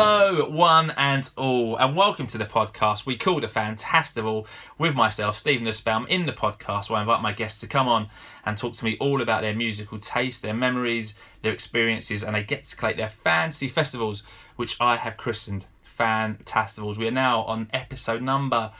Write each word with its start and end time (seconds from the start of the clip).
Hello, 0.00 0.48
one 0.48 0.92
and 0.92 1.28
all, 1.36 1.74
and 1.74 1.96
welcome 1.96 2.28
to 2.28 2.38
the 2.38 2.44
podcast 2.44 3.04
we 3.04 3.16
call 3.16 3.40
The 3.40 3.48
Fantastival 3.48 4.46
with 4.78 4.94
myself, 4.94 5.36
Stephen 5.36 5.64
Nussbaum, 5.64 6.06
in 6.06 6.24
the 6.24 6.32
podcast 6.32 6.88
where 6.88 6.98
I 6.98 7.00
invite 7.00 7.20
my 7.20 7.32
guests 7.32 7.60
to 7.62 7.66
come 7.66 7.88
on 7.88 8.06
and 8.46 8.56
talk 8.56 8.74
to 8.74 8.84
me 8.84 8.96
all 9.00 9.20
about 9.20 9.42
their 9.42 9.56
musical 9.56 9.98
taste, 9.98 10.42
their 10.42 10.54
memories, 10.54 11.16
their 11.42 11.52
experiences, 11.52 12.22
and 12.22 12.36
they 12.36 12.44
get 12.44 12.64
to 12.66 12.76
collect 12.76 12.96
their 12.96 13.08
fancy 13.08 13.66
festivals, 13.66 14.22
which 14.54 14.80
I 14.80 14.94
have 14.94 15.16
christened 15.16 15.66
Fantastivals. 15.84 16.96
We 16.96 17.08
are 17.08 17.10
now 17.10 17.42
on 17.42 17.68
episode 17.72 18.22
number 18.22 18.70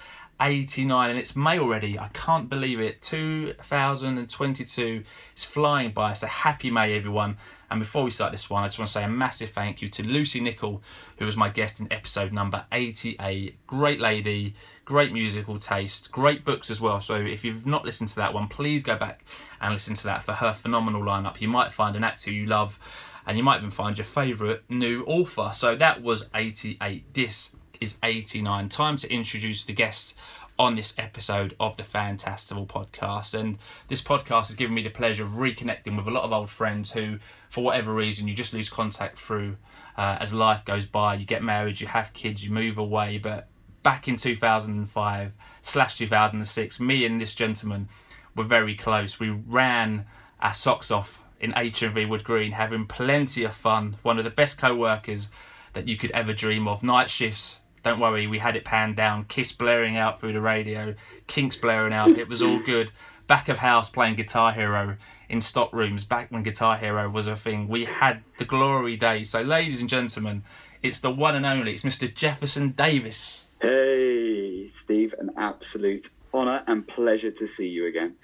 89 0.41 1.11
and 1.11 1.19
it's 1.19 1.35
May 1.35 1.59
already. 1.59 1.99
I 1.99 2.11
can't 2.13 2.49
believe 2.49 2.79
it. 2.79 3.03
2022 3.03 5.03
is 5.37 5.45
flying 5.45 5.91
by. 5.91 6.13
So 6.13 6.29
happy 6.29 6.71
May, 6.71 6.95
everyone. 6.95 7.39
And 7.71 7.81
before 7.81 8.03
we 8.03 8.11
start 8.11 8.33
this 8.33 8.49
one, 8.49 8.65
I 8.65 8.69
just 8.69 8.79
want 8.79 8.89
to 8.89 8.93
say 8.93 9.05
a 9.05 9.09
massive 9.09 9.51
thank 9.51 9.83
you 9.83 9.89
to 9.91 10.03
Lucy 10.03 10.41
Nichol, 10.41 10.83
who 11.19 11.27
was 11.27 11.37
my 11.37 11.49
guest 11.49 11.81
in 11.81 11.93
episode 11.93 12.33
number 12.33 12.65
88. 12.73 13.67
Great 13.67 14.01
lady, 14.01 14.55
great 14.85 15.13
musical 15.13 15.59
taste, 15.59 16.11
great 16.11 16.45
books 16.45 16.71
as 16.71 16.81
well. 16.81 17.01
So 17.01 17.17
if 17.17 17.45
you've 17.45 17.67
not 17.67 17.85
listened 17.85 18.09
to 18.11 18.17
that 18.17 18.33
one, 18.33 18.49
please 18.49 18.83
go 18.83 18.97
back 18.97 19.25
and 19.61 19.75
listen 19.75 19.95
to 19.97 20.05
that 20.05 20.23
for 20.23 20.33
her 20.33 20.53
phenomenal 20.53 21.03
lineup. 21.03 21.41
You 21.41 21.49
might 21.49 21.73
find 21.73 21.95
an 21.95 22.05
actor 22.05 22.31
you 22.31 22.47
love 22.47 22.79
and 23.27 23.37
you 23.37 23.45
might 23.45 23.59
even 23.59 23.71
find 23.71 23.99
your 23.99 24.07
favourite 24.07 24.63
new 24.71 25.05
author. 25.05 25.51
So 25.53 25.77
that 25.77 26.03
was 26.03 26.31
88. 26.35 27.13
This 27.13 27.55
is 27.81 27.99
89. 28.03 28.71
Time 28.71 28.97
to 28.97 29.13
introduce 29.13 29.67
the 29.67 29.75
guest 29.75 30.17
on 30.59 30.75
this 30.75 30.95
episode 30.99 31.55
of 31.61 31.77
the 31.77 31.83
Fantastival 31.83 32.67
podcast. 32.67 33.39
And 33.39 33.59
this 33.89 34.03
podcast 34.03 34.49
has 34.49 34.57
given 34.57 34.75
me 34.75 34.83
the 34.83 34.91
pleasure 34.91 35.25
of 35.25 35.31
reconnecting 35.31 35.97
with 35.97 36.09
a 36.09 36.11
lot 36.11 36.25
of 36.25 36.33
old 36.33 36.51
friends 36.51 36.93
who, 36.93 37.19
for 37.49 37.65
whatever 37.65 37.93
reason, 37.93 38.29
you 38.29 38.35
just 38.35 38.55
lose 38.55 38.69
contact 38.69 39.19
through 39.19 39.57
uh, 39.97 40.19
as 40.21 40.33
life 40.35 40.65
goes 40.65 40.87
by. 40.87 41.15
You 41.15 41.27
get 41.27 41.43
married, 41.43 41.81
you 41.81 41.87
have 41.87 42.13
kids, 42.13 42.45
you 42.45 42.51
move 42.51 42.79
away. 42.79 43.19
But 43.19 43.49
back 43.83 44.09
in 44.09 44.17
2005 44.17 45.33
slash 45.63 45.99
2006, 45.99 46.81
me 46.81 47.05
and 47.05 47.21
this 47.21 47.35
gentleman 47.35 47.89
were 48.35 48.45
very 48.45 48.75
close. 48.75 49.19
We 49.19 49.31
ran 49.31 50.07
our 50.41 50.55
socks 50.55 50.91
off 50.91 51.21
in 51.41 51.53
HMV 51.53 52.09
Wood 52.09 52.25
Green, 52.25 52.53
having 52.53 52.87
plenty 52.87 53.45
of 53.45 53.55
fun. 53.55 53.97
One 54.03 54.19
of 54.19 54.25
the 54.25 54.31
best 54.31 54.59
co-workers 54.59 55.29
that 55.73 55.89
you 55.89 55.97
could 55.97 56.11
ever 56.13 56.33
dream 56.33 56.67
of. 56.67 56.83
Night 56.83 57.11
shifts 57.11 57.61
don't 57.83 58.01
worry, 58.01 58.27
we 58.27 58.39
had 58.39 58.57
it 58.57 58.65
panned 58.65 58.97
down. 58.97 59.23
Kiss 59.25 59.53
blaring 59.53 59.97
out 59.97 60.21
through 60.21 60.33
the 60.33 60.41
radio, 60.41 60.95
Kinks 61.27 61.57
blaring 61.57 61.93
out. 61.93 62.11
It 62.11 62.29
was 62.29 62.43
all 62.43 62.59
good. 62.59 62.93
Back 63.27 63.49
of 63.49 63.59
house 63.59 63.89
playing 63.89 64.17
Guitar 64.17 64.53
Hero 64.53 64.97
in 65.29 65.41
stock 65.41 65.73
rooms 65.73 66.05
back 66.05 66.31
when 66.31 66.43
Guitar 66.43 66.77
Hero 66.77 67.09
was 67.09 67.27
a 67.27 67.37
thing. 67.37 67.69
We 67.69 67.85
had 67.85 68.23
the 68.39 68.45
glory 68.45 68.97
days. 68.97 69.31
So, 69.31 69.43
ladies 69.43 69.81
and 69.81 69.89
gentlemen, 69.89 70.45
it's 70.83 71.01
the 71.01 71.11
one 71.11 71.35
and 71.35 71.45
only. 71.45 71.75
It's 71.75 71.85
Mr. 71.85 72.13
Jefferson 72.13 72.71
Davis. 72.71 73.45
Hey, 73.61 74.69
Steve, 74.69 75.15
an 75.19 75.31
absolute 75.37 76.11
honour 76.33 76.63
and 76.67 76.87
pleasure 76.87 77.31
to 77.33 77.47
see 77.47 77.69
you 77.69 77.87
again. 77.87 78.17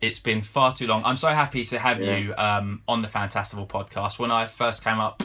It's 0.00 0.20
been 0.20 0.42
far 0.42 0.74
too 0.74 0.86
long. 0.86 1.02
I'm 1.04 1.16
so 1.16 1.28
happy 1.28 1.64
to 1.64 1.78
have 1.78 2.00
yeah. 2.00 2.16
you 2.16 2.34
um, 2.36 2.82
on 2.86 3.02
the 3.02 3.08
Fantastival 3.08 3.66
podcast. 3.66 4.18
When 4.18 4.30
I 4.30 4.46
first 4.46 4.84
came 4.84 5.00
up 5.00 5.22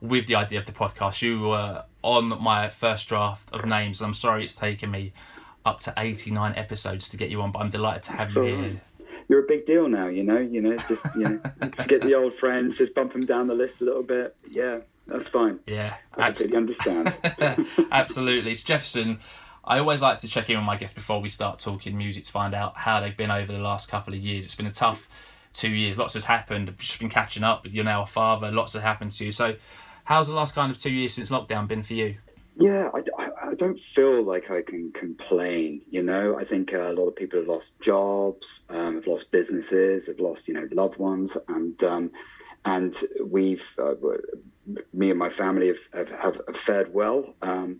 with 0.00 0.26
the 0.26 0.34
idea 0.34 0.58
of 0.58 0.66
the 0.66 0.72
podcast. 0.72 1.22
You 1.22 1.40
were 1.40 1.84
on 2.02 2.42
my 2.42 2.68
first 2.68 3.08
draft 3.08 3.52
of 3.52 3.64
names, 3.64 4.00
I'm 4.00 4.14
sorry 4.14 4.44
it's 4.44 4.54
taken 4.54 4.90
me 4.90 5.12
up 5.64 5.80
to 5.80 5.94
89 5.96 6.54
episodes 6.56 7.08
to 7.10 7.16
get 7.16 7.30
you 7.30 7.42
on, 7.42 7.52
but 7.52 7.60
I'm 7.60 7.70
delighted 7.70 8.04
to 8.04 8.10
have 8.12 8.20
That's 8.20 8.34
you 8.36 8.42
here. 8.42 8.56
Right. 8.56 8.80
You're 9.28 9.44
a 9.44 9.46
big 9.46 9.66
deal 9.66 9.88
now, 9.88 10.08
you 10.08 10.24
know. 10.24 10.38
You 10.38 10.60
know, 10.60 10.76
just 10.88 11.06
you 11.14 11.28
know, 11.28 11.40
forget 11.76 12.00
the 12.02 12.14
old 12.14 12.32
friends, 12.32 12.78
just 12.78 12.94
bump 12.94 13.12
them 13.12 13.26
down 13.26 13.46
the 13.46 13.54
list 13.54 13.80
a 13.80 13.84
little 13.84 14.02
bit. 14.02 14.36
Yeah, 14.50 14.78
that's 15.06 15.28
fine. 15.28 15.60
Yeah, 15.66 15.96
I 16.14 16.28
absolutely 16.28 16.56
understand. 16.56 17.18
absolutely, 17.92 18.52
it's 18.52 18.62
Jefferson. 18.62 19.18
I 19.64 19.78
always 19.78 20.00
like 20.00 20.20
to 20.20 20.28
check 20.28 20.48
in 20.48 20.56
with 20.56 20.64
my 20.64 20.76
guests 20.76 20.94
before 20.94 21.20
we 21.20 21.28
start 21.28 21.58
talking 21.58 21.98
music 21.98 22.24
to 22.24 22.32
find 22.32 22.54
out 22.54 22.74
how 22.78 23.00
they've 23.00 23.16
been 23.16 23.30
over 23.30 23.52
the 23.52 23.58
last 23.58 23.90
couple 23.90 24.14
of 24.14 24.20
years. 24.20 24.46
It's 24.46 24.54
been 24.54 24.64
a 24.64 24.70
tough 24.70 25.06
two 25.52 25.68
years. 25.68 25.98
Lots 25.98 26.14
has 26.14 26.24
happened. 26.24 26.70
I've 26.70 26.78
just 26.78 26.98
been 26.98 27.10
catching 27.10 27.42
up. 27.42 27.66
You're 27.68 27.84
now 27.84 28.02
a 28.04 28.06
father. 28.06 28.50
Lots 28.50 28.72
has 28.72 28.82
happened 28.82 29.12
to 29.12 29.26
you. 29.26 29.32
So, 29.32 29.56
How's 30.08 30.28
the 30.28 30.32
last 30.34 30.54
kind 30.54 30.70
of 30.70 30.78
two 30.78 30.90
years 30.90 31.12
since 31.12 31.30
lockdown 31.30 31.68
been 31.68 31.82
for 31.82 31.92
you? 31.92 32.16
Yeah, 32.60 32.90
I, 32.92 33.28
I 33.50 33.54
don't 33.54 33.78
feel 33.78 34.20
like 34.22 34.50
I 34.50 34.62
can 34.62 34.90
complain. 34.90 35.82
You 35.90 36.02
know, 36.02 36.36
I 36.36 36.42
think 36.42 36.74
uh, 36.74 36.90
a 36.90 36.92
lot 36.92 37.06
of 37.06 37.14
people 37.14 37.38
have 37.38 37.46
lost 37.48 37.80
jobs, 37.80 38.64
um, 38.68 38.96
have 38.96 39.06
lost 39.06 39.30
businesses, 39.30 40.08
have 40.08 40.18
lost 40.18 40.48
you 40.48 40.54
know 40.54 40.66
loved 40.72 40.98
ones, 40.98 41.36
and 41.46 41.80
um, 41.84 42.10
and 42.64 42.96
we've 43.24 43.76
uh, 43.78 43.94
me 44.92 45.10
and 45.10 45.18
my 45.18 45.30
family 45.30 45.68
have 45.68 45.88
have, 45.94 46.08
have 46.48 46.56
fared 46.56 46.92
well. 46.92 47.36
Um, 47.42 47.78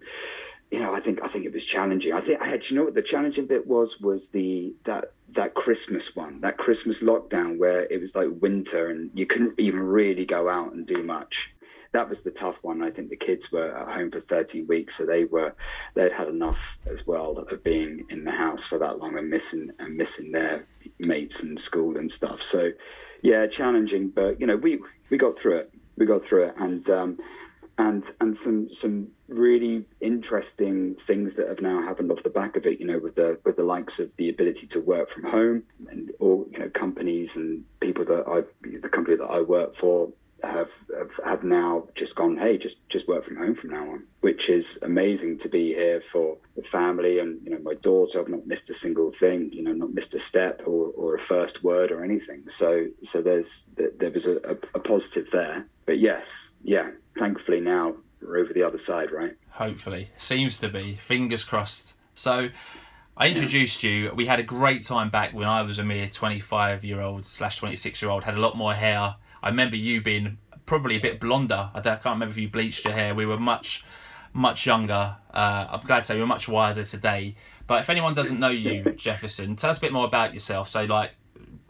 you 0.70 0.78
know, 0.78 0.94
I 0.94 1.00
think 1.00 1.24
I 1.24 1.26
think 1.26 1.44
it 1.44 1.52
was 1.52 1.64
challenging. 1.64 2.12
I 2.12 2.20
think 2.20 2.40
I 2.40 2.46
had, 2.46 2.70
you 2.70 2.76
know, 2.76 2.84
what 2.84 2.94
the 2.94 3.02
challenging 3.02 3.46
bit 3.46 3.66
was 3.66 4.00
was 4.00 4.30
the 4.30 4.74
that 4.84 5.12
that 5.30 5.54
Christmas 5.54 6.14
one, 6.14 6.40
that 6.42 6.56
Christmas 6.56 7.02
lockdown 7.02 7.58
where 7.58 7.84
it 7.90 8.00
was 8.00 8.14
like 8.14 8.28
winter 8.40 8.88
and 8.90 9.10
you 9.12 9.26
couldn't 9.26 9.58
even 9.58 9.80
really 9.80 10.24
go 10.24 10.48
out 10.48 10.72
and 10.72 10.86
do 10.86 11.02
much 11.02 11.52
that 11.92 12.08
was 12.08 12.22
the 12.22 12.30
tough 12.30 12.62
one. 12.62 12.82
I 12.82 12.90
think 12.90 13.10
the 13.10 13.16
kids 13.16 13.50
were 13.50 13.74
at 13.74 13.94
home 13.94 14.10
for 14.10 14.20
13 14.20 14.66
weeks, 14.66 14.96
so 14.96 15.06
they 15.06 15.24
were 15.24 15.54
they'd 15.94 16.12
had 16.12 16.28
enough 16.28 16.78
as 16.86 17.06
well 17.06 17.38
of 17.38 17.62
being 17.62 18.04
in 18.10 18.24
the 18.24 18.32
house 18.32 18.64
for 18.64 18.78
that 18.78 18.98
long 18.98 19.16
and 19.16 19.30
missing 19.30 19.72
and 19.78 19.96
missing 19.96 20.32
their 20.32 20.66
mates 20.98 21.42
and 21.42 21.58
school 21.58 21.96
and 21.96 22.10
stuff. 22.10 22.42
So, 22.42 22.72
yeah, 23.22 23.46
challenging, 23.46 24.08
but 24.08 24.40
you 24.40 24.46
know, 24.46 24.56
we 24.56 24.80
we 25.10 25.16
got 25.16 25.38
through 25.38 25.56
it. 25.56 25.74
We 25.96 26.06
got 26.06 26.24
through 26.24 26.44
it, 26.44 26.54
and 26.58 26.88
um, 26.90 27.18
and 27.78 28.10
and 28.20 28.36
some 28.36 28.72
some 28.72 29.08
really 29.28 29.84
interesting 30.00 30.94
things 30.94 31.34
that 31.34 31.48
have 31.48 31.60
now 31.60 31.82
happened 31.82 32.10
off 32.10 32.22
the 32.22 32.30
back 32.30 32.56
of 32.56 32.66
it. 32.66 32.80
You 32.80 32.86
know, 32.86 32.98
with 32.98 33.14
the 33.14 33.38
with 33.44 33.56
the 33.56 33.64
likes 33.64 33.98
of 33.98 34.14
the 34.16 34.28
ability 34.28 34.66
to 34.68 34.80
work 34.80 35.08
from 35.08 35.24
home, 35.24 35.62
and 35.88 36.12
all 36.20 36.46
you 36.52 36.58
know, 36.58 36.68
companies 36.68 37.36
and 37.36 37.64
people 37.80 38.04
that 38.04 38.28
I 38.28 38.42
the 38.78 38.88
company 38.88 39.16
that 39.16 39.26
I 39.26 39.40
work 39.40 39.74
for 39.74 40.12
have, 40.42 40.84
have 40.96 41.20
have 41.24 41.44
now 41.44 41.88
just 41.94 42.14
gone, 42.14 42.36
hey, 42.36 42.58
just 42.58 42.88
just 42.88 43.08
work 43.08 43.24
from 43.24 43.36
home 43.36 43.54
from 43.54 43.70
now 43.70 43.90
on, 43.90 44.04
which 44.20 44.48
is 44.48 44.78
amazing 44.82 45.38
to 45.38 45.48
be 45.48 45.74
here 45.74 46.00
for 46.00 46.38
the 46.56 46.62
family 46.62 47.18
and 47.18 47.42
you 47.42 47.50
know 47.50 47.58
my 47.58 47.74
daughter. 47.74 48.20
I've 48.20 48.28
not 48.28 48.46
missed 48.46 48.70
a 48.70 48.74
single 48.74 49.10
thing, 49.10 49.50
you 49.52 49.62
know, 49.62 49.72
not 49.72 49.92
missed 49.92 50.14
a 50.14 50.18
step 50.18 50.62
or, 50.66 50.92
or 50.96 51.14
a 51.14 51.18
first 51.18 51.64
word 51.64 51.90
or 51.90 52.04
anything. 52.04 52.48
So 52.48 52.86
so 53.02 53.20
there's 53.20 53.68
there 53.76 54.10
was 54.10 54.26
a, 54.26 54.36
a, 54.38 54.56
a 54.74 54.80
positive 54.80 55.30
there. 55.30 55.66
But 55.86 55.98
yes, 55.98 56.50
yeah, 56.62 56.90
thankfully 57.16 57.60
now 57.60 57.96
we're 58.20 58.38
over 58.38 58.52
the 58.52 58.62
other 58.62 58.78
side, 58.78 59.10
right? 59.10 59.36
Hopefully, 59.50 60.10
seems 60.18 60.58
to 60.60 60.68
be. 60.68 60.96
Fingers 60.96 61.44
crossed. 61.44 61.94
So. 62.14 62.50
I 63.20 63.26
introduced 63.26 63.82
you. 63.82 64.12
We 64.14 64.26
had 64.26 64.38
a 64.38 64.44
great 64.44 64.84
time 64.86 65.10
back 65.10 65.34
when 65.34 65.48
I 65.48 65.62
was 65.62 65.80
a 65.80 65.84
mere 65.84 66.06
25 66.06 66.84
year 66.84 67.00
old 67.00 67.24
slash 67.24 67.56
26 67.56 68.00
year 68.00 68.12
old. 68.12 68.22
Had 68.22 68.36
a 68.36 68.40
lot 68.40 68.56
more 68.56 68.74
hair, 68.74 69.16
I 69.42 69.48
remember 69.48 69.76
you 69.76 70.00
being 70.00 70.38
probably 70.66 70.96
a 70.96 71.00
bit 71.00 71.20
blonder. 71.20 71.70
I, 71.74 71.80
can't 71.80 72.04
remember 72.04 72.32
if 72.32 72.36
you 72.36 72.48
bleached 72.48 72.84
your 72.84 72.94
hair. 72.94 73.14
We 73.14 73.26
were 73.26 73.38
much, 73.38 73.84
much 74.32 74.66
younger. 74.66 75.16
Uh, 75.32 75.66
I'm 75.70 75.86
glad 75.86 76.00
to 76.00 76.04
say 76.04 76.18
we're 76.18 76.26
much 76.26 76.48
wiser 76.48 76.84
today. 76.84 77.36
But 77.66 77.80
if 77.80 77.90
anyone 77.90 78.14
doesn't 78.14 78.38
know 78.38 78.48
you, 78.48 78.92
Jefferson, 78.96 79.56
tell 79.56 79.70
us 79.70 79.78
a 79.78 79.80
bit 79.80 79.92
more 79.92 80.06
about 80.06 80.34
yourself. 80.34 80.68
So, 80.68 80.84
like, 80.84 81.12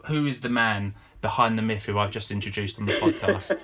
who 0.07 0.27
is 0.27 0.41
the 0.41 0.49
man 0.49 0.95
behind 1.21 1.59
the 1.59 1.63
myth 1.63 1.85
who 1.85 1.99
I've 1.99 2.11
just 2.11 2.31
introduced 2.31 2.79
on 2.79 2.87
the 2.87 2.93
podcast? 2.93 3.59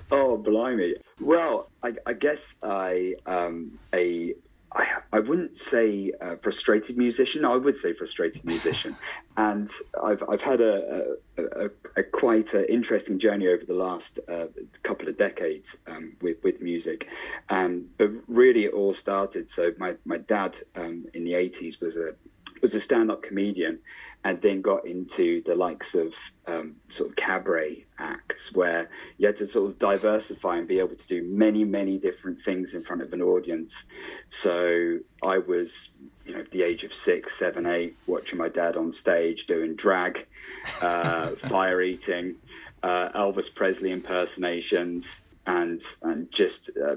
oh, 0.10 0.36
blimey. 0.36 0.94
Well, 1.20 1.70
I, 1.82 1.94
I 2.06 2.12
guess 2.12 2.58
I 2.62 3.14
um, 3.26 3.78
a 3.94 4.34
I, 4.74 4.86
I 5.12 5.20
wouldn't 5.20 5.58
say 5.58 6.12
frustrated 6.40 6.96
musician. 6.96 7.44
I 7.44 7.56
would 7.56 7.76
say 7.76 7.92
frustrated 7.92 8.44
musician, 8.44 8.96
and 9.36 9.70
I've 10.02 10.22
I've 10.28 10.42
had 10.42 10.60
a, 10.60 11.16
a, 11.36 11.42
a, 11.42 11.70
a 11.96 12.02
quite 12.02 12.54
interesting 12.54 13.18
journey 13.18 13.48
over 13.48 13.64
the 13.64 13.74
last 13.74 14.18
uh, 14.28 14.46
couple 14.82 15.08
of 15.08 15.16
decades 15.16 15.78
um, 15.86 16.16
with 16.20 16.42
with 16.42 16.60
music, 16.60 17.08
um, 17.50 17.88
but 17.98 18.10
really 18.26 18.64
it 18.64 18.72
all 18.72 18.94
started. 18.94 19.50
So 19.50 19.72
my 19.78 19.96
my 20.04 20.18
dad 20.18 20.58
um, 20.76 21.06
in 21.14 21.24
the 21.24 21.34
eighties 21.34 21.80
was 21.80 21.96
a 21.96 22.14
was 22.60 22.74
a 22.74 22.80
stand-up 22.80 23.22
comedian 23.22 23.78
and 24.24 24.40
then 24.42 24.60
got 24.60 24.86
into 24.86 25.42
the 25.42 25.54
likes 25.54 25.94
of 25.94 26.14
um, 26.46 26.76
sort 26.88 27.10
of 27.10 27.16
cabaret 27.16 27.84
acts 27.98 28.52
where 28.52 28.90
you 29.18 29.26
had 29.26 29.36
to 29.36 29.46
sort 29.46 29.70
of 29.70 29.78
diversify 29.78 30.56
and 30.56 30.68
be 30.68 30.78
able 30.78 30.94
to 30.96 31.06
do 31.06 31.22
many 31.24 31.64
many 31.64 31.98
different 31.98 32.40
things 32.40 32.74
in 32.74 32.82
front 32.82 33.02
of 33.02 33.12
an 33.12 33.22
audience. 33.22 33.86
So 34.28 34.98
i 35.24 35.38
was 35.38 35.90
you 36.26 36.34
know 36.34 36.44
the 36.50 36.62
age 36.62 36.84
of 36.84 36.92
six 36.92 37.34
seven 37.34 37.66
eight 37.66 37.96
watching 38.06 38.38
my 38.38 38.48
dad 38.48 38.76
on 38.76 38.92
stage 38.92 39.46
doing 39.46 39.74
drag 39.74 40.26
uh, 40.80 41.30
fire 41.36 41.80
eating 41.80 42.36
uh, 42.82 43.08
elvis 43.10 43.52
presley 43.52 43.90
impersonations 43.92 45.26
and 45.46 45.82
and 46.02 46.30
just 46.30 46.70
uh, 46.84 46.96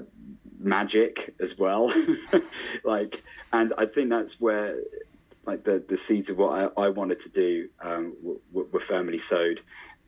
magic 0.58 1.34
as 1.40 1.58
well. 1.58 1.92
Like 2.84 3.22
and 3.52 3.72
i 3.78 3.86
think 3.86 4.10
that's 4.10 4.40
where 4.40 4.76
like 5.46 5.64
the 5.64 5.84
the 5.86 5.96
seeds 5.96 6.30
of 6.30 6.38
what 6.38 6.72
I, 6.76 6.82
I 6.82 6.88
wanted 6.90 7.20
to 7.20 7.28
do 7.28 7.68
um, 7.80 8.14
were, 8.52 8.64
were, 8.64 8.80
firmly 8.80 9.18
sowed. 9.18 9.62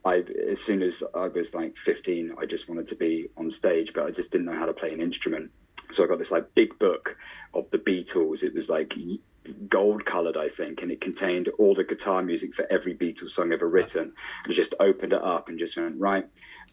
I 0.05 0.25
as 0.50 0.61
soon 0.61 0.82
as 0.82 1.02
I 1.14 1.29
was 1.29 1.55
like 1.55 1.76
15, 1.76 2.35
I 2.38 2.46
just 2.46 2.69
wanted 2.69 2.87
to 2.88 2.96
be 2.96 3.29
on 3.37 3.50
stage, 3.50 3.93
but 3.94 4.06
I 4.06 4.11
just 4.11 4.32
didn't 4.32 4.46
know 4.46 4.58
how 4.58 4.67
to 4.67 4.73
play 4.73 4.93
an 4.93 5.00
instrument. 5.00 5.50
So 5.90 6.05
I 6.05 6.06
got 6.06 6.19
this 6.19 6.31
like 6.31 6.55
big 6.55 6.79
book 6.79 7.17
of 7.55 7.70
the 7.70 7.79
Beatles. 7.79 8.43
It 8.43 8.55
was 8.55 8.69
like 8.69 8.94
gold 9.69 10.05
colored, 10.05 10.37
I 10.37 10.49
think, 10.49 10.82
and 10.82 10.90
it 10.90 11.00
contained 11.00 11.49
all 11.58 11.75
the 11.75 11.85
guitar 11.85 12.23
music 12.23 12.55
for 12.55 12.67
every 12.70 12.94
Beatles 12.94 13.31
song 13.31 13.52
ever 13.52 13.69
written. 13.69 14.12
And 14.44 14.52
I 14.52 14.52
just 14.52 14.75
opened 14.81 15.12
it 15.12 15.23
up 15.23 15.49
and 15.49 15.58
just 15.58 15.76
went, 15.76 15.99
right, 15.99 16.29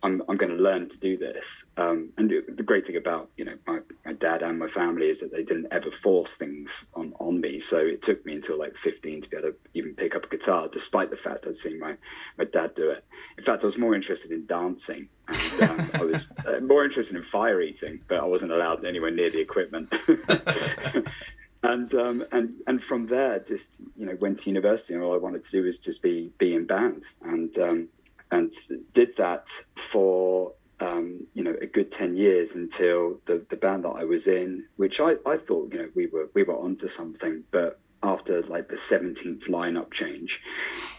I'm, 0.06 0.22
I'm 0.30 0.38
going 0.38 0.56
to 0.56 0.62
learn 0.62 0.88
to 0.88 1.00
do 1.00 1.18
this. 1.18 1.66
Um, 1.78 2.12
and 2.18 2.30
the 2.30 2.63
great 2.63 2.86
thing 2.86 2.96
about, 2.96 3.31
you 3.38 3.46
know, 3.46 3.57
my, 3.66 3.80
my 4.06 4.13
dad 4.13 4.44
and 4.44 4.60
my 4.60 4.68
family 4.68 5.10
is 5.10 5.19
that 5.22 5.34
they 5.34 5.44
didn't 5.44 5.68
ever 5.72 5.90
force 5.90 6.38
things 6.38 6.88
on, 6.94 7.13
on 7.19 7.42
me. 7.42 7.60
So 7.60 7.80
it 7.80 8.04
took 8.04 8.24
me 8.24 8.36
until 8.36 8.60
like 8.60 8.75
15 8.75 9.22
to 9.22 9.30
be 9.30 9.38
able 9.38 9.50
to 9.50 9.56
even 9.74 9.96
pick 9.96 10.16
up 10.16 10.25
a 10.25 10.30
guitar, 10.30 10.68
despite 10.72 11.10
the 11.10 11.18
fact 11.18 11.48
I'd 11.48 11.56
seen 11.56 11.80
my, 11.80 11.98
my 12.38 12.46
dad 12.46 12.75
do 12.75 12.92
it. 12.92 13.04
In 13.38 13.44
fact, 13.44 13.63
I 13.63 13.66
was 13.66 13.80
more 13.80 13.96
interested 13.96 14.31
in 14.31 14.46
dancing 14.46 15.10
and 15.28 15.62
um, 15.62 15.92
I 15.96 16.04
was 16.04 16.28
uh, 16.46 16.60
more 16.60 16.86
interested 16.86 17.16
in 17.16 17.24
fire 17.24 17.60
eating, 17.62 18.01
but 18.08 18.19
I 18.19 18.25
wasn't 18.25 18.51
allowed 18.51 18.86
anywhere 18.86 19.12
near 19.12 19.31
the 19.31 19.42
equipment. 19.42 19.92
and 21.63 21.94
um, 21.96 22.24
and 22.31 22.51
and 22.68 22.84
from 22.84 23.08
there, 23.08 23.40
just 23.40 23.80
you 23.98 24.06
know, 24.06 24.16
went 24.19 24.38
to 24.40 24.50
university, 24.50 24.94
and 24.94 25.01
all 25.01 25.16
I 25.16 25.18
wanted 25.18 25.44
to 25.46 25.51
do 25.51 25.63
was 25.63 25.80
just 25.80 26.04
be 26.04 26.31
be 26.38 26.54
in 26.54 26.66
bands, 26.66 27.18
and 27.24 27.58
um, 27.58 27.90
and 28.36 28.54
did 28.92 29.16
that 29.18 29.48
for 29.76 30.54
um, 30.80 31.28
you 31.34 31.44
know 31.44 31.56
a 31.62 31.66
good 31.66 31.90
ten 31.92 32.16
years 32.16 32.56
until 32.56 33.20
the 33.26 33.46
the 33.50 33.58
band 33.58 33.86
that 33.86 33.96
I 34.02 34.04
was 34.04 34.28
in, 34.28 34.66
which 34.76 35.00
I 35.00 35.16
I 35.26 35.38
thought 35.38 35.72
you 35.72 35.80
know 35.80 35.90
we 35.96 36.08
were 36.08 36.30
we 36.34 36.44
were 36.44 36.58
onto 36.58 36.88
something, 36.88 37.44
but 37.52 37.80
after 38.04 38.44
like 38.44 38.70
the 38.70 38.76
17th 38.76 39.50
lineup 39.50 39.92
change, 39.92 40.42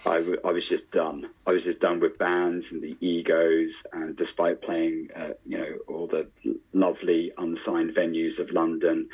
I, 0.04 0.16
w- 0.18 0.40
I 0.44 0.50
was 0.50 0.68
just 0.68 0.90
done. 0.90 1.30
I 1.46 1.52
was 1.52 1.64
just 1.64 1.78
done 1.78 2.00
with 2.00 2.18
bands 2.18 2.72
and 2.72 2.82
the 2.82 2.96
egos. 3.00 3.86
And 3.92 4.16
despite 4.16 4.60
playing, 4.60 5.10
uh, 5.14 5.34
you 5.46 5.56
know, 5.58 5.72
all 5.86 6.08
the 6.08 6.28
lovely 6.72 7.32
unsigned 7.38 7.94
venues 7.94 8.40
of 8.40 8.50
London 8.50 9.08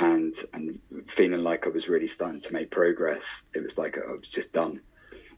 and, 0.00 0.34
and 0.52 0.80
feeling 1.06 1.44
like 1.44 1.66
I 1.66 1.70
was 1.70 1.88
really 1.88 2.08
starting 2.08 2.40
to 2.40 2.52
make 2.52 2.70
progress, 2.70 3.44
it 3.54 3.62
was 3.62 3.78
like 3.78 3.96
I 3.96 4.10
was 4.10 4.30
just 4.30 4.52
done. 4.52 4.80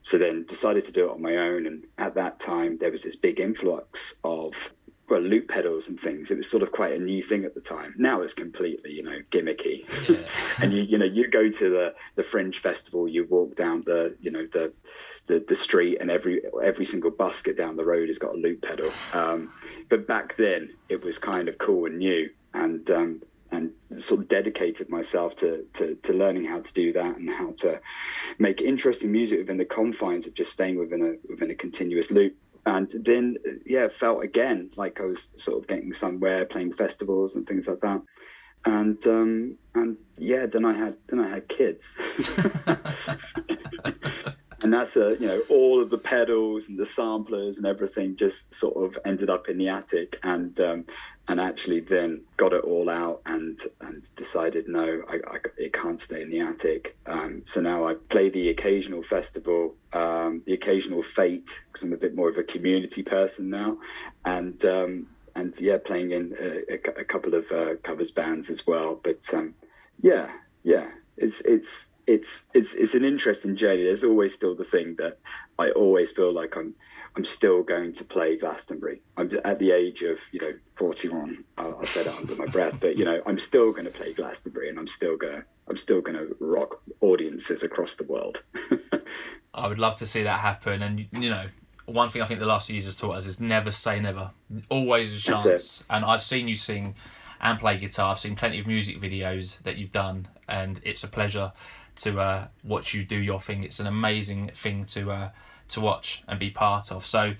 So 0.00 0.18
then 0.18 0.44
decided 0.44 0.84
to 0.86 0.92
do 0.92 1.08
it 1.08 1.12
on 1.12 1.22
my 1.22 1.36
own. 1.36 1.66
And 1.66 1.84
at 1.98 2.14
that 2.14 2.40
time, 2.40 2.78
there 2.78 2.90
was 2.90 3.02
this 3.02 3.16
big 3.16 3.40
influx 3.40 4.18
of 4.24 4.72
well, 5.08 5.20
loop 5.20 5.48
pedals 5.48 5.88
and 5.88 5.98
things. 5.98 6.30
It 6.30 6.36
was 6.36 6.50
sort 6.50 6.62
of 6.62 6.70
quite 6.70 6.92
a 6.92 7.02
new 7.02 7.22
thing 7.22 7.44
at 7.44 7.54
the 7.54 7.60
time. 7.60 7.94
Now 7.96 8.20
it's 8.20 8.34
completely, 8.34 8.92
you 8.92 9.02
know, 9.02 9.20
gimmicky. 9.30 9.84
Yeah. 10.08 10.28
and 10.62 10.72
you, 10.72 10.82
you 10.82 10.98
know, 10.98 11.06
you 11.06 11.28
go 11.28 11.48
to 11.48 11.70
the 11.70 11.94
the 12.16 12.22
Fringe 12.22 12.58
Festival, 12.58 13.08
you 13.08 13.24
walk 13.24 13.56
down 13.56 13.82
the, 13.86 14.16
you 14.20 14.30
know, 14.30 14.46
the 14.52 14.72
the, 15.26 15.40
the 15.40 15.54
street, 15.54 15.98
and 16.00 16.10
every 16.10 16.42
every 16.62 16.84
single 16.84 17.10
busker 17.10 17.56
down 17.56 17.76
the 17.76 17.84
road 17.84 18.08
has 18.08 18.18
got 18.18 18.34
a 18.34 18.38
loop 18.38 18.62
pedal. 18.62 18.92
Um, 19.12 19.52
but 19.88 20.06
back 20.06 20.36
then, 20.36 20.74
it 20.88 21.02
was 21.02 21.18
kind 21.18 21.48
of 21.48 21.58
cool 21.58 21.86
and 21.86 21.98
new, 21.98 22.28
and 22.52 22.90
um, 22.90 23.22
and 23.50 23.72
sort 23.96 24.20
of 24.20 24.28
dedicated 24.28 24.88
myself 24.88 25.34
to, 25.36 25.64
to 25.72 25.94
to 25.96 26.12
learning 26.12 26.44
how 26.44 26.60
to 26.60 26.72
do 26.72 26.92
that 26.92 27.16
and 27.16 27.30
how 27.30 27.52
to 27.52 27.80
make 28.38 28.60
interesting 28.60 29.10
music 29.10 29.38
within 29.38 29.56
the 29.56 29.64
confines 29.64 30.26
of 30.26 30.34
just 30.34 30.52
staying 30.52 30.78
within 30.78 31.02
a 31.02 31.28
within 31.28 31.50
a 31.50 31.54
continuous 31.54 32.10
loop. 32.10 32.36
And 32.66 32.90
then 33.04 33.36
yeah 33.64 33.88
felt 33.88 34.22
again 34.22 34.70
like 34.76 35.00
i 35.00 35.04
was 35.04 35.30
sort 35.36 35.58
of 35.58 35.66
getting 35.66 35.92
somewhere 35.92 36.44
playing 36.44 36.74
festivals 36.74 37.34
and 37.34 37.46
things 37.46 37.68
like 37.68 37.80
that. 37.80 38.02
And 38.64 39.04
um 39.06 39.56
and 39.74 39.96
yeah 40.18 40.46
then 40.46 40.64
i 40.64 40.74
had 40.74 40.96
then 41.08 41.20
i 41.20 41.28
had 41.28 41.48
kids 41.48 41.96
and 44.62 44.72
that's 44.72 44.96
a 44.96 45.16
you 45.20 45.26
know 45.26 45.40
all 45.48 45.80
of 45.80 45.90
the 45.90 45.98
pedals 45.98 46.68
and 46.68 46.78
the 46.78 46.86
samplers 46.86 47.58
and 47.58 47.66
everything 47.66 48.16
just 48.16 48.52
sort 48.52 48.76
of 48.76 48.98
ended 49.04 49.30
up 49.30 49.48
in 49.48 49.58
the 49.58 49.68
attic 49.68 50.18
and 50.22 50.60
um, 50.60 50.84
and 51.28 51.40
actually 51.40 51.80
then 51.80 52.22
got 52.36 52.52
it 52.52 52.64
all 52.64 52.90
out 52.90 53.20
and 53.26 53.60
and 53.80 54.14
decided 54.16 54.66
no 54.68 55.02
I, 55.08 55.16
I 55.28 55.38
it 55.56 55.72
can't 55.72 56.00
stay 56.00 56.22
in 56.22 56.30
the 56.30 56.40
attic. 56.40 56.96
Um, 57.06 57.42
so 57.44 57.60
now 57.60 57.86
I 57.86 57.94
play 57.94 58.30
the 58.30 58.48
occasional 58.48 59.02
festival 59.02 59.74
um, 59.92 60.42
the 60.46 60.54
occasional 60.54 61.02
fate 61.02 61.62
because 61.66 61.82
I'm 61.82 61.92
a 61.92 61.96
bit 61.96 62.14
more 62.14 62.28
of 62.28 62.38
a 62.38 62.42
community 62.42 63.02
person 63.02 63.50
now. 63.50 63.78
And 64.24 64.64
um, 64.64 65.08
and 65.34 65.58
yeah 65.60 65.78
playing 65.78 66.10
in 66.10 66.34
a, 66.40 66.74
a, 67.00 67.04
couple 67.04 67.34
of 67.34 67.52
uh, 67.52 67.76
covers 67.76 68.10
bands 68.10 68.50
as 68.50 68.66
well. 68.66 68.98
But 69.02 69.32
um, 69.32 69.54
yeah 70.00 70.32
yeah 70.64 70.88
it's 71.16 71.40
it's 71.42 71.90
it's 72.08 72.46
it's 72.54 72.74
it's 72.74 72.94
an 72.94 73.04
interesting 73.04 73.54
journey. 73.54 73.84
There's 73.84 74.02
always 74.02 74.34
still 74.34 74.56
the 74.56 74.64
thing 74.64 74.96
that 74.96 75.18
I 75.58 75.70
always 75.70 76.10
feel 76.10 76.32
like 76.32 76.56
I'm 76.56 76.74
I'm 77.14 77.24
still 77.26 77.62
going 77.62 77.92
to 77.92 78.04
play 78.04 78.38
Glastonbury. 78.38 79.02
I'm 79.18 79.30
at 79.44 79.58
the 79.58 79.72
age 79.72 80.00
of 80.02 80.20
you 80.32 80.40
know 80.40 80.54
41. 80.76 81.44
I'll, 81.58 81.76
I'll 81.76 81.86
say 81.86 82.04
that 82.04 82.16
under 82.16 82.34
my 82.34 82.46
breath, 82.56 82.80
but 82.80 82.96
you 82.96 83.04
know 83.04 83.20
I'm 83.26 83.38
still 83.38 83.72
going 83.72 83.84
to 83.84 83.90
play 83.90 84.14
Glastonbury, 84.14 84.70
and 84.70 84.78
I'm 84.78 84.86
still 84.86 85.18
gonna 85.18 85.44
I'm 85.68 85.76
still 85.76 86.00
going 86.00 86.16
to 86.16 86.34
rock 86.40 86.80
audiences 87.02 87.62
across 87.62 87.94
the 87.96 88.04
world. 88.04 88.42
I 89.54 89.68
would 89.68 89.78
love 89.78 89.98
to 89.98 90.06
see 90.06 90.22
that 90.22 90.40
happen, 90.40 90.82
and 90.82 91.06
you 91.12 91.30
know. 91.30 91.46
One 91.84 92.10
thing 92.10 92.20
I 92.20 92.26
think 92.26 92.38
the 92.38 92.44
last 92.44 92.66
few 92.66 92.74
years 92.74 92.84
has 92.84 92.96
taught 92.96 93.16
us 93.16 93.24
is 93.24 93.40
never 93.40 93.70
say 93.70 93.98
never. 93.98 94.32
Always 94.68 95.16
a 95.16 95.20
chance. 95.20 95.84
And 95.88 96.04
I've 96.04 96.22
seen 96.22 96.46
you 96.46 96.54
sing 96.54 96.96
and 97.40 97.58
play 97.58 97.78
guitar. 97.78 98.10
I've 98.10 98.18
seen 98.18 98.36
plenty 98.36 98.60
of 98.60 98.66
music 98.66 99.00
videos 99.00 99.62
that 99.62 99.78
you've 99.78 99.90
done, 99.90 100.28
and 100.46 100.82
it's 100.84 101.02
a 101.02 101.08
pleasure 101.08 101.50
to 101.98 102.20
uh, 102.20 102.46
watch 102.64 102.94
you 102.94 103.04
do 103.04 103.16
your 103.16 103.40
thing. 103.40 103.64
It's 103.64 103.80
an 103.80 103.86
amazing 103.86 104.52
thing 104.54 104.84
to 104.86 105.10
uh, 105.10 105.30
to 105.68 105.80
watch 105.80 106.22
and 106.26 106.38
be 106.38 106.50
part 106.50 106.90
of. 106.90 107.06
So, 107.06 107.34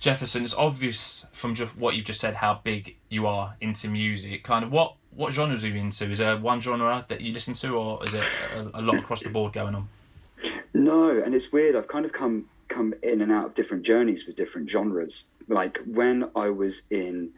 Jefferson, 0.00 0.44
it's 0.44 0.54
obvious 0.54 1.26
from 1.32 1.54
just 1.54 1.76
what 1.76 1.96
you've 1.96 2.06
just 2.06 2.20
said 2.20 2.36
how 2.36 2.60
big 2.62 2.96
you 3.08 3.26
are 3.26 3.56
into 3.60 3.88
music. 3.88 4.44
Kind 4.44 4.64
of 4.64 4.72
what 4.72 4.94
what 5.10 5.32
genres 5.32 5.64
are 5.64 5.68
you 5.68 5.74
into? 5.74 6.10
Is 6.10 6.18
there 6.18 6.36
one 6.36 6.60
genre 6.60 7.04
that 7.08 7.20
you 7.20 7.32
listen 7.32 7.54
to, 7.54 7.76
or 7.76 8.04
is 8.04 8.14
it 8.14 8.24
a, 8.54 8.80
a 8.80 8.82
lot 8.82 8.96
across 8.96 9.22
the 9.22 9.30
board 9.30 9.52
going 9.52 9.74
on? 9.74 9.88
No, 10.74 11.08
and 11.22 11.34
it's 11.34 11.50
weird. 11.52 11.74
I've 11.76 11.88
kind 11.88 12.04
of 12.04 12.12
come 12.12 12.46
come 12.68 12.94
in 13.02 13.22
and 13.22 13.32
out 13.32 13.46
of 13.46 13.54
different 13.54 13.84
journeys 13.84 14.26
with 14.26 14.36
different 14.36 14.68
genres. 14.68 15.28
Like 15.48 15.80
when 15.86 16.30
I 16.34 16.50
was 16.50 16.82
in 16.90 17.30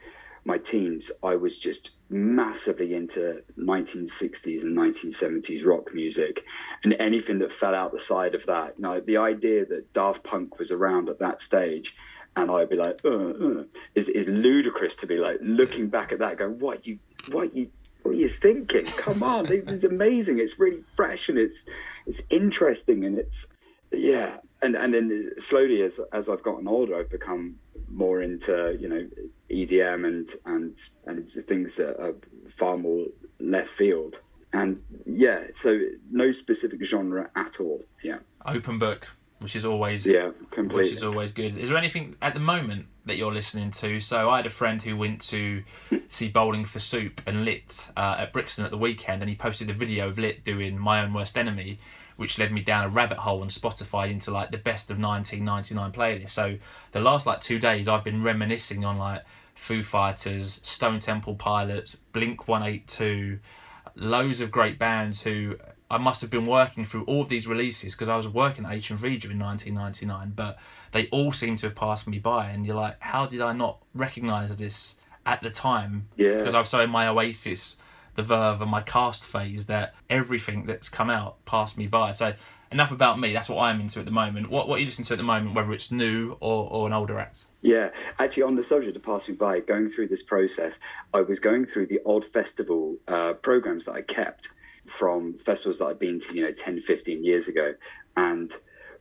my 0.49 0.56
teens, 0.56 1.12
I 1.23 1.37
was 1.37 1.59
just 1.59 1.99
massively 2.09 2.95
into 2.95 3.45
1960s 3.59 4.62
and 4.62 4.75
1970s 4.75 5.67
rock 5.67 5.93
music 5.93 6.47
and 6.83 6.97
anything 6.99 7.38
that 7.40 7.52
fell 7.52 7.75
out 7.75 7.93
the 7.93 8.00
side 8.00 8.35
of 8.35 8.47
that. 8.47 8.76
You 8.78 8.83
know, 8.83 8.99
the 8.99 9.19
idea 9.19 9.67
that 9.67 9.93
Daft 9.93 10.25
Punk 10.25 10.59
was 10.59 10.73
around 10.73 11.11
at 11.11 11.19
that 11.19 11.43
stage 11.43 11.95
and 12.35 12.50
I'd 12.50 12.71
be 12.71 12.76
like, 12.76 12.99
uh, 13.05 13.11
uh, 13.11 13.64
is, 13.95 14.09
is 14.09 14.26
ludicrous 14.26 14.97
to 14.97 15.07
be 15.07 15.19
like 15.19 15.37
looking 15.43 15.88
back 15.88 16.12
at 16.12 16.19
that, 16.21 16.38
going, 16.38 16.59
what 16.59 16.87
you, 16.87 16.99
what 17.31 17.55
you, 17.55 17.71
what 18.02 18.12
are 18.12 18.14
you 18.14 18.28
thinking? 18.28 18.87
Come 18.87 19.23
on, 19.23 19.52
it's 19.52 19.85
amazing. 19.85 20.38
It's 20.38 20.59
really 20.59 20.81
fresh 20.97 21.28
and 21.28 21.37
it's, 21.37 21.69
it's 22.07 22.23
interesting 22.31 23.05
and 23.05 23.19
it's, 23.19 23.52
yeah. 23.93 24.38
And 24.61 24.75
and 24.75 24.93
then 24.93 25.31
slowly 25.38 25.83
as 25.83 26.00
as 26.12 26.28
I've 26.28 26.43
gotten 26.43 26.67
older, 26.67 26.99
I've 26.99 27.11
become 27.11 27.61
more 27.90 28.23
into 28.23 28.76
you 28.80 28.88
know 28.88 29.07
EDM 29.50 30.07
and 30.07 30.28
and 30.45 30.88
and 31.07 31.30
things 31.30 31.76
that 31.76 32.00
are 32.00 32.14
far 32.49 32.76
more 32.76 33.07
left 33.40 33.68
field. 33.68 34.21
And 34.52 34.83
yeah, 35.04 35.45
so 35.52 35.78
no 36.11 36.30
specific 36.30 36.83
genre 36.85 37.30
at 37.37 37.61
all. 37.61 37.85
Yeah. 38.02 38.18
Open 38.47 38.78
book, 38.78 39.09
which 39.40 39.54
is 39.54 39.66
always 39.66 40.07
yeah, 40.07 40.30
completely. 40.50 40.90
Which 40.90 40.97
is 40.97 41.02
always 41.02 41.33
good. 41.33 41.59
Is 41.59 41.68
there 41.68 41.78
anything 41.78 42.16
at 42.23 42.33
the 42.33 42.40
moment 42.40 42.87
that 43.04 43.16
you're 43.16 43.33
listening 43.33 43.71
to? 43.73 44.00
So 44.00 44.30
I 44.30 44.38
had 44.38 44.47
a 44.47 44.50
friend 44.50 44.80
who 44.80 44.97
went 44.97 45.21
to 45.28 45.64
see 46.09 46.28
Bowling 46.28 46.64
for 46.64 46.80
Soup 46.80 47.21
and 47.26 47.45
Lit 47.45 47.88
uh, 47.97 48.16
at 48.18 48.33
Brixton 48.33 48.64
at 48.64 48.71
the 48.71 48.78
weekend, 48.78 49.23
and 49.23 49.28
he 49.28 49.37
posted 49.37 49.68
a 49.68 49.75
video 49.75 50.09
of 50.09 50.18
Lit 50.18 50.45
doing 50.45 50.78
My 50.78 51.02
Own 51.02 51.12
Worst 51.12 51.37
Enemy 51.37 51.78
which 52.19 52.37
led 52.37 52.51
me 52.51 52.61
down 52.61 52.85
a 52.85 52.89
rabbit 52.89 53.19
hole 53.19 53.43
on 53.43 53.49
Spotify 53.49 54.11
into 54.11 54.33
like 54.33 54.51
the 54.51 54.59
best 54.59 54.91
of 54.91 54.99
1999 54.99 55.93
playlist. 55.93 56.31
So 56.31 56.59
the 56.91 56.99
last 56.99 57.27
like 57.27 57.41
two 57.41 57.61
days, 57.61 57.87
I've 57.87 58.03
been 58.03 58.25
reminiscing 58.25 58.85
on 58.85 58.99
like 58.99 59.23
Foo 59.55 59.85
Fighters, 59.85 60.59
Stone 60.65 60.99
Temple 60.99 61.37
Pilots, 61.37 61.95
Blink 62.13 62.49
182, 62.49 63.39
loads 63.95 64.41
of 64.41 64.51
great 64.51 64.81
bands 64.81 65.23
who 65.23 65.59
I 65.89 65.99
must 65.99 66.21
have 66.21 66.29
been 66.29 66.45
working 66.45 66.85
through 66.85 67.05
all 67.05 67.23
of 67.23 67.29
these 67.29 67.47
releases 67.47 67.95
because 67.95 68.09
I 68.09 68.17
was 68.17 68.27
working 68.27 68.65
at 68.65 68.73
HMV 68.73 69.21
during 69.21 69.39
1999, 69.39 70.33
but 70.35 70.59
they 70.91 71.07
all 71.13 71.31
seem 71.31 71.55
to 71.59 71.67
have 71.67 71.77
passed 71.77 72.09
me 72.09 72.19
by. 72.19 72.51
And 72.51 72.67
you're 72.67 72.75
like, 72.75 72.97
how 72.99 73.27
did 73.27 73.41
I 73.41 73.53
not 73.53 73.79
recognize 73.95 74.57
this 74.57 74.97
at 75.25 75.41
the 75.41 75.51
time? 75.51 76.09
Yeah. 76.17 76.39
Because 76.39 76.57
I 76.57 76.59
was 76.59 76.69
so 76.69 76.81
in 76.81 76.91
my 76.91 77.07
Oasis 77.07 77.79
the 78.19 78.25
Verve 78.25 78.61
and 78.61 78.71
my 78.71 78.83
cast 78.83 79.25
phase 79.25 79.67
that 79.67 79.95
everything 80.11 80.67
that's 80.67 80.89
come 80.89 81.09
out 81.09 81.43
passed 81.45 81.79
me 81.79 81.87
by. 81.87 82.11
So 82.11 82.35
enough 82.73 82.91
about 82.91 83.19
me. 83.21 83.33
That's 83.33 83.49
what 83.49 83.63
I'm 83.63 83.81
into 83.81 84.01
at 84.01 84.07
the 84.07 84.11
moment. 84.11 84.51
What 84.51 84.69
what 84.69 84.77
are 84.77 84.79
you 84.81 84.87
listening 84.87 85.07
to 85.07 85.15
at 85.15 85.19
the 85.19 85.23
moment, 85.23 85.55
whether 85.55 85.73
it's 85.73 85.93
new 85.93 86.37
or, 86.41 86.69
or 86.69 86.89
an 86.89 86.93
older 86.93 87.17
act? 87.21 87.45
Yeah, 87.63 87.91
actually, 88.19 88.43
on 88.43 88.57
the 88.57 88.65
subject 88.65 88.97
of 88.97 89.03
pass 89.05 89.29
me 89.29 89.35
by, 89.35 89.61
going 89.61 89.89
through 89.89 90.09
this 90.09 90.25
process, 90.25 90.81
I 91.15 91.21
was 91.21 91.39
going 91.39 91.65
through 91.65 91.87
the 91.87 92.01
odd 92.05 92.25
festival 92.25 92.97
uh, 93.07 93.35
programs 93.35 93.85
that 93.85 93.93
I 93.93 94.03
kept 94.03 94.51
from 94.87 95.39
festivals 95.39 95.79
that 95.79 95.87
I'd 95.87 95.99
been 96.01 96.19
to, 96.19 96.35
you 96.35 96.43
know, 96.43 96.53
10, 96.53 96.81
15 96.81 97.23
years 97.23 97.47
ago. 97.47 97.75
And 98.17 98.53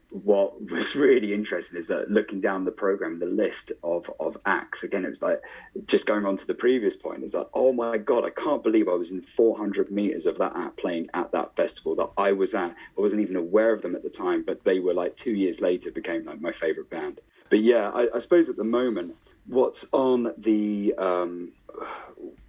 what 0.09 0.61
was 0.71 0.95
really 0.95 1.33
interesting 1.33 1.79
is 1.79 1.87
that 1.87 2.09
looking 2.09 2.41
down 2.41 2.65
the 2.65 2.71
program, 2.71 3.19
the 3.19 3.25
list 3.25 3.71
of 3.83 4.09
of 4.19 4.37
acts 4.45 4.83
again, 4.83 5.05
it 5.05 5.09
was 5.09 5.21
like 5.21 5.41
just 5.85 6.05
going 6.05 6.25
on 6.25 6.37
to 6.37 6.47
the 6.47 6.53
previous 6.53 6.95
point 6.95 7.23
is 7.23 7.33
like, 7.33 7.47
oh 7.53 7.73
my 7.73 7.97
god, 7.97 8.25
I 8.25 8.29
can't 8.29 8.63
believe 8.63 8.87
I 8.87 8.93
was 8.93 9.11
in 9.11 9.21
400 9.21 9.91
meters 9.91 10.25
of 10.25 10.37
that 10.37 10.55
act 10.55 10.77
playing 10.77 11.09
at 11.13 11.31
that 11.31 11.55
festival 11.55 11.95
that 11.95 12.09
I 12.17 12.31
was 12.31 12.53
at. 12.53 12.71
I 12.71 13.01
wasn't 13.01 13.21
even 13.21 13.35
aware 13.35 13.73
of 13.73 13.81
them 13.81 13.95
at 13.95 14.03
the 14.03 14.09
time, 14.09 14.43
but 14.43 14.63
they 14.63 14.79
were 14.79 14.93
like 14.93 15.15
two 15.15 15.33
years 15.33 15.61
later 15.61 15.91
became 15.91 16.25
like 16.25 16.41
my 16.41 16.51
favorite 16.51 16.89
band. 16.89 17.21
But 17.49 17.59
yeah, 17.59 17.89
I, 17.93 18.07
I 18.13 18.19
suppose 18.19 18.49
at 18.49 18.57
the 18.57 18.63
moment, 18.63 19.15
what's 19.45 19.87
on 19.93 20.33
the 20.37 20.93
um, 20.97 21.53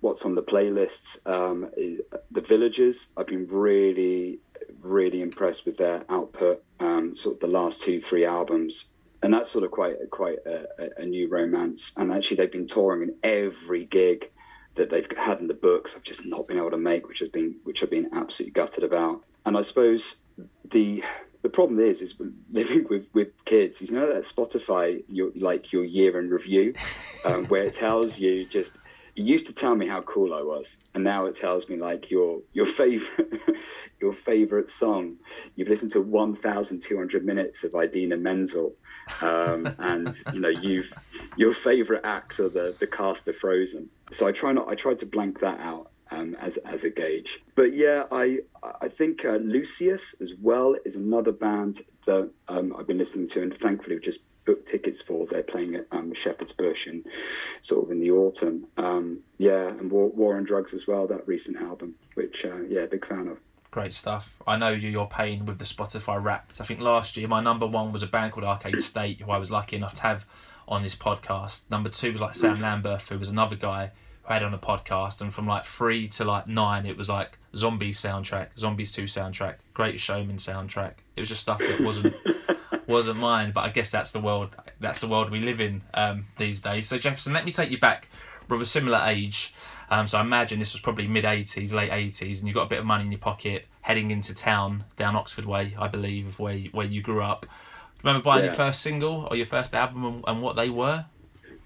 what's 0.00 0.24
on 0.24 0.34
the 0.34 0.42
playlists, 0.42 1.26
um, 1.26 1.70
the 2.30 2.40
Villagers. 2.40 3.08
I've 3.16 3.26
been 3.26 3.46
really 3.48 4.40
really 4.80 5.22
impressed 5.22 5.66
with 5.66 5.76
their 5.76 6.04
output, 6.08 6.62
um, 6.80 7.14
sort 7.14 7.36
of 7.36 7.40
the 7.40 7.46
last 7.46 7.82
two, 7.82 8.00
three 8.00 8.24
albums. 8.24 8.92
And 9.22 9.34
that's 9.34 9.50
sort 9.50 9.64
of 9.64 9.72
quite 9.72 9.96
quite 10.10 10.38
a, 10.46 11.02
a, 11.02 11.04
new 11.04 11.28
romance. 11.28 11.92
And 11.96 12.12
actually, 12.12 12.36
they've 12.36 12.52
been 12.52 12.68
touring 12.68 13.02
in 13.02 13.14
every 13.24 13.84
gig 13.84 14.30
that 14.76 14.90
they've 14.90 15.10
had 15.16 15.40
in 15.40 15.48
the 15.48 15.54
books. 15.54 15.96
I've 15.96 16.04
just 16.04 16.24
not 16.24 16.46
been 16.46 16.56
able 16.56 16.70
to 16.70 16.78
make, 16.78 17.08
which 17.08 17.18
has 17.18 17.28
been 17.28 17.56
which 17.64 17.82
I've 17.82 17.90
been 17.90 18.10
absolutely 18.12 18.52
gutted 18.52 18.84
about. 18.84 19.24
And 19.44 19.56
I 19.56 19.62
suppose 19.62 20.22
the 20.64 21.02
the 21.42 21.48
problem 21.48 21.80
is 21.80 22.00
is 22.00 22.14
living 22.52 22.86
with 22.88 23.06
with 23.12 23.44
kids. 23.44 23.82
You 23.82 23.98
know 23.98 24.06
that 24.06 24.22
Spotify, 24.22 25.02
your 25.08 25.32
like 25.34 25.72
your 25.72 25.84
year 25.84 26.16
in 26.18 26.30
review, 26.30 26.74
um, 27.24 27.46
where 27.46 27.64
it 27.64 27.74
tells 27.74 28.20
you 28.20 28.46
just 28.46 28.78
it 29.18 29.24
used 29.24 29.46
to 29.46 29.52
tell 29.52 29.74
me 29.74 29.88
how 29.88 30.00
cool 30.02 30.32
I 30.32 30.42
was, 30.42 30.78
and 30.94 31.02
now 31.02 31.26
it 31.26 31.34
tells 31.34 31.68
me 31.68 31.76
like 31.76 32.08
your 32.08 32.40
your 32.52 32.66
favorite 32.66 33.40
your 34.00 34.12
favorite 34.12 34.70
song. 34.70 35.16
You've 35.56 35.68
listened 35.68 35.90
to 35.92 36.00
one 36.00 36.36
thousand 36.36 36.82
two 36.82 36.96
hundred 36.96 37.26
minutes 37.26 37.64
of 37.64 37.74
Idina 37.74 38.16
Menzel, 38.16 38.76
um, 39.20 39.74
and 39.78 40.16
you 40.32 40.38
know 40.38 40.48
you've 40.48 40.92
your 41.36 41.52
favorite 41.52 42.02
acts 42.04 42.38
are 42.38 42.48
the 42.48 42.76
the 42.78 42.86
cast 42.86 43.26
of 43.26 43.36
Frozen. 43.36 43.90
So 44.12 44.28
I 44.28 44.32
try 44.32 44.52
not 44.52 44.68
I 44.68 44.76
tried 44.76 44.98
to 44.98 45.06
blank 45.06 45.40
that 45.40 45.58
out 45.58 45.90
um, 46.12 46.36
as 46.36 46.56
as 46.58 46.84
a 46.84 46.90
gauge. 46.90 47.42
But 47.56 47.74
yeah, 47.74 48.04
I 48.12 48.38
I 48.80 48.86
think 48.86 49.24
uh, 49.24 49.36
Lucius 49.36 50.14
as 50.20 50.34
well 50.40 50.76
is 50.84 50.94
another 50.94 51.32
band 51.32 51.80
that 52.06 52.30
um, 52.46 52.74
I've 52.78 52.86
been 52.86 52.98
listening 52.98 53.26
to, 53.28 53.42
and 53.42 53.54
thankfully 53.54 53.98
just 53.98 54.20
booked 54.48 54.66
tickets 54.66 55.02
for. 55.02 55.26
They're 55.26 55.42
playing 55.42 55.74
at 55.74 55.86
um, 55.92 56.14
Shepherd's 56.14 56.52
Bush 56.52 56.86
and 56.86 57.04
sort 57.60 57.84
of 57.84 57.90
in 57.90 58.00
the 58.00 58.10
autumn. 58.10 58.66
Um, 58.78 59.18
yeah, 59.36 59.68
and 59.68 59.90
War, 59.90 60.08
War 60.08 60.38
on 60.38 60.44
Drugs 60.44 60.72
as 60.72 60.86
well. 60.86 61.06
That 61.06 61.28
recent 61.28 61.58
album, 61.58 61.96
which 62.14 62.46
uh, 62.46 62.62
yeah, 62.66 62.86
big 62.86 63.04
fan 63.04 63.28
of. 63.28 63.40
Great 63.70 63.92
stuff. 63.92 64.38
I 64.46 64.56
know 64.56 64.70
you, 64.70 64.88
you're 64.88 65.06
paying 65.06 65.44
with 65.44 65.58
the 65.58 65.66
Spotify 65.66 66.22
Wrapped. 66.22 66.62
I 66.62 66.64
think 66.64 66.80
last 66.80 67.18
year 67.18 67.28
my 67.28 67.42
number 67.42 67.66
one 67.66 67.92
was 67.92 68.02
a 68.02 68.06
band 68.06 68.32
called 68.32 68.44
Arcade 68.44 68.80
State, 68.80 69.20
who 69.20 69.30
I 69.30 69.36
was 69.36 69.50
lucky 69.50 69.76
enough 69.76 69.92
to 69.96 70.02
have 70.02 70.24
on 70.66 70.82
this 70.82 70.96
podcast. 70.96 71.64
Number 71.70 71.90
two 71.90 72.12
was 72.12 72.22
like 72.22 72.34
Sam 72.34 72.52
nice. 72.52 72.62
Lambert, 72.62 73.02
who 73.02 73.18
was 73.18 73.28
another 73.28 73.54
guy 73.56 73.90
who 74.22 74.32
had 74.32 74.42
on 74.42 74.54
a 74.54 74.58
podcast. 74.58 75.20
And 75.20 75.34
from 75.34 75.46
like 75.46 75.66
three 75.66 76.08
to 76.08 76.24
like 76.24 76.48
nine, 76.48 76.86
it 76.86 76.96
was 76.96 77.10
like 77.10 77.38
Zombies 77.54 78.00
soundtrack, 78.00 78.58
Zombies 78.58 78.92
2 78.92 79.02
soundtrack, 79.02 79.56
Great 79.74 80.00
Showman 80.00 80.38
soundtrack. 80.38 80.94
It 81.16 81.20
was 81.20 81.28
just 81.28 81.42
stuff 81.42 81.58
that 81.58 81.80
wasn't 81.80 82.14
wasn't 82.88 83.18
mine, 83.18 83.52
but 83.52 83.60
I 83.60 83.68
guess 83.68 83.90
that's 83.90 84.12
the 84.12 84.20
world. 84.20 84.56
That's 84.80 85.00
the 85.00 85.08
world 85.08 85.30
we 85.30 85.40
live 85.40 85.60
in 85.60 85.82
um, 85.94 86.26
these 86.38 86.60
days. 86.60 86.88
So 86.88 86.98
Jefferson, 86.98 87.32
let 87.32 87.44
me 87.44 87.52
take 87.52 87.70
you 87.70 87.78
back. 87.78 88.08
We're 88.48 88.56
of 88.56 88.62
a 88.62 88.66
similar 88.66 89.02
age, 89.04 89.54
um, 89.90 90.06
so 90.06 90.18
I 90.18 90.22
imagine 90.22 90.58
this 90.58 90.72
was 90.72 90.80
probably 90.80 91.06
mid 91.06 91.24
'80s, 91.24 91.72
late 91.72 91.90
'80s, 91.90 92.38
and 92.38 92.48
you 92.48 92.54
got 92.54 92.62
a 92.62 92.68
bit 92.68 92.78
of 92.78 92.86
money 92.86 93.04
in 93.04 93.12
your 93.12 93.20
pocket, 93.20 93.66
heading 93.82 94.10
into 94.10 94.34
town 94.34 94.84
down 94.96 95.16
Oxford 95.16 95.44
Way, 95.44 95.74
I 95.78 95.88
believe, 95.88 96.26
of 96.26 96.38
where 96.38 96.58
where 96.72 96.86
you 96.86 97.02
grew 97.02 97.22
up. 97.22 97.46
Remember 98.02 98.22
buying 98.22 98.44
yeah. 98.44 98.50
your 98.50 98.54
first 98.54 98.80
single 98.80 99.26
or 99.30 99.36
your 99.36 99.46
first 99.46 99.74
album 99.74 100.04
and, 100.04 100.24
and 100.26 100.42
what 100.42 100.56
they 100.56 100.70
were? 100.70 101.04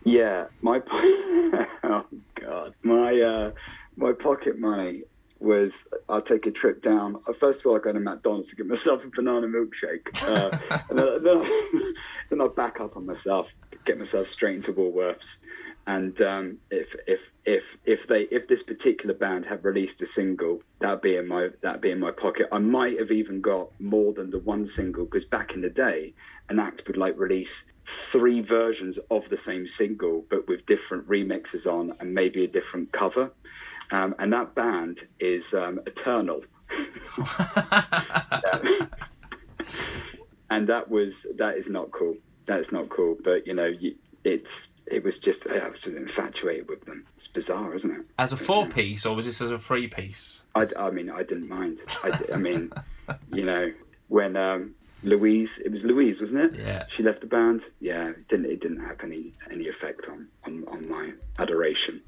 Yeah, 0.04 0.46
my 0.60 0.82
oh 0.90 2.06
god, 2.34 2.74
my 2.82 3.20
uh, 3.20 3.50
my 3.96 4.12
pocket 4.12 4.58
money 4.58 5.02
was 5.42 5.88
I'll 6.08 6.22
take 6.22 6.46
a 6.46 6.50
trip 6.50 6.82
down. 6.82 7.20
Uh, 7.28 7.32
first 7.32 7.60
of 7.60 7.66
all, 7.66 7.76
I 7.76 7.80
go 7.80 7.92
to 7.92 8.00
McDonald's 8.00 8.50
to 8.50 8.56
get 8.56 8.66
myself 8.66 9.04
a 9.04 9.10
banana 9.10 9.46
milkshake, 9.46 10.22
uh, 10.22 10.56
and 10.90 10.98
then, 10.98 11.24
then, 11.24 11.36
I, 11.38 11.92
then 12.30 12.40
I 12.40 12.48
back 12.48 12.80
up 12.80 12.96
on 12.96 13.06
myself, 13.06 13.54
get 13.84 13.98
myself 13.98 14.26
straight 14.26 14.56
into 14.56 14.72
Woolworths. 14.72 15.38
And 15.86 16.20
um, 16.22 16.58
if 16.70 16.94
if 17.06 17.32
if 17.44 17.78
if 17.84 18.06
they 18.06 18.22
if 18.22 18.46
this 18.46 18.62
particular 18.62 19.14
band 19.14 19.46
had 19.46 19.64
released 19.64 20.00
a 20.00 20.06
single, 20.06 20.62
that'd 20.78 21.00
be 21.00 21.16
in 21.16 21.26
my 21.26 21.50
that'd 21.60 21.80
be 21.80 21.90
in 21.90 21.98
my 21.98 22.12
pocket. 22.12 22.48
I 22.52 22.58
might 22.58 22.98
have 22.98 23.10
even 23.10 23.40
got 23.40 23.70
more 23.80 24.12
than 24.12 24.30
the 24.30 24.38
one 24.38 24.66
single 24.66 25.04
because 25.04 25.24
back 25.24 25.54
in 25.54 25.60
the 25.60 25.70
day, 25.70 26.14
an 26.48 26.60
act 26.60 26.86
would 26.86 26.96
like 26.96 27.18
release 27.18 27.66
three 27.84 28.40
versions 28.40 28.98
of 29.10 29.28
the 29.28 29.36
same 29.36 29.66
single, 29.66 30.24
but 30.28 30.46
with 30.46 30.66
different 30.66 31.08
remixes 31.08 31.70
on 31.70 31.94
and 31.98 32.14
maybe 32.14 32.44
a 32.44 32.48
different 32.48 32.92
cover. 32.92 33.32
Um, 33.92 34.14
and 34.18 34.32
that 34.32 34.54
band 34.54 35.02
is 35.20 35.54
um, 35.54 35.78
Eternal. 35.86 36.42
and 40.50 40.66
that 40.66 40.88
was 40.88 41.26
that 41.36 41.56
is 41.56 41.68
not 41.68 41.90
cool. 41.90 42.16
That 42.46 42.58
is 42.58 42.72
not 42.72 42.88
cool. 42.88 43.18
But 43.22 43.46
you 43.46 43.52
know, 43.54 43.74
it's 44.24 44.70
it 44.86 45.04
was 45.04 45.18
just 45.18 45.46
I 45.46 45.68
was 45.68 45.86
infatuated 45.86 46.68
with 46.68 46.86
them. 46.86 47.06
It's 47.16 47.28
bizarre, 47.28 47.74
isn't 47.74 47.90
it? 47.94 48.06
As 48.18 48.32
a 48.32 48.38
four 48.38 48.66
piece, 48.66 49.04
or 49.04 49.14
was 49.14 49.26
this 49.26 49.42
as 49.42 49.50
a 49.50 49.58
three 49.58 49.88
piece? 49.88 50.40
I, 50.54 50.66
I 50.78 50.90
mean, 50.90 51.10
I 51.10 51.22
didn't 51.22 51.48
mind. 51.48 51.80
I, 52.02 52.18
I 52.32 52.36
mean, 52.36 52.72
you 53.32 53.44
know, 53.44 53.72
when 54.08 54.36
um, 54.36 54.74
Louise, 55.02 55.58
it 55.58 55.70
was 55.70 55.84
Louise, 55.84 56.20
wasn't 56.20 56.54
it? 56.54 56.60
Yeah. 56.60 56.84
She 56.88 57.02
left 57.02 57.20
the 57.20 57.26
band. 57.26 57.68
Yeah, 57.80 58.08
it 58.08 58.28
didn't 58.28 58.46
it 58.46 58.60
didn't 58.60 58.80
have 58.80 59.02
any 59.02 59.34
any 59.50 59.68
effect 59.68 60.08
on 60.08 60.28
on, 60.44 60.64
on 60.68 60.88
my 60.88 61.12
adoration. 61.38 62.02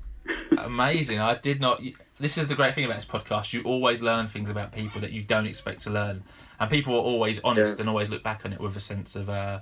Amazing. 0.58 1.20
I 1.20 1.34
did 1.34 1.60
not. 1.60 1.82
This 2.18 2.38
is 2.38 2.48
the 2.48 2.54
great 2.54 2.74
thing 2.74 2.84
about 2.84 2.96
this 2.96 3.04
podcast. 3.04 3.52
You 3.52 3.62
always 3.62 4.02
learn 4.02 4.28
things 4.28 4.50
about 4.50 4.72
people 4.72 5.00
that 5.00 5.12
you 5.12 5.22
don't 5.22 5.46
expect 5.46 5.82
to 5.82 5.90
learn, 5.90 6.22
and 6.60 6.70
people 6.70 6.94
are 6.94 7.02
always 7.02 7.40
honest 7.42 7.76
yeah. 7.76 7.82
and 7.82 7.88
always 7.88 8.08
look 8.08 8.22
back 8.22 8.44
on 8.44 8.52
it 8.52 8.60
with 8.60 8.76
a 8.76 8.80
sense 8.80 9.16
of 9.16 9.28
uh, 9.28 9.60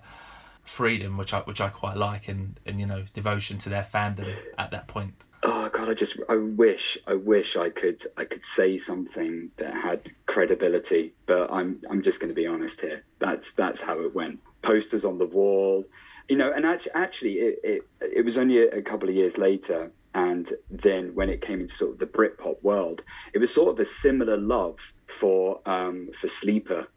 freedom, 0.65 1.17
which 1.17 1.33
I 1.33 1.41
which 1.41 1.61
I 1.61 1.69
quite 1.69 1.97
like, 1.97 2.29
and 2.29 2.59
and 2.67 2.79
you 2.79 2.87
know 2.87 3.05
devotion 3.15 3.59
to 3.59 3.69
their 3.69 3.83
fandom 3.83 4.29
at 4.59 4.71
that 4.71 4.89
point. 4.89 5.27
Oh 5.43 5.69
God, 5.71 5.89
I 5.89 5.95
just 5.95 6.19
I 6.29 6.37
wish 6.37 6.99
I 7.07 7.15
wish 7.15 7.57
I 7.57 7.71
could 7.71 8.03
I 8.17 8.25
could 8.25 8.47
say 8.47 8.79
something 8.79 9.51
that 9.57 9.75
had 9.75 10.13
credibility, 10.27 11.15
but 11.27 11.51
I'm 11.53 11.81
I'm 11.91 12.03
just 12.03 12.21
going 12.21 12.29
to 12.29 12.35
be 12.35 12.47
honest 12.47 12.81
here. 12.81 13.05
That's 13.19 13.53
that's 13.53 13.83
how 13.83 14.01
it 14.01 14.15
went. 14.15 14.41
Posters 14.63 15.05
on 15.05 15.19
the 15.19 15.27
wall, 15.27 15.85
you 16.29 16.37
know, 16.37 16.53
and 16.53 16.65
actually, 16.65 16.93
actually 16.95 17.39
it, 17.39 17.59
it, 17.65 17.83
it 18.17 18.25
was 18.25 18.39
only 18.39 18.59
a, 18.59 18.83
couple 18.83 19.09
of 19.09 19.15
years 19.15 19.39
later 19.39 19.93
and 20.15 20.53
then 20.71 21.15
when 21.15 21.29
it 21.29 21.41
came 21.41 21.61
into 21.61 21.73
sort 21.73 21.93
of 21.93 21.99
the 21.99 22.07
Britpop 22.07 22.63
world, 22.63 23.03
it 23.33 23.39
was 23.39 23.53
sort 23.53 23.71
of 23.71 23.81
a 23.81 23.85
similar 23.85 24.37
love 24.37 24.93
for 25.07 25.61
um, 25.67 26.11
for 26.13 26.29
Sleeper 26.29 26.89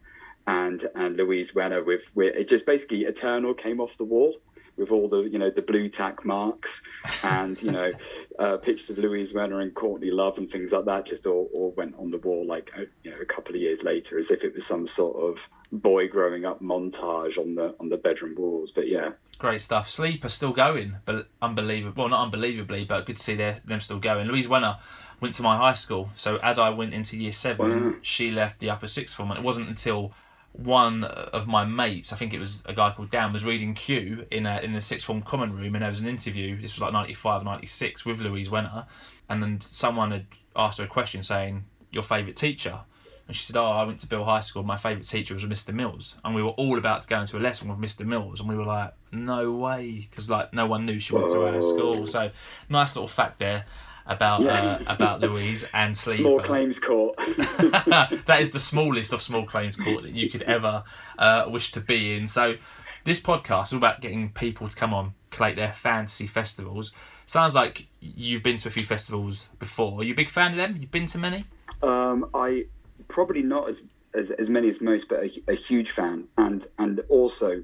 and 0.48 0.86
and 0.96 1.16
Louise 1.18 1.54
Wener 1.54 1.86
with, 1.86 2.12
with 2.14 2.36
it 2.36 2.48
just 2.48 2.66
basically 2.66 3.06
Eternal 3.06 3.54
came 3.54 3.80
off 3.80 3.98
the 3.98 4.04
wall 4.04 4.36
with 4.78 4.92
all 4.92 5.08
the 5.08 5.24
you 5.24 5.40
know 5.40 5.50
the 5.50 5.62
blue 5.62 5.90
tack 5.90 6.26
marks 6.26 6.82
and 7.24 7.62
you 7.62 7.72
know 7.72 7.92
uh, 8.40 8.58
pictures 8.58 8.90
of 8.90 8.98
Louise 8.98 9.34
Wener 9.34 9.62
and 9.62 9.74
Courtney 9.74 10.12
Love 10.12 10.38
and 10.38 10.50
things 10.50 10.72
like 10.72 10.86
that 10.86 11.06
just 11.06 11.26
all, 11.26 11.50
all 11.54 11.74
went 11.78 11.96
on 11.98 12.12
the 12.12 12.20
wall 12.20 12.46
like 12.46 12.72
uh, 12.78 12.84
you 13.04 13.12
know 13.12 13.18
a 13.20 13.26
couple 13.26 13.56
of 13.56 13.62
years 13.62 13.84
later 13.84 14.18
as 14.18 14.32
if 14.32 14.44
it 14.44 14.54
was 14.54 14.66
some 14.66 14.88
sort 14.88 15.18
of 15.18 15.50
boy 15.72 16.08
growing 16.08 16.46
up 16.46 16.62
montage 16.62 17.38
on 17.38 17.56
the 17.56 17.76
on 17.80 17.90
the 17.90 17.98
bedroom 17.98 18.36
walls 18.38 18.72
but 18.72 18.88
yeah 18.88 19.12
Great 19.38 19.62
stuff. 19.62 19.90
Sleeper 19.90 20.28
are 20.28 20.30
still 20.30 20.54
going, 20.54 20.96
but 21.04 21.28
unbelievable. 21.42 22.04
Well, 22.04 22.10
not 22.10 22.24
unbelievably, 22.24 22.86
but 22.86 23.06
good 23.06 23.18
to 23.18 23.24
see 23.24 23.36
them 23.36 23.82
still 23.82 24.00
going. 24.00 24.28
Louise 24.28 24.48
Wener 24.48 24.80
went 25.20 25.34
to 25.36 25.44
my 25.44 25.58
high 25.58 25.74
school, 25.74 26.10
so 26.16 26.38
as 26.38 26.58
I 26.58 26.70
went 26.70 26.94
into 26.94 27.18
year 27.18 27.34
seven, 27.34 27.86
wow. 27.86 27.96
she 28.02 28.32
left 28.32 28.60
the 28.60 28.70
upper 28.70 28.88
sixth 28.88 29.14
form, 29.14 29.32
and 29.32 29.40
it 29.40 29.44
wasn't 29.44 29.68
until 29.68 30.14
one 30.58 31.04
of 31.04 31.48
my 31.48 31.66
mates, 31.66 32.14
I 32.14 32.16
think 32.16 32.34
it 32.34 32.40
was 32.40 32.64
a 32.66 32.74
guy 32.74 32.92
called 32.92 33.10
Dan, 33.10 33.34
was 33.34 33.44
reading 33.44 33.74
Q 33.74 34.26
in 34.32 34.46
a, 34.46 34.60
in 34.60 34.74
the 34.74 34.82
sixth 34.82 35.06
form 35.06 35.22
common 35.22 35.54
room, 35.54 35.76
and 35.76 35.82
there 35.82 35.90
was 35.90 36.00
an 36.00 36.08
interview. 36.08 36.60
This 36.62 36.76
was 36.76 36.82
like 36.82 36.94
95, 36.94 37.44
96 37.44 38.06
with 38.06 38.22
Louise 38.22 38.50
Wener, 38.50 38.86
and 39.30 39.44
then 39.44 39.60
someone 39.62 40.12
had 40.12 40.28
asked 40.56 40.78
her 40.80 40.86
a 40.86 40.88
question 40.88 41.24
saying, 41.24 41.66
"Your 41.92 42.04
favourite 42.04 42.36
teacher?" 42.36 42.82
And 43.28 43.36
she 43.36 43.44
said, 43.44 43.58
"Oh, 43.58 43.66
I 43.66 43.84
went 43.84 44.00
to 44.02 44.08
Bill 44.08 44.24
High 44.24 44.40
School. 44.40 44.64
My 44.64 44.78
favourite 44.78 45.08
teacher 45.08 45.34
was 45.34 45.44
Mr. 45.44 45.74
Mills." 45.74 46.16
And 46.24 46.36
we 46.36 46.44
were 46.44 46.52
all 46.52 46.78
about 46.78 47.02
to 47.02 47.08
go 47.08 47.20
into 47.20 47.38
a 47.38 47.40
lesson 47.40 47.68
with 47.68 47.80
Mr. 47.80 48.06
Mills, 48.06 48.40
and 48.40 48.48
we 48.48 48.56
were 48.56 48.66
like, 48.66 48.94
"No 49.12 49.52
way," 49.52 50.08
because 50.10 50.30
like 50.30 50.54
no 50.54 50.66
one 50.68 50.86
knew 50.86 51.00
she 51.00 51.14
went 51.14 51.30
to 51.32 51.46
our 51.46 51.62
school. 51.62 52.08
So 52.08 52.32
nice 52.70 52.96
little 52.96 53.10
fact 53.10 53.40
there 53.40 53.66
about 54.06 54.42
yeah. 54.42 54.80
uh, 54.88 54.94
about 54.94 55.20
Louise 55.22 55.68
and 55.74 55.96
Sleeper. 55.98 56.22
Small 56.22 56.40
claims 56.40 56.80
court. 56.80 57.18
that 57.18 58.38
is 58.40 58.52
the 58.52 58.60
smallest 58.60 59.14
of 59.14 59.22
small 59.22 59.46
claims 59.46 59.76
court 59.76 60.04
that 60.04 60.16
you 60.16 60.30
could 60.30 60.44
ever 60.44 60.84
uh, 61.18 61.46
wish 61.48 61.72
to 61.74 61.82
be 61.82 62.16
in. 62.16 62.28
So 62.28 62.56
this 63.04 63.20
podcast 63.20 63.68
is 63.68 63.74
all 63.74 63.78
about 63.78 64.02
getting 64.02 64.30
people 64.30 64.68
to 64.68 64.76
come 64.76 64.94
on, 64.94 65.14
collate 65.32 65.56
their 65.56 65.74
fantasy 65.74 66.28
festivals. 66.28 66.92
Sounds 67.26 67.56
like 67.56 67.88
you've 68.00 68.44
been 68.44 68.58
to 68.58 68.68
a 68.68 68.72
few 68.72 68.84
festivals 68.84 69.48
before. 69.58 70.02
Are 70.02 70.04
you 70.04 70.14
a 70.14 70.16
big 70.16 70.30
fan 70.30 70.52
of 70.52 70.58
them? 70.58 70.78
You've 70.80 70.92
been 70.92 71.08
to 71.08 71.18
many? 71.18 71.46
Um, 71.82 72.30
I 72.34 72.66
probably 73.08 73.42
not 73.42 73.70
as 73.70 73.84
as, 74.14 74.32
as 74.32 74.50
many 74.50 74.70
as 74.70 74.82
most, 74.82 75.10
but 75.10 75.24
a, 75.24 75.44
a 75.50 75.54
huge 75.56 75.92
fan, 75.92 76.28
and 76.38 76.68
and 76.78 77.02
also 77.10 77.64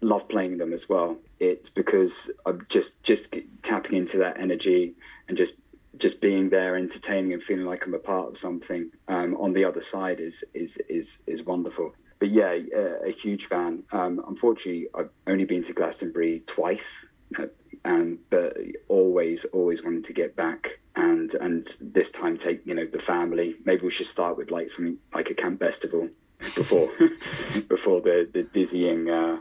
love 0.00 0.28
playing 0.28 0.58
them 0.58 0.72
as 0.72 0.88
well. 0.88 1.18
It's 1.40 1.68
because 1.68 2.30
I'm 2.46 2.64
just 2.68 3.02
just 3.02 3.34
tapping 3.62 3.96
into 3.96 4.18
that 4.18 4.38
energy 4.38 4.94
and 5.28 5.36
just 5.36 5.56
just 6.00 6.20
being 6.20 6.50
there, 6.50 6.76
entertaining 6.76 7.32
and 7.32 7.42
feeling 7.42 7.66
like 7.66 7.86
I'm 7.86 7.94
a 7.94 7.98
part 7.98 8.28
of 8.28 8.38
something 8.38 8.90
um, 9.08 9.36
on 9.36 9.52
the 9.52 9.64
other 9.64 9.82
side 9.82 10.20
is 10.20 10.44
is 10.54 10.78
is 10.88 11.22
is 11.26 11.44
wonderful. 11.44 11.94
But 12.18 12.30
yeah, 12.30 12.56
a, 12.74 13.08
a 13.08 13.10
huge 13.10 13.46
fan. 13.46 13.84
Um, 13.92 14.22
unfortunately, 14.26 14.88
I've 14.94 15.10
only 15.26 15.44
been 15.44 15.62
to 15.64 15.72
Glastonbury 15.72 16.42
twice, 16.46 17.06
uh, 17.38 17.46
um, 17.84 18.18
but 18.30 18.56
always 18.88 19.44
always 19.46 19.84
wanted 19.84 20.04
to 20.04 20.12
get 20.12 20.36
back 20.36 20.80
and 20.96 21.32
and 21.34 21.76
this 21.80 22.10
time 22.10 22.36
take 22.36 22.66
you 22.66 22.74
know 22.74 22.86
the 22.86 22.98
family. 22.98 23.56
Maybe 23.64 23.82
we 23.82 23.90
should 23.90 24.06
start 24.06 24.36
with 24.36 24.50
like 24.50 24.70
something 24.70 24.98
like 25.14 25.30
a 25.30 25.34
camp 25.34 25.60
festival 25.60 26.08
before 26.54 26.88
before 27.68 28.00
the 28.00 28.28
the 28.32 28.42
dizzying. 28.42 29.08
Uh, 29.08 29.38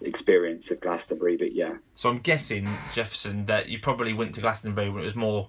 experience 0.00 0.70
of 0.70 0.80
Glastonbury, 0.80 1.36
but 1.36 1.52
yeah. 1.52 1.74
So 1.96 2.08
I'm 2.08 2.20
guessing 2.20 2.68
Jefferson 2.94 3.46
that 3.46 3.68
you 3.68 3.78
probably 3.80 4.12
went 4.12 4.34
to 4.36 4.40
Glastonbury 4.40 4.88
when 4.90 5.02
it 5.02 5.06
was 5.06 5.16
more 5.16 5.48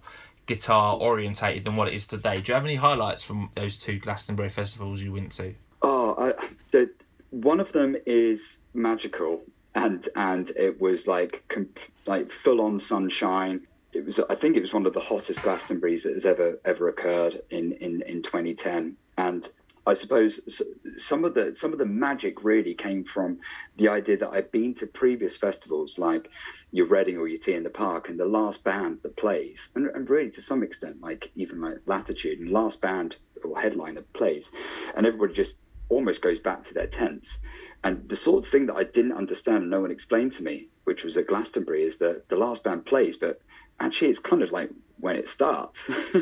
guitar 0.49 0.97
orientated 0.97 1.63
than 1.63 1.75
what 1.75 1.87
it 1.87 1.93
is 1.93 2.07
today. 2.07 2.41
Do 2.41 2.51
you 2.51 2.55
have 2.55 2.65
any 2.65 2.75
highlights 2.75 3.23
from 3.23 3.51
those 3.55 3.77
two 3.77 3.99
Glastonbury 3.99 4.49
festivals 4.49 5.01
you 5.01 5.13
went 5.13 5.31
to? 5.33 5.53
Oh, 5.83 6.15
I, 6.17 6.47
the, 6.71 6.89
one 7.29 7.59
of 7.59 7.71
them 7.71 7.95
is 8.05 8.57
magical, 8.73 9.43
and 9.75 10.05
and 10.15 10.49
it 10.57 10.81
was 10.81 11.07
like 11.07 11.43
comp- 11.47 11.79
like 12.07 12.31
full 12.31 12.59
on 12.61 12.79
sunshine. 12.79 13.61
It 13.93 14.05
was 14.05 14.19
I 14.19 14.35
think 14.35 14.57
it 14.57 14.61
was 14.61 14.73
one 14.73 14.87
of 14.87 14.93
the 14.93 14.99
hottest 14.99 15.41
Glastonburys 15.41 16.03
that 16.03 16.15
has 16.15 16.25
ever 16.25 16.59
ever 16.65 16.89
occurred 16.89 17.41
in 17.51 17.73
in 17.73 18.01
in 18.01 18.23
2010, 18.23 18.97
and 19.17 19.49
I 19.89 19.93
suppose 19.95 20.61
some 20.97 21.25
of 21.25 21.33
the 21.33 21.55
some 21.55 21.73
of 21.73 21.79
the 21.79 21.85
magic 21.85 22.43
really 22.43 22.73
came 22.73 23.03
from 23.03 23.39
the 23.75 23.87
idea 23.87 24.17
that 24.17 24.29
I'd 24.29 24.51
been 24.51 24.73
to 24.75 24.87
previous 24.87 25.35
festivals 25.35 25.97
like 25.97 26.29
your 26.71 26.85
Reading 26.85 27.17
or 27.17 27.27
your 27.27 27.39
T 27.39 27.53
in 27.53 27.63
the 27.63 27.69
Park, 27.69 28.07
and 28.07 28.19
the 28.19 28.25
last 28.25 28.63
band 28.63 28.99
that 29.01 29.17
plays, 29.17 29.69
and, 29.75 29.87
and 29.87 30.09
really 30.09 30.29
to 30.31 30.41
some 30.41 30.63
extent 30.63 31.01
like 31.01 31.31
even 31.35 31.59
like 31.61 31.79
Latitude, 31.85 32.39
and 32.39 32.49
last 32.51 32.81
band 32.81 33.17
or 33.43 33.59
headliner 33.59 34.03
plays, 34.13 34.51
and 34.95 35.05
everybody 35.05 35.33
just 35.33 35.57
almost 35.89 36.21
goes 36.21 36.39
back 36.39 36.61
to 36.63 36.73
their 36.73 36.87
tents. 36.87 37.39
And 37.83 38.07
the 38.09 38.15
sort 38.15 38.45
of 38.45 38.51
thing 38.51 38.67
that 38.67 38.75
I 38.75 38.83
didn't 38.83 39.13
understand 39.13 39.63
and 39.63 39.71
no 39.71 39.81
one 39.81 39.91
explained 39.91 40.33
to 40.33 40.43
me, 40.43 40.67
which 40.83 41.03
was 41.03 41.17
at 41.17 41.27
Glastonbury, 41.27 41.83
is 41.83 41.97
that 41.97 42.29
the 42.29 42.37
last 42.37 42.63
band 42.63 42.85
plays, 42.85 43.17
but 43.17 43.41
actually 43.79 44.09
it's 44.09 44.19
kind 44.19 44.43
of 44.43 44.51
like 44.51 44.69
when 44.99 45.15
it 45.15 45.27
starts. 45.27 45.89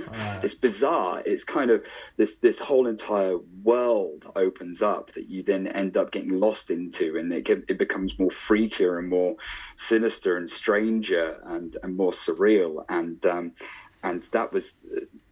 it's 0.44 0.54
bizarre. 0.54 1.22
It's 1.26 1.44
kind 1.44 1.72
of 1.72 1.86
this 2.18 2.36
this 2.36 2.60
whole 2.60 2.88
entire 2.88 3.38
world 3.64 4.32
opens 4.36 4.82
up 4.82 5.14
that 5.14 5.30
you 5.30 5.44
then 5.44 5.68
end 5.68 5.98
up 5.98 6.12
getting 6.12 6.40
lost 6.40 6.70
into, 6.70 7.18
and 7.18 7.34
it 7.34 7.50
it 7.50 7.78
becomes 7.78 8.18
more 8.20 8.30
freakier 8.30 9.00
and 9.00 9.10
more 9.10 9.36
sinister 9.76 10.38
and 10.38 10.50
stranger 10.50 11.40
and 11.44 11.78
and 11.84 11.96
more 11.96 12.12
surreal. 12.12 12.86
And 12.90 13.26
um, 13.26 13.54
and 14.04 14.24
that 14.24 14.54
was 14.54 14.78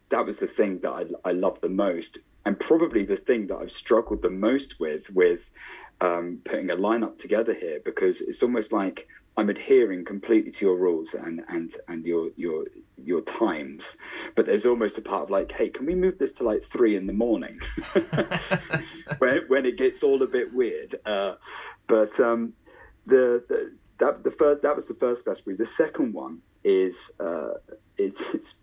that 0.10 0.26
was 0.26 0.40
the 0.40 0.48
thing 0.48 0.80
that 0.80 0.92
I 0.92 1.30
I 1.30 1.32
loved 1.32 1.62
the 1.62 1.70
most, 1.70 2.20
and 2.46 2.60
probably 2.60 3.06
the 3.06 3.18
thing 3.18 3.48
that 3.48 3.58
I've 3.58 3.72
struggled 3.72 4.22
the 4.22 4.30
most 4.30 4.80
with 4.80 5.10
with 5.12 5.52
um, 6.02 6.42
putting 6.44 6.70
a 6.70 6.76
lineup 6.76 7.18
together 7.18 7.54
here 7.54 7.80
because 7.84 8.22
it's 8.22 8.44
almost 8.44 8.74
like 8.74 9.08
I'm 9.38 9.50
adhering 9.50 10.06
completely 10.06 10.52
to 10.52 10.66
your 10.66 10.78
rules 10.78 11.14
and 11.14 11.42
and 11.50 11.74
and 11.88 12.06
your 12.06 12.30
your 12.36 12.66
your 13.04 13.22
times, 13.22 13.98
but 14.36 14.46
there's 14.46 14.66
almost 14.66 14.98
a 14.98 15.02
part 15.02 15.24
of 15.24 15.30
like, 15.30 15.52
hey, 15.52 15.70
can 15.70 15.86
we 15.86 15.96
move 15.96 16.18
this 16.18 16.32
to 16.34 16.44
like 16.44 16.64
three 16.64 16.96
in 16.96 17.08
the 17.08 17.14
morning, 17.14 17.60
when 19.20 19.42
when 19.48 19.66
it 19.66 19.78
gets 19.78 20.04
all 20.04 20.22
a 20.24 20.28
bit 20.28 20.54
weird. 20.54 20.96
Uh, 21.06 21.36
but 21.88 22.20
um, 22.20 22.54
the, 23.06 23.44
the 23.48 23.74
that 23.98 24.24
the 24.24 24.32
first 24.32 24.62
that 24.62 24.76
was 24.76 24.88
the 24.88 24.94
first 24.96 25.26
Glastonbury. 25.26 25.58
The 25.58 25.66
second 25.66 26.14
one 26.14 26.42
is 26.64 27.12
uh, 27.20 27.54
it's 27.98 28.34
it's 28.34 28.56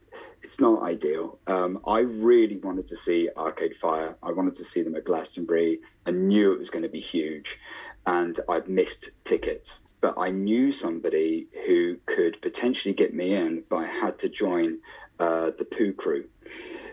it's 0.42 0.60
not 0.60 0.82
ideal. 0.82 1.38
Um, 1.46 1.80
I 1.86 2.00
really 2.00 2.58
wanted 2.58 2.86
to 2.88 2.96
see 2.96 3.28
Arcade 3.36 3.76
Fire. 3.76 4.16
I 4.22 4.32
wanted 4.32 4.54
to 4.54 4.64
see 4.64 4.82
them 4.82 4.94
at 4.96 5.04
Glastonbury. 5.04 5.80
I 6.06 6.10
knew 6.10 6.52
it 6.52 6.58
was 6.58 6.70
going 6.70 6.82
to 6.82 6.88
be 6.88 7.00
huge, 7.00 7.58
and 8.06 8.38
I'd 8.48 8.68
missed 8.68 9.10
tickets 9.24 9.82
but 10.02 10.14
I 10.18 10.30
knew 10.30 10.72
somebody 10.72 11.46
who 11.64 11.96
could 12.04 12.42
potentially 12.42 12.92
get 12.92 13.14
me 13.14 13.34
in, 13.34 13.62
but 13.70 13.76
I 13.76 13.86
had 13.86 14.18
to 14.18 14.28
join 14.28 14.80
uh, 15.18 15.52
the 15.56 15.64
poo 15.64 15.94
crew. 15.94 16.24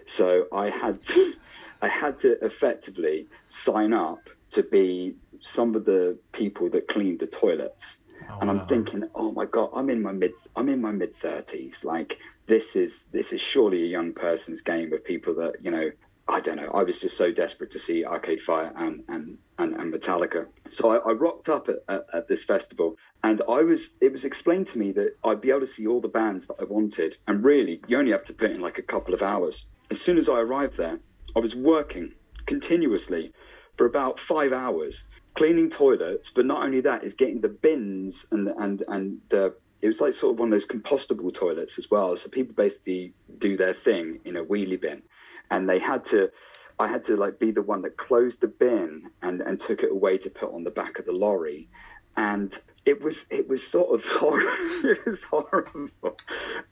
So 0.05 0.45
I 0.53 0.69
had 0.69 1.03
to, 1.03 1.33
I 1.81 1.87
had 1.89 2.19
to 2.19 2.43
effectively 2.45 3.27
sign 3.47 3.91
up 3.91 4.29
to 4.51 4.63
be 4.63 5.15
some 5.41 5.75
of 5.75 5.85
the 5.85 6.17
people 6.31 6.69
that 6.69 6.87
cleaned 6.87 7.19
the 7.19 7.27
toilets. 7.27 7.97
Oh, 8.29 8.39
and 8.41 8.49
I'm 8.49 8.59
wow. 8.59 8.65
thinking, 8.65 9.09
oh 9.15 9.31
my 9.31 9.45
god, 9.45 9.71
I'm 9.73 9.89
in 9.89 10.01
my 10.01 10.11
mid, 10.11 10.33
I'm 10.55 10.69
in 10.69 10.79
my 10.79 10.91
mid 10.91 11.15
thirties. 11.15 11.83
Like 11.83 12.19
this 12.45 12.75
is 12.75 13.05
this 13.11 13.33
is 13.33 13.41
surely 13.41 13.83
a 13.83 13.87
young 13.87 14.13
person's 14.13 14.61
game 14.61 14.93
of 14.93 15.03
people 15.03 15.33
that 15.35 15.55
you 15.61 15.71
know 15.71 15.89
I 16.27 16.41
don't 16.41 16.57
know. 16.57 16.69
I 16.73 16.83
was 16.83 17.01
just 17.01 17.17
so 17.17 17.31
desperate 17.31 17.71
to 17.71 17.79
see 17.79 18.05
Arcade 18.05 18.41
Fire 18.41 18.71
and 18.75 19.03
and 19.07 19.39
and, 19.59 19.75
and 19.75 19.93
Metallica. 19.93 20.47
So 20.69 20.91
I, 20.91 20.97
I 21.09 21.13
rocked 21.13 21.49
up 21.49 21.67
at, 21.69 21.77
at, 21.87 22.05
at, 22.13 22.27
this 22.27 22.43
festival, 22.43 22.97
and 23.23 23.41
I 23.47 23.61
was. 23.61 23.97
It 24.01 24.11
was 24.11 24.25
explained 24.25 24.67
to 24.67 24.79
me 24.79 24.91
that 24.93 25.17
I'd 25.23 25.41
be 25.41 25.49
able 25.49 25.59
to 25.61 25.67
see 25.67 25.85
all 25.85 26.01
the 26.01 26.07
bands 26.07 26.47
that 26.47 26.55
I 26.59 26.63
wanted, 26.63 27.17
and 27.27 27.43
really, 27.43 27.81
you 27.87 27.97
only 27.97 28.11
have 28.11 28.25
to 28.25 28.33
put 28.33 28.51
in 28.51 28.61
like 28.61 28.77
a 28.79 28.83
couple 28.83 29.13
of 29.13 29.21
hours. 29.21 29.67
As 29.91 30.01
soon 30.01 30.17
as 30.17 30.29
I 30.29 30.39
arrived 30.39 30.77
there, 30.77 30.99
I 31.35 31.39
was 31.39 31.55
working 31.55 32.13
continuously 32.45 33.33
for 33.77 33.85
about 33.85 34.17
five 34.19 34.53
hours, 34.53 35.05
cleaning 35.33 35.69
toilets. 35.69 36.29
But 36.29 36.45
not 36.45 36.63
only 36.63 36.81
that, 36.81 37.03
is 37.03 37.13
getting 37.13 37.41
the 37.41 37.49
bins 37.49 38.25
and 38.31 38.47
and 38.57 38.83
and 38.87 39.19
the 39.29 39.55
it 39.81 39.87
was 39.87 40.01
like 40.01 40.13
sort 40.13 40.33
of 40.33 40.39
one 40.39 40.49
of 40.49 40.51
those 40.51 40.67
compostable 40.67 41.33
toilets 41.33 41.77
as 41.77 41.89
well. 41.89 42.15
So 42.15 42.29
people 42.29 42.53
basically 42.53 43.13
do 43.37 43.55
their 43.55 43.73
thing 43.73 44.19
in 44.25 44.35
a 44.35 44.43
wheelie 44.43 44.79
bin 44.79 45.03
and 45.51 45.69
they 45.69 45.79
had 45.79 46.03
to 46.05 46.31
I 46.79 46.87
had 46.87 47.03
to 47.05 47.17
like 47.17 47.39
be 47.39 47.51
the 47.51 47.61
one 47.61 47.81
that 47.81 47.97
closed 47.97 48.41
the 48.41 48.47
bin 48.47 49.11
and 49.21 49.41
and 49.41 49.59
took 49.59 49.83
it 49.83 49.91
away 49.91 50.17
to 50.19 50.29
put 50.29 50.53
on 50.53 50.63
the 50.63 50.71
back 50.71 50.97
of 50.97 51.05
the 51.05 51.11
lorry, 51.11 51.67
and 52.15 52.57
it 52.85 53.01
was 53.01 53.27
it 53.29 53.47
was 53.49 53.65
sort 53.65 53.93
of 53.93 54.05
horrible. 54.09 54.89
it 54.89 55.05
was 55.05 55.25
horrible, 55.25 55.89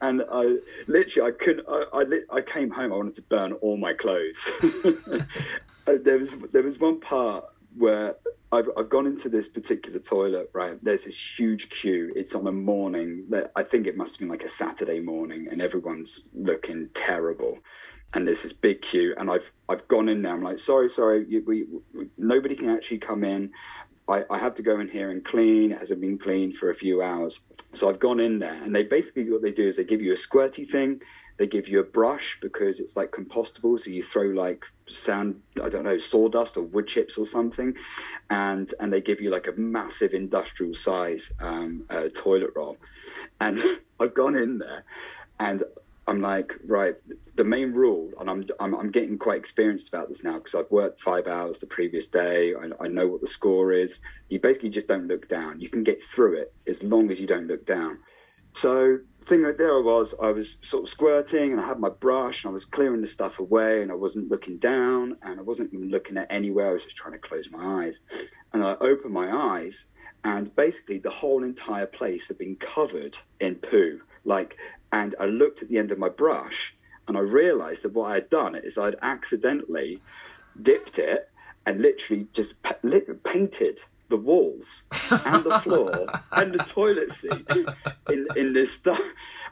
and 0.02 0.24
I 0.32 0.58
literally 0.88 1.30
I 1.30 1.32
couldn't. 1.32 1.66
I, 1.70 1.84
I 1.94 2.38
I 2.38 2.42
came 2.42 2.72
home. 2.72 2.94
I 2.94 2.96
wanted 2.96 3.16
to 3.16 3.22
burn 3.24 3.54
all 3.54 3.78
my 3.78 3.94
clothes. 3.94 4.52
Uh, 5.88 5.94
there 6.04 6.18
was 6.18 6.36
there 6.52 6.64
was 6.64 6.80
one 6.80 7.00
part 7.00 7.46
where 7.78 8.14
I've, 8.52 8.70
I've 8.78 8.90
gone 8.90 9.08
into 9.08 9.30
this 9.30 9.48
particular 9.48 10.00
toilet, 10.00 10.50
right? 10.54 10.78
There's 10.84 11.06
this 11.06 11.40
huge 11.40 11.70
queue. 11.70 12.12
It's 12.14 12.36
on 12.36 12.46
a 12.48 12.52
morning. 12.52 13.26
I 13.56 13.64
think 13.64 13.88
it 13.88 13.96
must 13.96 14.16
have 14.16 14.20
been 14.20 14.30
like 14.30 14.44
a 14.44 14.50
Saturday 14.50 15.00
morning, 15.00 15.48
and 15.50 15.62
everyone's 15.62 16.28
looking 16.34 16.90
terrible 16.94 17.60
and 18.18 18.28
there's 18.28 18.42
this 18.42 18.52
big 18.52 18.82
queue 18.82 19.14
and 19.20 19.30
i've 19.30 19.52
i've 19.70 19.88
gone 19.88 20.10
in 20.10 20.24
there. 20.24 20.34
I'm 20.34 20.42
like 20.42 20.58
sorry 20.58 20.90
sorry 20.90 21.24
we, 21.24 21.66
we 21.94 22.08
nobody 22.18 22.56
can 22.56 22.70
actually 22.70 22.98
come 22.98 23.24
in. 23.24 23.52
I, 24.10 24.24
I 24.30 24.40
have 24.40 24.56
to 24.56 24.64
go 24.64 24.80
in 24.80 24.88
here 24.88 25.12
and 25.12 25.24
clean. 25.24 25.72
It 25.72 25.80
hasn't 25.80 26.00
been 26.00 26.18
cleaned 26.18 26.56
for 26.56 26.70
a 26.70 26.76
few 26.76 27.04
hours. 27.04 27.42
So 27.74 27.88
i've 27.90 28.00
gone 28.00 28.20
in 28.20 28.40
there 28.40 28.60
and 28.64 28.76
they 28.76 28.84
basically 28.84 29.30
what 29.32 29.44
they 29.44 29.52
do 29.52 29.68
is 29.68 29.78
they 29.78 29.84
give 29.84 30.02
you 30.02 30.14
a 30.14 30.16
squirty 30.16 30.68
thing. 30.68 31.00
They 31.38 31.46
give 31.46 31.68
you 31.68 31.80
a 31.80 31.84
brush 31.84 32.40
because 32.42 32.80
it's 32.80 32.98
like 32.98 33.12
compostable 33.12 33.80
so 33.80 33.92
you 33.92 34.02
throw 34.02 34.24
like 34.24 34.66
sand 34.88 35.40
i 35.62 35.70
don't 35.70 35.84
know 35.84 36.00
sawdust 36.00 36.58
or 36.58 36.64
wood 36.64 36.88
chips 36.88 37.16
or 37.20 37.26
something 37.26 37.76
and 38.32 38.74
and 38.80 38.92
they 38.92 39.02
give 39.02 39.22
you 39.22 39.30
like 39.30 39.48
a 39.48 39.52
massive 39.52 40.14
industrial 40.16 40.74
size 40.74 41.34
um, 41.40 41.86
uh, 41.92 42.08
toilet 42.16 42.50
roll. 42.56 42.78
And 43.40 43.60
i've 44.00 44.16
gone 44.16 44.36
in 44.36 44.58
there 44.58 44.84
and 45.40 45.64
I'm 46.08 46.22
like, 46.22 46.58
right, 46.66 46.96
the 47.36 47.44
main 47.44 47.74
rule, 47.74 48.12
and 48.20 48.30
I'm, 48.30 48.46
I'm, 48.62 48.74
I'm 48.74 48.92
getting 48.92 49.18
quite 49.18 49.38
experienced 49.38 49.90
about 49.90 50.08
this 50.08 50.24
now 50.24 50.36
because 50.36 50.56
I've 50.56 50.72
worked 50.72 51.02
five 51.02 51.28
hours 51.28 51.60
the 51.60 51.68
previous 51.68 52.08
day. 52.08 52.56
I, 52.56 52.70
I, 52.80 52.88
know 52.88 53.08
what 53.08 53.20
the 53.20 53.28
score 53.28 53.74
is. 53.74 54.00
You 54.30 54.40
basically 54.40 54.70
just 54.70 54.88
don't 54.88 55.08
look 55.08 55.28
down. 55.28 55.60
You 55.60 55.68
can 55.68 55.84
get 55.84 56.02
through 56.02 56.38
it 56.38 56.54
as 56.66 56.82
long 56.82 57.12
as 57.12 57.20
you 57.20 57.28
don't 57.28 57.48
look 57.48 57.66
down. 57.66 58.00
So, 58.54 59.00
thing 59.26 59.42
that 59.42 59.58
there 59.58 59.78
I 59.78 59.82
was, 59.82 60.16
I 60.22 60.32
was 60.32 60.58
sort 60.62 60.84
of 60.84 60.90
squirting 60.90 61.52
and 61.52 61.60
I 61.60 61.68
had 61.68 61.80
my 61.80 61.90
brush 61.90 62.46
and 62.46 62.52
I 62.52 62.54
was 62.54 62.64
clearing 62.64 63.02
the 63.02 63.08
stuff 63.08 63.40
away 63.40 63.82
and 63.82 63.92
I 63.92 63.96
wasn't 63.96 64.32
looking 64.32 64.58
down 64.58 65.18
and 65.22 65.38
I 65.40 65.44
wasn't 65.44 65.74
even 65.74 65.90
looking 65.90 66.16
at 66.16 66.32
anywhere. 66.32 66.70
I 66.70 66.74
was 66.74 66.86
just 66.86 66.96
trying 66.96 67.14
to 67.14 67.20
close 67.20 67.52
my 67.52 67.84
eyes. 67.84 68.00
And 68.54 68.64
I 68.64 68.78
opened 68.80 69.14
my 69.14 69.30
eyes 69.30 69.88
and 70.24 70.56
basically 70.56 71.00
the 71.00 71.10
whole 71.10 71.44
entire 71.44 71.86
place 71.86 72.30
had 72.30 72.38
been 72.38 72.56
covered 72.56 73.18
in 73.42 73.56
poo. 73.56 74.00
Like 74.24 74.58
and 74.92 75.16
I 75.20 75.26
looked 75.26 75.62
at 75.62 75.70
the 75.70 75.78
end 75.78 75.92
of 75.92 76.00
my 76.00 76.10
brush 76.10 76.76
and 77.08 77.18
I 77.18 77.22
realized 77.22 77.84
that 77.84 77.94
what 77.94 78.12
I 78.12 78.16
had 78.16 78.30
done 78.30 78.56
is 78.56 78.78
I'd 78.78 78.96
accidentally 79.02 80.02
dipped 80.62 81.00
it 81.00 81.30
and 81.66 81.82
literally 81.82 82.28
just 82.34 82.64
painted 83.24 83.84
the 84.10 84.18
walls 84.18 84.84
and 85.12 85.44
the 85.44 85.60
floor 85.60 86.08
and 86.32 86.54
the 86.54 86.64
toilet 86.64 87.12
seat 87.12 87.46
in, 88.10 88.28
in 88.36 88.54
this 88.54 88.74
stuff. 88.74 89.02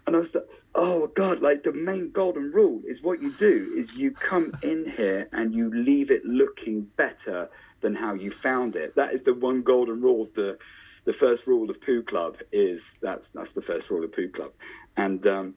And 0.07 0.15
I 0.15 0.19
was 0.19 0.33
like, 0.33 0.45
oh 0.73 1.07
God, 1.07 1.41
like 1.41 1.63
the 1.63 1.73
main 1.73 2.11
golden 2.11 2.51
rule 2.51 2.81
is 2.85 3.03
what 3.03 3.21
you 3.21 3.33
do 3.33 3.71
is 3.75 3.97
you 3.97 4.11
come 4.11 4.53
in 4.63 4.89
here 4.89 5.27
and 5.33 5.53
you 5.53 5.69
leave 5.73 6.11
it 6.11 6.25
looking 6.25 6.83
better 6.95 7.49
than 7.81 7.95
how 7.95 8.13
you 8.13 8.31
found 8.31 8.75
it. 8.75 8.95
That 8.95 9.13
is 9.13 9.23
the 9.23 9.33
one 9.33 9.61
golden 9.61 10.01
rule. 10.01 10.29
The 10.33 10.57
the 11.05 11.13
first 11.13 11.47
rule 11.47 11.69
of 11.69 11.79
Poo 11.81 12.03
Club 12.03 12.37
is 12.51 12.97
that's 13.01 13.29
that's 13.29 13.53
the 13.53 13.61
first 13.61 13.89
rule 13.89 14.03
of 14.03 14.11
Poo 14.11 14.29
Club. 14.29 14.51
And 14.97 15.25
um 15.27 15.55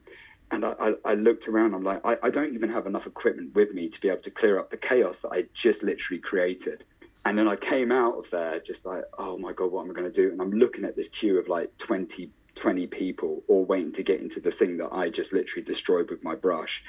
and 0.51 0.65
I, 0.65 0.95
I, 1.05 1.13
looked 1.13 1.47
around, 1.47 1.75
I'm 1.75 1.85
like, 1.85 2.01
I, 2.07 2.17
I 2.23 2.31
don't 2.31 2.55
even 2.55 2.71
have 2.71 2.87
enough 2.87 3.07
equipment 3.07 3.55
with 3.55 3.75
me 3.75 3.87
to 3.89 4.01
be 4.01 4.09
able 4.09 4.23
to 4.23 4.31
clear 4.31 4.59
up 4.59 4.71
the 4.71 4.79
chaos 4.79 5.21
that 5.21 5.29
I 5.31 5.45
just 5.53 5.83
literally 5.83 6.21
created. 6.21 6.85
And 7.27 7.37
then 7.39 7.47
I 7.47 7.57
came 7.57 7.93
out 7.93 8.15
of 8.15 8.31
there 8.31 8.59
just 8.61 8.87
like, 8.87 9.05
oh 9.19 9.37
my 9.37 9.53
God, 9.53 9.71
what 9.71 9.85
am 9.85 9.91
I 9.91 9.93
going 9.93 10.11
to 10.11 10.23
do? 10.23 10.33
And 10.33 10.41
I'm 10.41 10.53
looking 10.53 10.87
at 10.87 10.97
this 10.97 11.11
queue 11.11 11.39
of 11.39 11.49
like 11.49 11.77
20, 11.77 12.31
20 12.55 12.87
people 12.87 13.43
all 13.47 13.67
waiting 13.67 13.93
to 13.93 14.03
get 14.03 14.21
into 14.21 14.41
the 14.41 14.51
thing 14.51 14.79
that 14.79 14.89
I 14.91 15.11
just 15.11 15.35
literally 15.35 15.65
destroyed 15.65 16.09
with 16.09 16.25
my 16.25 16.35
brush. 16.35 16.83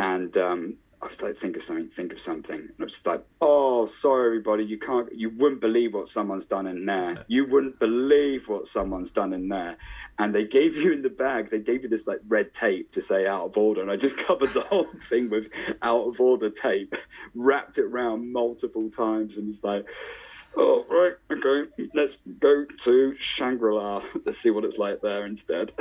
And 0.00 0.36
um, 0.36 0.78
I 1.02 1.08
was 1.08 1.20
like, 1.20 1.34
think 1.34 1.56
of 1.56 1.64
something, 1.64 1.88
think 1.88 2.12
of 2.12 2.20
something. 2.20 2.60
And 2.60 2.74
I 2.78 2.84
was 2.84 2.92
just 2.92 3.06
like, 3.06 3.24
oh, 3.40 3.86
sorry, 3.86 4.26
everybody, 4.26 4.64
you 4.64 4.78
can't, 4.78 5.12
you 5.12 5.30
wouldn't 5.30 5.60
believe 5.60 5.94
what 5.94 6.06
someone's 6.06 6.46
done 6.46 6.68
in 6.68 6.86
there. 6.86 7.24
You 7.26 7.44
wouldn't 7.44 7.80
believe 7.80 8.48
what 8.48 8.68
someone's 8.68 9.10
done 9.10 9.32
in 9.32 9.48
there. 9.48 9.78
And 10.20 10.32
they 10.32 10.44
gave 10.44 10.76
you 10.76 10.92
in 10.92 11.02
the 11.02 11.10
bag, 11.10 11.50
they 11.50 11.58
gave 11.58 11.82
you 11.82 11.88
this 11.88 12.06
like 12.06 12.20
red 12.28 12.52
tape 12.52 12.92
to 12.92 13.00
say 13.00 13.26
out 13.26 13.46
of 13.46 13.58
order. 13.58 13.82
And 13.82 13.90
I 13.90 13.96
just 13.96 14.16
covered 14.26 14.54
the 14.54 14.60
whole 14.60 14.86
thing 15.02 15.28
with 15.28 15.50
out 15.82 16.06
of 16.06 16.20
order 16.20 16.50
tape, 16.50 16.94
wrapped 17.34 17.78
it 17.78 17.86
around 17.86 18.32
multiple 18.32 18.88
times. 18.88 19.38
And 19.38 19.48
it's 19.48 19.64
like, 19.64 19.90
oh, 20.56 20.86
right, 20.88 21.14
okay, 21.36 21.68
let's 21.94 22.18
go 22.38 22.64
to 22.64 23.16
Shangri 23.18 23.74
La. 23.74 24.04
Let's 24.24 24.38
see 24.38 24.50
what 24.50 24.64
it's 24.64 24.78
like 24.78 25.00
there 25.00 25.26
instead. 25.26 25.72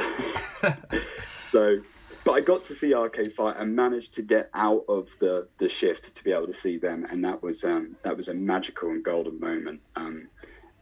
so, 1.51 1.81
but 2.23 2.34
I 2.34 2.41
got 2.41 2.63
to 2.65 2.73
see 2.73 2.93
Arcade 2.93 3.34
Fire 3.34 3.55
and 3.57 3.75
managed 3.75 4.13
to 4.15 4.21
get 4.21 4.49
out 4.53 4.86
of 4.88 5.17
the 5.19 5.47
the 5.57 5.69
shift 5.69 6.15
to 6.15 6.23
be 6.23 6.31
able 6.31 6.47
to 6.47 6.53
see 6.53 6.77
them, 6.77 7.05
and 7.10 7.23
that 7.25 7.41
was 7.41 7.63
um, 7.63 7.95
that 8.03 8.15
was 8.15 8.27
a 8.27 8.34
magical 8.34 8.89
and 8.89 9.03
golden 9.03 9.39
moment. 9.39 9.81
Um, 9.95 10.29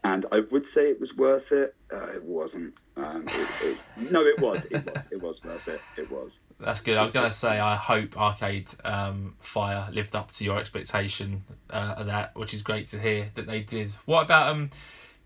and 0.04 0.26
I 0.32 0.42
would 0.52 0.66
say 0.66 0.90
it 0.90 1.00
was 1.00 1.16
worth 1.16 1.52
it. 1.52 1.76
Uh, 1.92 2.08
it 2.08 2.24
wasn't. 2.24 2.74
Um, 2.96 3.26
it, 3.28 3.48
it, 3.62 4.12
no, 4.12 4.22
it 4.22 4.40
was. 4.40 4.66
It 4.66 4.86
was. 4.86 5.10
It 5.12 5.22
was 5.22 5.44
worth 5.44 5.68
it. 5.68 5.82
It 5.98 6.10
was. 6.10 6.40
That's 6.60 6.82
good. 6.82 6.98
I 6.98 7.02
was 7.02 7.12
going 7.12 7.26
to 7.26 7.32
say 7.32 7.60
I 7.60 7.76
hope 7.76 8.18
Arcade 8.18 8.70
um, 8.86 9.36
Fire 9.40 9.90
lived 9.92 10.16
up 10.16 10.32
to 10.34 10.46
your 10.46 10.58
expectation 10.58 11.44
uh, 11.70 11.96
of 11.98 12.08
that, 12.08 12.36
which 12.36 12.54
is 12.54 12.62
great 12.62 12.88
to 12.88 13.00
hear 13.00 13.30
that 13.36 13.46
they 13.46 13.62
did. 13.62 13.90
What 14.06 14.24
about 14.24 14.50
um, 14.50 14.70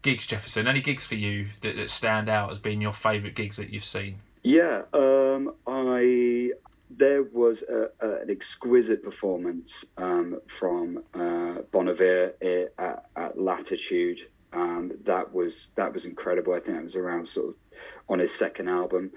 gigs, 0.01 0.25
Jefferson? 0.25 0.67
Any 0.67 0.81
gigs 0.81 1.05
for 1.05 1.15
you 1.15 1.47
that, 1.61 1.75
that 1.75 1.89
stand 1.89 2.27
out 2.27 2.49
as 2.49 2.57
being 2.57 2.81
your 2.81 2.93
favourite 2.93 3.35
gigs 3.35 3.57
that 3.57 3.69
you've 3.69 3.85
seen? 3.85 4.19
Yeah, 4.43 4.83
um, 4.93 5.55
I 5.65 6.51
there 6.89 7.23
was 7.23 7.63
a, 7.63 7.89
a, 8.05 8.21
an 8.21 8.29
exquisite 8.29 9.03
performance 9.03 9.85
um, 9.97 10.39
from 10.47 11.03
uh, 11.13 11.59
Iver 11.73 12.33
at, 12.77 13.05
at 13.15 13.39
Latitude. 13.39 14.27
Um, 14.51 14.91
that 15.05 15.33
was 15.33 15.71
that 15.75 15.93
was 15.93 16.05
incredible. 16.05 16.53
I 16.53 16.59
think 16.59 16.77
that 16.77 16.83
was 16.83 16.97
around 16.97 17.25
sort 17.27 17.49
of 17.49 17.55
on 18.09 18.19
his 18.19 18.33
second 18.33 18.67
album. 18.67 19.11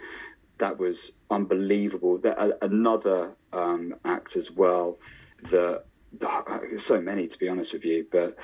That 0.59 0.79
was 0.79 1.13
unbelievable. 1.31 2.19
That 2.19 2.39
uh, 2.39 2.53
another 2.63 3.35
um, 3.53 3.97
act 4.05 4.37
as 4.37 4.51
well. 4.51 4.99
The, 5.43 5.83
the, 6.19 6.79
so 6.79 7.01
many 7.01 7.27
to 7.27 7.39
be 7.39 7.49
honest 7.49 7.73
with 7.73 7.85
you, 7.85 8.07
but 8.11 8.39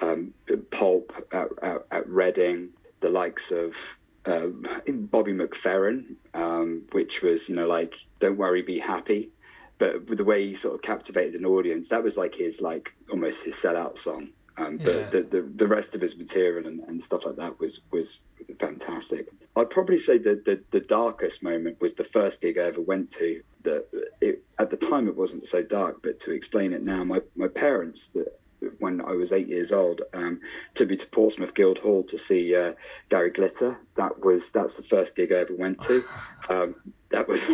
um, 0.00 0.34
Pulp 0.70 1.12
at, 1.30 1.48
at, 1.62 1.86
at 1.90 2.08
Reading, 2.08 2.70
the 3.00 3.10
likes 3.10 3.52
of 3.52 3.98
uh, 4.26 4.46
Bobby 4.86 5.32
McFerrin, 5.32 6.16
um, 6.34 6.82
which 6.92 7.22
was, 7.22 7.48
you 7.48 7.56
know, 7.56 7.66
like, 7.66 8.06
don't 8.20 8.36
worry, 8.36 8.62
be 8.62 8.78
happy. 8.78 9.30
But 9.78 10.08
with 10.08 10.18
the 10.18 10.24
way 10.24 10.46
he 10.46 10.54
sort 10.54 10.74
of 10.74 10.82
captivated 10.82 11.34
an 11.34 11.46
audience, 11.46 11.88
that 11.88 12.04
was 12.04 12.16
like 12.16 12.34
his, 12.36 12.60
like, 12.60 12.94
almost 13.10 13.44
his 13.44 13.56
sellout 13.56 13.98
song. 13.98 14.30
Um, 14.58 14.76
but 14.76 14.94
yeah. 14.94 15.08
the, 15.08 15.22
the, 15.22 15.42
the 15.42 15.66
rest 15.66 15.94
of 15.94 16.02
his 16.02 16.16
material 16.16 16.66
and, 16.66 16.80
and 16.80 17.02
stuff 17.02 17.24
like 17.24 17.36
that 17.36 17.58
was 17.58 17.80
was 17.90 18.20
fantastic. 18.58 19.28
I'd 19.56 19.70
probably 19.70 19.98
say 19.98 20.18
that 20.18 20.44
the, 20.44 20.62
the 20.70 20.80
darkest 20.80 21.42
moment 21.42 21.80
was 21.80 21.94
the 21.94 22.04
first 22.04 22.42
gig 22.42 22.58
I 22.58 22.64
ever 22.64 22.82
went 22.82 23.10
to. 23.12 23.42
That 23.64 23.86
it, 24.20 24.44
at 24.58 24.70
the 24.70 24.76
time 24.76 25.08
it 25.08 25.16
wasn't 25.16 25.46
so 25.46 25.62
dark, 25.62 26.02
but 26.02 26.20
to 26.20 26.32
explain 26.32 26.74
it 26.74 26.82
now, 26.82 27.02
my, 27.02 27.22
my 27.34 27.48
parents 27.48 28.08
that 28.08 28.38
when 28.78 29.00
I 29.00 29.12
was 29.12 29.32
eight 29.32 29.48
years 29.48 29.72
old, 29.72 30.02
um, 30.14 30.40
took 30.74 30.88
me 30.88 30.96
to 30.96 31.06
Portsmouth 31.06 31.54
Guildhall 31.54 32.02
to 32.04 32.18
see 32.18 32.54
uh, 32.54 32.74
Gary 33.08 33.30
Glitter. 33.30 33.78
That 33.96 34.24
was 34.24 34.50
that's 34.50 34.76
the 34.76 34.82
first 34.82 35.16
gig 35.16 35.32
I 35.32 35.36
ever 35.36 35.54
went 35.54 35.80
to. 35.82 36.04
Um, 36.48 36.74
that 37.10 37.28
was 37.28 37.48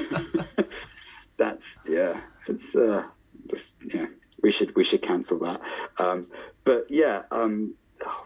that's 1.36 1.80
yeah, 1.86 2.22
it's 2.46 2.74
uh, 2.74 3.04
just, 3.50 3.76
yeah. 3.84 4.06
We 4.42 4.50
should 4.50 4.74
we 4.74 4.82
should 4.82 5.02
cancel 5.02 5.38
that. 5.40 5.60
Um, 5.98 6.28
but 6.64 6.86
yeah, 6.88 7.24
um, 7.30 7.74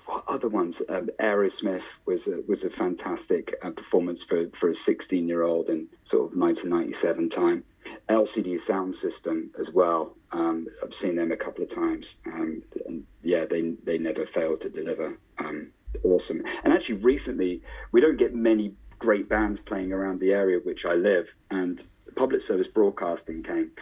what 0.06 0.24
other 0.28 0.48
ones? 0.48 0.82
Um, 0.88 1.10
Aerosmith 1.20 1.84
was 2.06 2.26
a, 2.26 2.42
was 2.46 2.64
a 2.64 2.70
fantastic 2.70 3.54
uh, 3.62 3.70
performance 3.70 4.22
for 4.22 4.48
for 4.50 4.68
a 4.68 4.74
16 4.74 5.28
year 5.28 5.42
old 5.42 5.68
in 5.68 5.88
sort 6.02 6.32
of 6.32 6.38
1997 6.38 7.28
time. 7.28 7.64
LCD 8.08 8.60
Sound 8.60 8.94
System 8.94 9.50
as 9.58 9.70
well. 9.72 10.14
Um, 10.30 10.68
I've 10.82 10.94
seen 10.94 11.16
them 11.16 11.32
a 11.32 11.36
couple 11.36 11.64
of 11.64 11.70
times, 11.70 12.18
um, 12.26 12.62
and 12.86 13.04
yeah, 13.22 13.44
they 13.44 13.74
they 13.84 13.98
never 13.98 14.24
fail 14.24 14.56
to 14.58 14.68
deliver. 14.68 15.18
Um, 15.38 15.72
awesome. 16.04 16.42
And 16.64 16.72
actually, 16.72 16.96
recently 16.96 17.62
we 17.90 18.00
don't 18.00 18.16
get 18.16 18.34
many 18.34 18.74
great 18.98 19.28
bands 19.28 19.58
playing 19.58 19.92
around 19.92 20.20
the 20.20 20.32
area 20.32 20.58
which 20.58 20.86
I 20.86 20.94
live, 20.94 21.34
and 21.50 21.82
public 22.14 22.40
service 22.40 22.68
broadcasting 22.68 23.42
came 23.42 23.72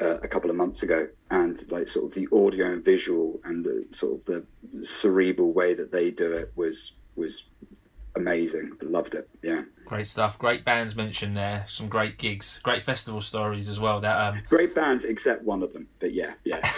uh, 0.00 0.18
a 0.22 0.28
couple 0.28 0.50
of 0.50 0.56
months 0.56 0.82
ago, 0.82 1.08
and 1.30 1.60
like 1.70 1.88
sort 1.88 2.06
of 2.06 2.14
the 2.14 2.28
audio 2.32 2.72
and 2.72 2.84
visual 2.84 3.40
and 3.44 3.64
the, 3.64 3.86
sort 3.90 4.14
of 4.14 4.24
the 4.24 4.44
cerebral 4.84 5.52
way 5.52 5.74
that 5.74 5.92
they 5.92 6.10
do 6.10 6.32
it 6.32 6.52
was 6.56 6.92
was 7.16 7.44
amazing. 8.16 8.72
I 8.80 8.84
loved 8.84 9.14
it. 9.14 9.28
Yeah. 9.42 9.62
Great 9.84 10.06
stuff. 10.06 10.38
Great 10.38 10.64
bands 10.64 10.96
mentioned 10.96 11.36
there. 11.36 11.66
Some 11.68 11.88
great 11.88 12.16
gigs. 12.16 12.58
Great 12.62 12.82
festival 12.82 13.20
stories 13.20 13.68
as 13.68 13.78
well. 13.78 14.00
That 14.00 14.16
um, 14.16 14.42
great 14.48 14.74
bands, 14.74 15.04
except 15.04 15.42
one 15.42 15.62
of 15.62 15.74
them. 15.74 15.88
But 15.98 16.14
yeah, 16.14 16.34
yeah. 16.44 16.60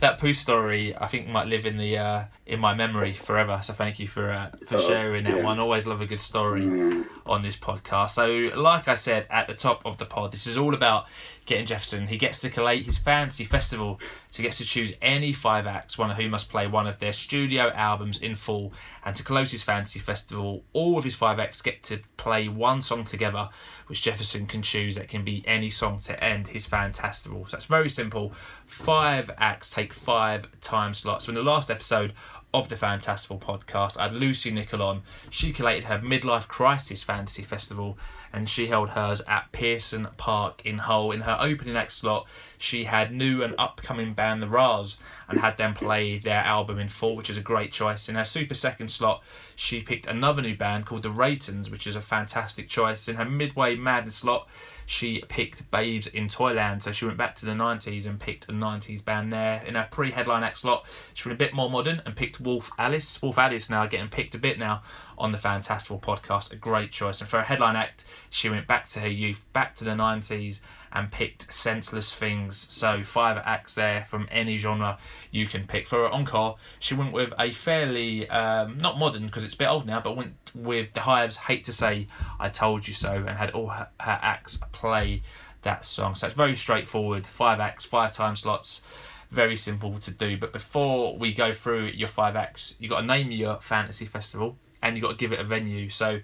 that 0.00 0.16
poo 0.18 0.34
story, 0.34 0.96
I 0.96 1.06
think, 1.06 1.28
might 1.28 1.46
live 1.46 1.64
in 1.64 1.76
the 1.76 1.96
uh, 1.98 2.24
in 2.44 2.58
my 2.58 2.74
memory 2.74 3.12
forever. 3.12 3.60
So 3.62 3.72
thank 3.72 4.00
you 4.00 4.08
for 4.08 4.30
uh, 4.30 4.50
for 4.66 4.76
oh, 4.76 4.88
sharing 4.88 5.24
that 5.24 5.36
yeah. 5.36 5.44
one. 5.44 5.60
Always 5.60 5.86
love 5.86 6.00
a 6.00 6.06
good 6.06 6.20
story 6.20 6.62
mm. 6.62 7.06
on 7.24 7.42
this 7.42 7.56
podcast. 7.56 8.10
So, 8.10 8.50
like 8.58 8.88
I 8.88 8.96
said 8.96 9.26
at 9.30 9.46
the 9.46 9.54
top 9.54 9.82
of 9.84 9.98
the 9.98 10.06
pod, 10.06 10.32
this 10.32 10.48
is 10.48 10.58
all 10.58 10.74
about 10.74 11.06
getting 11.46 11.66
Jefferson. 11.66 12.08
He 12.08 12.18
gets 12.18 12.40
to 12.40 12.50
collate 12.50 12.84
his 12.84 12.98
fantasy 12.98 13.44
festival, 13.44 13.98
so 14.30 14.36
he 14.38 14.42
gets 14.42 14.58
to 14.58 14.64
choose 14.64 14.92
any 15.00 15.32
five 15.32 15.66
acts, 15.66 15.96
one 15.96 16.10
of 16.10 16.16
whom 16.16 16.30
must 16.30 16.50
play 16.50 16.66
one 16.66 16.86
of 16.86 16.98
their 16.98 17.12
studio 17.12 17.70
albums 17.70 18.20
in 18.20 18.34
full. 18.34 18.72
And 19.04 19.16
to 19.16 19.22
close 19.22 19.52
his 19.52 19.62
fantasy 19.62 20.00
festival, 20.00 20.64
all 20.72 20.98
of 20.98 21.04
his 21.04 21.14
five 21.14 21.38
acts 21.38 21.62
get 21.62 21.82
to 21.84 22.00
play 22.16 22.48
one 22.48 22.82
song 22.82 23.04
together, 23.04 23.48
which 23.86 24.02
Jefferson 24.02 24.46
can 24.46 24.62
choose. 24.62 24.96
That 24.96 25.08
can 25.08 25.24
be 25.24 25.44
any 25.46 25.70
song 25.70 26.00
to 26.00 26.22
end 26.22 26.48
his 26.48 26.68
fantastival. 26.68 27.48
So 27.48 27.56
it's 27.56 27.66
very 27.66 27.88
simple. 27.88 28.32
Five 28.66 29.30
acts 29.38 29.70
take 29.70 29.92
five 29.92 30.46
time 30.60 30.92
slots. 30.92 31.26
So 31.26 31.30
in 31.30 31.36
the 31.36 31.42
last 31.42 31.70
episode 31.70 32.12
of 32.56 32.70
the 32.70 32.74
Fantastival 32.74 33.38
podcast, 33.38 33.98
I 33.98 34.04
had 34.04 34.14
Lucy 34.14 34.50
Nichol 34.50 34.82
on. 34.82 35.02
She 35.28 35.52
collated 35.52 35.84
her 35.84 35.98
midlife 35.98 36.48
crisis 36.48 37.02
fantasy 37.02 37.42
festival 37.42 37.98
and 38.32 38.48
she 38.48 38.68
held 38.68 38.90
hers 38.90 39.20
at 39.28 39.52
Pearson 39.52 40.08
Park 40.16 40.64
in 40.64 40.78
Hull. 40.78 41.12
In 41.12 41.20
her 41.20 41.36
opening 41.38 41.76
act 41.76 41.92
slot, 41.92 42.26
she 42.56 42.84
had 42.84 43.12
new 43.12 43.42
and 43.42 43.54
upcoming 43.58 44.14
band 44.14 44.40
The 44.40 44.48
Raz 44.48 44.96
and 45.28 45.40
had 45.40 45.58
them 45.58 45.74
play 45.74 46.16
their 46.16 46.40
album 46.40 46.78
in 46.78 46.88
full, 46.88 47.14
which 47.14 47.28
is 47.28 47.36
a 47.36 47.42
great 47.42 47.72
choice. 47.72 48.08
In 48.08 48.14
her 48.14 48.24
super 48.24 48.54
second 48.54 48.90
slot, 48.90 49.22
she 49.54 49.82
picked 49.82 50.06
another 50.06 50.40
new 50.40 50.56
band 50.56 50.86
called 50.86 51.02
The 51.02 51.10
Reytons, 51.10 51.68
which 51.68 51.86
is 51.86 51.94
a 51.94 52.00
fantastic 52.00 52.70
choice. 52.70 53.06
In 53.06 53.16
her 53.16 53.26
midway 53.26 53.76
madness 53.76 54.16
slot, 54.16 54.48
she 54.86 55.22
picked 55.28 55.70
Babes 55.70 56.06
in 56.06 56.28
Toyland, 56.28 56.82
so 56.82 56.92
she 56.92 57.04
went 57.04 57.18
back 57.18 57.34
to 57.36 57.44
the 57.44 57.52
90s 57.52 58.06
and 58.06 58.20
picked 58.20 58.48
a 58.48 58.52
90s 58.52 59.04
band 59.04 59.32
there. 59.32 59.62
In 59.66 59.74
her 59.74 59.88
pre-headline 59.90 60.44
act 60.44 60.58
slot, 60.58 60.86
she 61.12 61.28
went 61.28 61.40
a 61.40 61.44
bit 61.44 61.52
more 61.52 61.68
modern 61.68 62.00
and 62.06 62.14
picked 62.14 62.40
Wolf 62.40 62.70
Alice. 62.78 63.20
Wolf 63.20 63.36
Alice 63.36 63.68
now 63.68 63.86
getting 63.86 64.08
picked 64.08 64.36
a 64.36 64.38
bit 64.38 64.58
now 64.58 64.82
on 65.18 65.32
the 65.32 65.38
Fantastival 65.38 66.00
podcast, 66.00 66.52
a 66.52 66.56
great 66.56 66.92
choice. 66.92 67.20
And 67.20 67.28
for 67.28 67.40
a 67.40 67.44
headline 67.44 67.74
act, 67.74 68.04
she 68.30 68.48
went 68.48 68.68
back 68.68 68.86
to 68.90 69.00
her 69.00 69.08
youth, 69.08 69.44
back 69.52 69.74
to 69.76 69.84
the 69.84 69.90
90s, 69.90 70.60
and 70.96 71.12
picked 71.12 71.52
Senseless 71.52 72.12
Things. 72.12 72.56
So 72.56 73.04
five 73.04 73.36
acts 73.44 73.74
there 73.74 74.06
from 74.06 74.26
any 74.30 74.56
genre 74.56 74.98
you 75.30 75.46
can 75.46 75.66
pick. 75.66 75.86
For 75.86 75.98
her 75.98 76.08
encore, 76.08 76.56
she 76.80 76.94
went 76.94 77.12
with 77.12 77.34
a 77.38 77.52
fairly, 77.52 78.28
um, 78.30 78.78
not 78.78 78.98
modern 78.98 79.26
because 79.26 79.44
it's 79.44 79.54
a 79.54 79.58
bit 79.58 79.68
old 79.68 79.86
now, 79.86 80.00
but 80.00 80.16
went 80.16 80.34
with 80.54 80.94
The 80.94 81.00
Hives, 81.00 81.36
Hate 81.36 81.64
to 81.66 81.72
Say 81.72 82.06
I 82.40 82.48
Told 82.48 82.88
You 82.88 82.94
So, 82.94 83.12
and 83.14 83.28
had 83.28 83.50
all 83.50 83.68
her, 83.68 83.88
her 84.00 84.18
acts 84.22 84.58
play 84.72 85.22
that 85.62 85.84
song. 85.84 86.14
So 86.14 86.28
it's 86.28 86.36
very 86.36 86.56
straightforward, 86.56 87.26
five 87.26 87.60
acts, 87.60 87.84
five 87.84 88.12
time 88.12 88.34
slots 88.34 88.82
very 89.30 89.56
simple 89.56 89.98
to 89.98 90.10
do. 90.12 90.38
But 90.38 90.52
before 90.52 91.18
we 91.18 91.34
go 91.34 91.52
through 91.52 91.88
your 91.88 92.08
five 92.08 92.36
acts, 92.36 92.74
you 92.78 92.88
got 92.88 93.00
to 93.00 93.06
name 93.06 93.30
your 93.32 93.60
fantasy 93.60 94.06
festival 94.06 94.56
and 94.80 94.96
you 94.96 95.02
got 95.02 95.10
to 95.10 95.16
give 95.16 95.32
it 95.32 95.40
a 95.40 95.44
venue. 95.44 95.90
So 95.90 96.20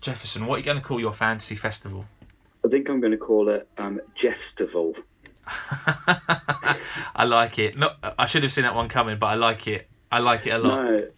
Jefferson, 0.00 0.46
what 0.46 0.56
are 0.56 0.58
you 0.58 0.64
going 0.64 0.76
to 0.76 0.82
call 0.82 1.00
your 1.00 1.14
fantasy 1.14 1.56
festival? 1.56 2.04
I 2.64 2.68
think 2.68 2.88
I'm 2.88 3.00
going 3.00 3.12
to 3.12 3.18
call 3.18 3.48
it 3.48 3.68
um, 3.78 4.00
Jeffstival. 4.16 5.02
I 7.14 7.24
like 7.24 7.58
it. 7.58 7.76
Not, 7.76 7.98
I 8.18 8.26
should 8.26 8.42
have 8.42 8.52
seen 8.52 8.64
that 8.64 8.74
one 8.74 8.88
coming, 8.88 9.18
but 9.18 9.26
I 9.26 9.34
like 9.34 9.66
it. 9.68 9.88
I 10.10 10.20
like 10.20 10.46
it 10.46 10.50
a 10.50 10.58
lot. 10.58 10.84
No, 10.84 11.08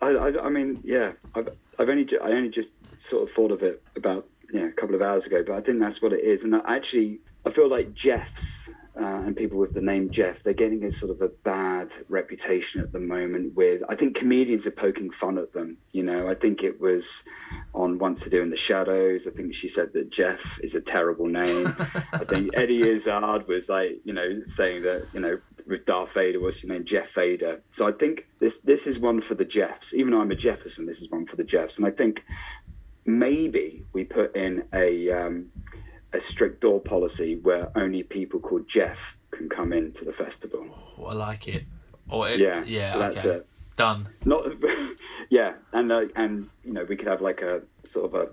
I, 0.00 0.08
I, 0.08 0.46
I 0.46 0.48
mean, 0.48 0.80
yeah, 0.82 1.12
I've, 1.34 1.48
I've 1.78 1.88
only, 1.88 2.08
I 2.18 2.32
only 2.32 2.48
just 2.48 2.74
sort 2.98 3.24
of 3.24 3.34
thought 3.34 3.50
of 3.50 3.62
it 3.62 3.82
about 3.96 4.26
yeah 4.52 4.66
a 4.66 4.72
couple 4.72 4.94
of 4.94 5.02
hours 5.02 5.26
ago, 5.26 5.42
but 5.46 5.54
I 5.56 5.60
think 5.60 5.80
that's 5.80 6.00
what 6.00 6.12
it 6.12 6.20
is. 6.20 6.44
And 6.44 6.54
I 6.54 6.76
actually, 6.76 7.20
I 7.44 7.50
feel 7.50 7.68
like 7.68 7.94
Jeffs 7.94 8.70
uh, 8.96 9.22
and 9.26 9.36
people 9.36 9.58
with 9.58 9.74
the 9.74 9.80
name 9.80 10.08
Jeff, 10.08 10.42
they're 10.42 10.54
getting 10.54 10.84
a 10.84 10.90
sort 10.90 11.10
of 11.10 11.20
a 11.20 11.28
bad 11.28 11.92
reputation 12.08 12.80
at 12.80 12.92
the 12.92 13.00
moment. 13.00 13.54
With 13.54 13.82
I 13.88 13.96
think 13.96 14.16
comedians 14.16 14.66
are 14.66 14.72
poking 14.72 15.10
fun 15.10 15.36
at 15.36 15.52
them. 15.52 15.78
You 15.90 16.04
know, 16.04 16.28
I 16.28 16.34
think 16.34 16.62
it 16.62 16.80
was 16.80 17.24
on 17.74 17.98
What 17.98 18.22
We 18.24 18.30
Do 18.30 18.42
in 18.42 18.50
the 18.50 18.56
Shadows. 18.56 19.26
I 19.26 19.32
think 19.32 19.52
she 19.52 19.66
said 19.66 19.92
that 19.94 20.10
Jeff 20.10 20.60
is 20.62 20.76
a 20.76 20.80
terrible 20.80 21.26
name. 21.26 21.74
I 22.12 22.24
think 22.28 22.56
Eddie 22.56 22.82
Izzard 22.82 23.48
was 23.48 23.68
like, 23.68 24.00
you 24.04 24.12
know, 24.12 24.42
saying 24.44 24.82
that 24.82 25.08
you 25.12 25.20
know 25.20 25.38
with 25.66 25.86
Darth 25.86 26.12
Vader 26.12 26.38
was 26.38 26.62
your 26.62 26.72
name 26.72 26.84
Jeff 26.84 27.10
Vader. 27.10 27.62
So 27.72 27.88
I 27.88 27.92
think 27.92 28.28
this 28.38 28.60
this 28.60 28.86
is 28.86 29.00
one 29.00 29.20
for 29.20 29.34
the 29.34 29.44
Jeffs. 29.44 29.92
Even 29.92 30.12
though 30.12 30.20
I'm 30.20 30.30
a 30.30 30.36
Jefferson, 30.36 30.86
this 30.86 31.02
is 31.02 31.10
one 31.10 31.26
for 31.26 31.34
the 31.34 31.44
Jeffs. 31.44 31.78
And 31.78 31.86
I 31.86 31.90
think 31.90 32.24
maybe 33.04 33.84
we 33.92 34.04
put 34.04 34.36
in 34.36 34.64
a 34.72 35.10
um, 35.10 35.50
a 36.14 36.20
strict 36.20 36.60
door 36.60 36.80
policy 36.80 37.36
where 37.36 37.70
only 37.76 38.02
people 38.02 38.38
called 38.40 38.68
Jeff 38.68 39.18
can 39.32 39.48
come 39.48 39.72
into 39.72 40.04
the 40.04 40.12
festival. 40.12 40.66
Oh, 40.98 41.06
I 41.06 41.14
like 41.14 41.48
it. 41.48 41.64
Or 42.08 42.28
it, 42.28 42.38
Yeah, 42.38 42.62
yeah. 42.64 42.92
so 42.92 42.98
that's 43.00 43.24
okay. 43.24 43.36
it. 43.38 43.46
Done. 43.76 44.08
Not, 44.24 44.46
yeah, 45.30 45.54
and 45.72 45.90
uh, 45.90 46.04
and 46.14 46.48
you 46.64 46.72
know 46.72 46.84
we 46.84 46.94
could 46.94 47.08
have 47.08 47.20
like 47.20 47.42
a 47.42 47.62
sort 47.82 48.06
of 48.06 48.14
a 48.14 48.28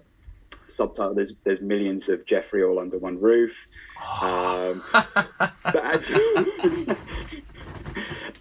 subtitle. 0.67 1.15
There's 1.15 1.33
there's 1.43 1.61
millions 1.61 2.09
of 2.09 2.23
Jeffrey 2.25 2.63
all 2.63 2.77
under 2.77 2.99
one 2.99 3.19
roof. 3.19 3.67
Um, 4.21 4.83
but 4.93 5.83
actually, 5.83 6.95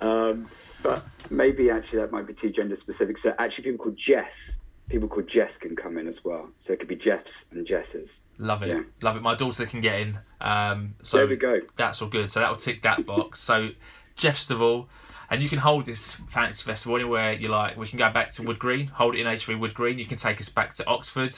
um, 0.03 0.51
but 0.83 1.07
maybe 1.31 1.71
actually 1.71 2.01
that 2.01 2.13
might 2.13 2.27
be 2.27 2.35
too 2.35 2.51
gender 2.51 2.77
specific. 2.77 3.17
So 3.17 3.35
actually, 3.39 3.65
people 3.65 3.83
called 3.85 3.97
Jess, 3.97 4.61
people 4.91 5.09
called 5.09 5.29
Jess 5.29 5.57
can 5.57 5.75
come 5.77 5.97
in 5.97 6.07
as 6.07 6.25
well. 6.25 6.51
So 6.59 6.73
it 6.73 6.81
could 6.81 6.89
be 6.89 6.97
Jeffs 6.97 7.47
and 7.53 7.67
Jesses. 7.67 8.25
Love 8.39 8.63
it. 8.63 8.69
Yeah. 8.69 8.83
Love 9.03 9.17
it. 9.17 9.23
My 9.23 9.35
daughter 9.35 9.65
can 9.65 9.81
get 9.81 10.01
in. 10.01 10.19
Um, 10.41 10.95
so 11.03 11.19
there 11.19 11.27
we 11.29 11.37
go. 11.37 11.61
That's 11.77 12.03
all 12.03 12.09
good. 12.09 12.31
So 12.33 12.41
that 12.41 12.51
will 12.51 12.57
tick 12.57 12.83
that 12.83 13.07
box. 13.07 13.41
so 13.41 13.71
Jeffstival, 14.19 14.87
and 15.31 15.43
you 15.43 15.49
can 15.49 15.61
hold 15.61 15.87
this 15.87 16.17
fantasy 16.29 16.65
festival 16.65 16.97
anywhere 16.97 17.33
you 17.33 17.49
like. 17.49 17.77
We 17.77 17.87
can 17.87 17.99
go 17.99 18.11
back 18.11 18.33
to 18.33 18.43
Wood 18.43 18.59
Green, 18.59 18.89
hold 18.89 19.15
it 19.15 19.21
in 19.21 19.27
HMV 19.27 19.59
Wood 19.59 19.75
Green. 19.75 19.99
You 19.99 20.05
can 20.05 20.19
take 20.19 20.41
us 20.41 20.49
back 20.49 20.75
to 20.75 20.87
Oxford. 20.87 21.35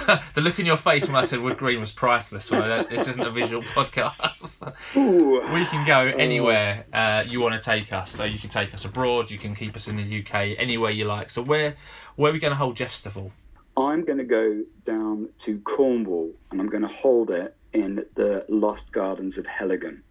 the 0.34 0.40
look 0.40 0.58
in 0.58 0.66
your 0.66 0.76
face 0.76 1.06
when 1.06 1.16
I 1.16 1.24
said 1.24 1.40
Wood 1.40 1.58
Green 1.58 1.80
was 1.80 1.92
priceless. 1.92 2.50
When 2.50 2.62
I, 2.62 2.82
this 2.84 3.08
isn't 3.08 3.22
a 3.22 3.30
visual 3.30 3.62
podcast. 3.76 4.74
Ooh. 4.96 5.40
we 5.52 5.64
can 5.66 5.86
go 5.86 6.00
anywhere 6.18 6.84
uh, 6.92 7.24
you 7.26 7.40
want 7.40 7.54
to 7.54 7.64
take 7.64 7.92
us. 7.92 8.12
So 8.12 8.24
you 8.24 8.38
can 8.38 8.50
take 8.50 8.74
us 8.74 8.84
abroad. 8.84 9.30
You 9.30 9.38
can 9.38 9.54
keep 9.54 9.76
us 9.76 9.88
in 9.88 9.96
the 9.96 10.20
UK, 10.20 10.56
anywhere 10.58 10.90
you 10.90 11.04
like. 11.04 11.30
So 11.30 11.42
where 11.42 11.76
where 12.16 12.30
are 12.30 12.32
we 12.32 12.38
going 12.38 12.52
to 12.52 12.56
hold 12.56 12.76
Jeffstival? 12.76 13.30
I'm 13.76 14.04
going 14.04 14.18
to 14.18 14.24
go 14.24 14.62
down 14.84 15.28
to 15.38 15.58
Cornwall 15.60 16.32
and 16.50 16.60
I'm 16.60 16.68
going 16.68 16.82
to 16.82 16.92
hold 16.92 17.30
it 17.30 17.56
in 17.72 18.04
the 18.14 18.44
Lost 18.48 18.92
Gardens 18.92 19.36
of 19.36 19.46
Heligan, 19.46 20.02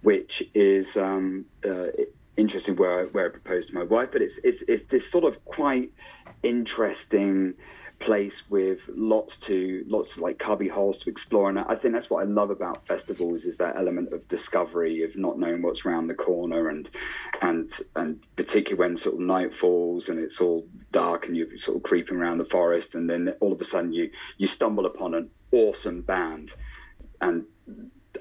which 0.00 0.42
is 0.54 0.96
um, 0.96 1.44
uh, 1.64 1.88
interesting 2.38 2.76
where 2.76 3.00
I, 3.00 3.02
where 3.04 3.26
I 3.26 3.28
proposed 3.28 3.68
to 3.70 3.74
my 3.74 3.84
wife. 3.84 4.10
But 4.10 4.22
it's 4.22 4.38
it's 4.38 4.62
it's 4.62 4.84
this 4.84 5.10
sort 5.10 5.24
of 5.24 5.44
quite 5.44 5.92
interesting 6.42 7.54
place 7.98 8.48
with 8.48 8.88
lots 8.94 9.36
to 9.36 9.84
lots 9.88 10.12
of 10.12 10.18
like 10.18 10.38
cubby 10.38 10.68
holes 10.68 10.98
to 10.98 11.10
explore 11.10 11.48
and 11.48 11.58
i 11.58 11.74
think 11.74 11.92
that's 11.92 12.08
what 12.08 12.20
i 12.20 12.24
love 12.24 12.48
about 12.48 12.86
festivals 12.86 13.44
is 13.44 13.56
that 13.56 13.76
element 13.76 14.12
of 14.12 14.26
discovery 14.28 15.02
of 15.02 15.16
not 15.16 15.36
knowing 15.36 15.62
what's 15.62 15.84
around 15.84 16.06
the 16.06 16.14
corner 16.14 16.68
and 16.68 16.90
and 17.42 17.80
and 17.96 18.20
particularly 18.36 18.78
when 18.78 18.96
sort 18.96 19.16
of 19.16 19.20
night 19.20 19.52
falls 19.52 20.08
and 20.08 20.20
it's 20.20 20.40
all 20.40 20.64
dark 20.92 21.26
and 21.26 21.36
you're 21.36 21.58
sort 21.58 21.76
of 21.76 21.82
creeping 21.82 22.16
around 22.16 22.38
the 22.38 22.44
forest 22.44 22.94
and 22.94 23.10
then 23.10 23.34
all 23.40 23.52
of 23.52 23.60
a 23.60 23.64
sudden 23.64 23.92
you 23.92 24.08
you 24.36 24.46
stumble 24.46 24.86
upon 24.86 25.14
an 25.14 25.28
awesome 25.52 26.02
band. 26.02 26.54
And 27.20 27.44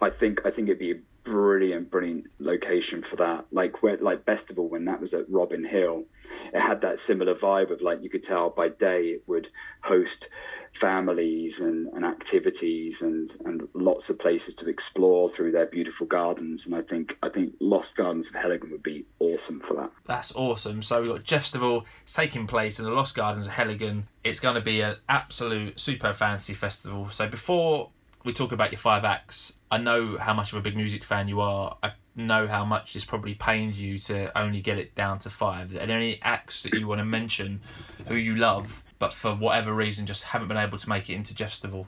I 0.01 0.09
think 0.09 0.45
I 0.45 0.49
think 0.49 0.69
it'd 0.69 0.79
be 0.79 1.01
brilliant, 1.27 1.91
brilliant 1.91 2.27
location 2.39 3.01
for 3.01 3.17
that. 3.17 3.45
Like 3.51 3.83
where 3.83 3.97
like 3.97 4.25
Bestival 4.25 4.69
when 4.69 4.85
that 4.85 5.01
was 5.01 5.13
at 5.13 5.29
Robin 5.29 5.65
Hill, 5.65 6.05
it 6.53 6.59
had 6.59 6.81
that 6.81 6.99
similar 6.99 7.35
vibe 7.35 7.69
of 7.69 7.81
like 7.81 8.01
you 8.01 8.09
could 8.09 8.23
tell 8.23 8.49
by 8.49 8.69
day 8.69 9.07
it 9.07 9.23
would 9.27 9.49
host 9.81 10.29
families 10.71 11.59
and, 11.59 11.87
and 11.93 12.05
activities 12.05 13.01
and 13.01 13.35
and 13.45 13.67
lots 13.73 14.09
of 14.09 14.19
places 14.19 14.55
to 14.55 14.69
explore 14.69 15.27
through 15.27 15.51
their 15.51 15.65
beautiful 15.65 16.07
gardens. 16.07 16.65
And 16.65 16.75
I 16.75 16.81
think 16.81 17.17
I 17.21 17.29
think 17.29 17.55
Lost 17.59 17.97
Gardens 17.97 18.29
of 18.29 18.35
Heligan 18.35 18.71
would 18.71 18.83
be 18.83 19.05
awesome 19.19 19.59
for 19.59 19.73
that. 19.75 19.91
That's 20.05 20.33
awesome. 20.33 20.81
So 20.81 21.01
we've 21.01 21.11
got 21.11 21.23
Jeffstival 21.23 21.83
taking 22.05 22.47
place 22.47 22.79
in 22.79 22.85
the 22.85 22.91
Lost 22.91 23.15
Gardens 23.15 23.47
of 23.47 23.53
Heligan. 23.53 24.03
It's 24.23 24.39
going 24.39 24.55
to 24.55 24.61
be 24.61 24.81
an 24.81 24.95
absolute 25.09 25.79
super 25.79 26.13
fantasy 26.13 26.53
festival. 26.53 27.09
So 27.09 27.27
before 27.27 27.91
we 28.23 28.33
talk 28.33 28.51
about 28.51 28.71
your 28.71 28.79
five 28.79 29.03
acts, 29.03 29.53
I 29.71 29.77
know 29.77 30.17
how 30.17 30.33
much 30.33 30.51
of 30.51 30.59
a 30.59 30.61
big 30.61 30.75
music 30.75 31.03
fan 31.03 31.27
you 31.27 31.41
are. 31.41 31.77
I 31.83 31.91
know 32.15 32.47
how 32.47 32.65
much 32.65 32.93
this 32.93 33.05
probably 33.05 33.35
pains 33.35 33.79
you 33.79 33.99
to 33.99 34.37
only 34.37 34.61
get 34.61 34.77
it 34.77 34.95
down 34.95 35.19
to 35.19 35.29
five. 35.29 35.71
There 35.71 35.89
any 35.89 36.19
acts 36.21 36.63
that 36.63 36.73
you 36.73 36.87
want 36.87 36.99
to 36.99 37.05
mention 37.05 37.61
who 38.07 38.15
you 38.15 38.35
love, 38.35 38.83
but 38.99 39.13
for 39.13 39.35
whatever 39.35 39.73
reason 39.73 40.05
just 40.05 40.25
haven't 40.25 40.47
been 40.47 40.57
able 40.57 40.77
to 40.77 40.89
make 40.89 41.09
it 41.09 41.13
into 41.13 41.33
Jeffstival? 41.33 41.85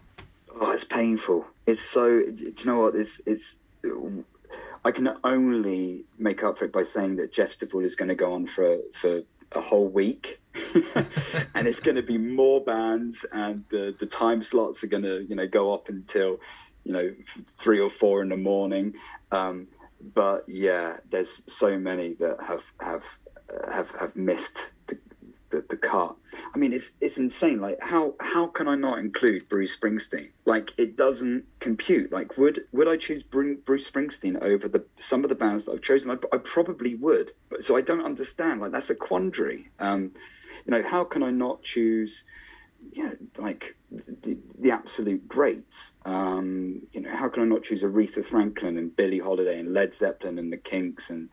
Oh, 0.62 0.72
it's 0.72 0.84
painful. 0.84 1.46
It's 1.66 1.82
so. 1.82 2.24
Do 2.24 2.44
you 2.46 2.66
know 2.66 2.82
what? 2.82 2.96
It's 2.96 3.22
it's. 3.26 3.58
I 4.86 4.92
can 4.92 5.10
only 5.24 6.04
make 6.18 6.44
up 6.44 6.58
for 6.58 6.66
it 6.66 6.72
by 6.72 6.84
saying 6.84 7.18
that 7.18 7.34
Jeffstival 7.34 7.84
is 7.84 7.96
going 7.96 8.10
to 8.10 8.16
go 8.16 8.34
on 8.34 8.46
for 8.46 8.78
for 8.94 9.22
a 9.54 9.62
whole 9.62 9.88
week, 9.88 10.40
and 11.56 11.68
it's 11.68 11.80
going 11.80 11.96
to 11.96 12.04
be 12.04 12.18
more 12.18 12.64
bands, 12.64 13.26
and 13.32 13.64
the 13.70 13.96
the 14.00 14.06
time 14.06 14.44
slots 14.44 14.84
are 14.84 14.88
going 14.88 15.04
to 15.04 15.24
you 15.24 15.36
know 15.36 15.48
go 15.48 15.74
up 15.74 15.90
until 15.90 16.40
you 16.84 16.94
know 16.94 17.14
three 17.58 17.80
or 17.80 17.90
four 17.90 18.22
in 18.22 18.30
the 18.30 18.38
morning. 18.38 18.94
Um, 19.32 19.68
but 20.14 20.46
yeah, 20.48 20.98
there's 21.10 21.44
so 21.52 21.78
many 21.78 22.14
that 22.16 22.42
have 22.44 22.72
have 22.82 23.18
have 23.72 23.92
have 24.00 24.16
missed 24.16 24.72
the, 24.88 24.98
the, 25.50 25.66
the 25.68 25.78
cut. 25.78 26.16
I 26.54 26.58
mean, 26.58 26.74
it's 26.74 26.94
it's 27.02 27.18
insane. 27.18 27.60
Like 27.60 27.82
how 27.82 28.16
how 28.20 28.48
can 28.48 28.68
I 28.68 28.76
not 28.76 29.00
include 29.00 29.50
Bruce 29.50 29.76
Springsteen? 29.76 30.30
Like 30.46 30.74
it 30.78 30.96
doesn't 30.96 31.46
compute. 31.60 32.12
Like 32.12 32.38
would 32.38 32.66
would 32.72 32.88
I 32.88 32.98
choose 32.98 33.24
Bruce 33.24 33.90
Springsteen 33.90 34.42
over 34.42 34.68
the 34.68 34.86
some 34.98 35.24
of 35.24 35.30
the 35.30 35.36
bands 35.36 35.66
that 35.66 35.74
I've 35.74 35.82
chosen? 35.82 36.12
I, 36.12 36.36
I 36.36 36.38
probably 36.40 36.96
would. 36.96 37.34
But 37.50 37.64
so 37.64 37.76
I 37.76 37.82
don't 37.82 38.06
understand. 38.06 38.62
Like 38.62 38.72
that's 38.72 38.90
a 38.90 38.96
quandary. 38.96 39.70
Um, 39.80 40.12
you 40.66 40.72
know, 40.72 40.84
how 40.84 41.04
can 41.04 41.24
I 41.24 41.32
not 41.32 41.64
choose? 41.64 42.24
You 42.94 43.04
know, 43.04 43.16
like 43.38 43.76
the, 43.92 44.38
the 44.58 44.72
absolute 44.72 45.28
greats. 45.28 45.94
Um, 46.06 46.84
you 46.94 47.02
know, 47.02 47.16
how 47.16 47.28
can 47.28 47.44
I 47.44 47.46
not 47.46 47.64
choose 47.64 47.84
Aretha 47.84 48.24
Franklin 48.24 48.78
and 48.78 48.96
Billie 48.96 49.20
Holiday 49.20 49.60
and 49.60 49.74
Led 49.74 49.94
Zeppelin 49.94 50.40
and 50.40 50.54
the 50.54 50.58
Kinks 50.58 51.10
and 51.10 51.30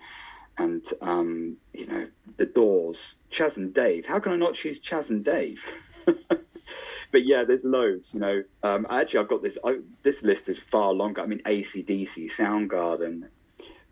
and 0.58 0.86
um, 1.00 1.56
you 1.72 1.86
know 1.86 2.08
the 2.36 2.46
Doors, 2.46 3.14
Chas 3.30 3.56
and 3.56 3.72
Dave. 3.72 4.06
How 4.06 4.18
can 4.18 4.32
I 4.32 4.36
not 4.36 4.54
choose 4.54 4.80
Chas 4.80 5.10
and 5.10 5.24
Dave? 5.24 5.66
but 6.06 7.24
yeah, 7.24 7.44
there's 7.44 7.64
loads. 7.64 8.14
You 8.14 8.20
know, 8.20 8.42
um, 8.62 8.86
actually, 8.90 9.20
I've 9.20 9.28
got 9.28 9.42
this. 9.42 9.58
I, 9.64 9.78
this 10.02 10.22
list 10.22 10.48
is 10.48 10.58
far 10.58 10.92
longer. 10.92 11.22
I 11.22 11.26
mean, 11.26 11.42
ACDC, 11.44 12.26
Soundgarden, 12.26 13.28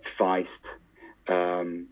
Feist, 0.02 0.74
um, 1.28 1.88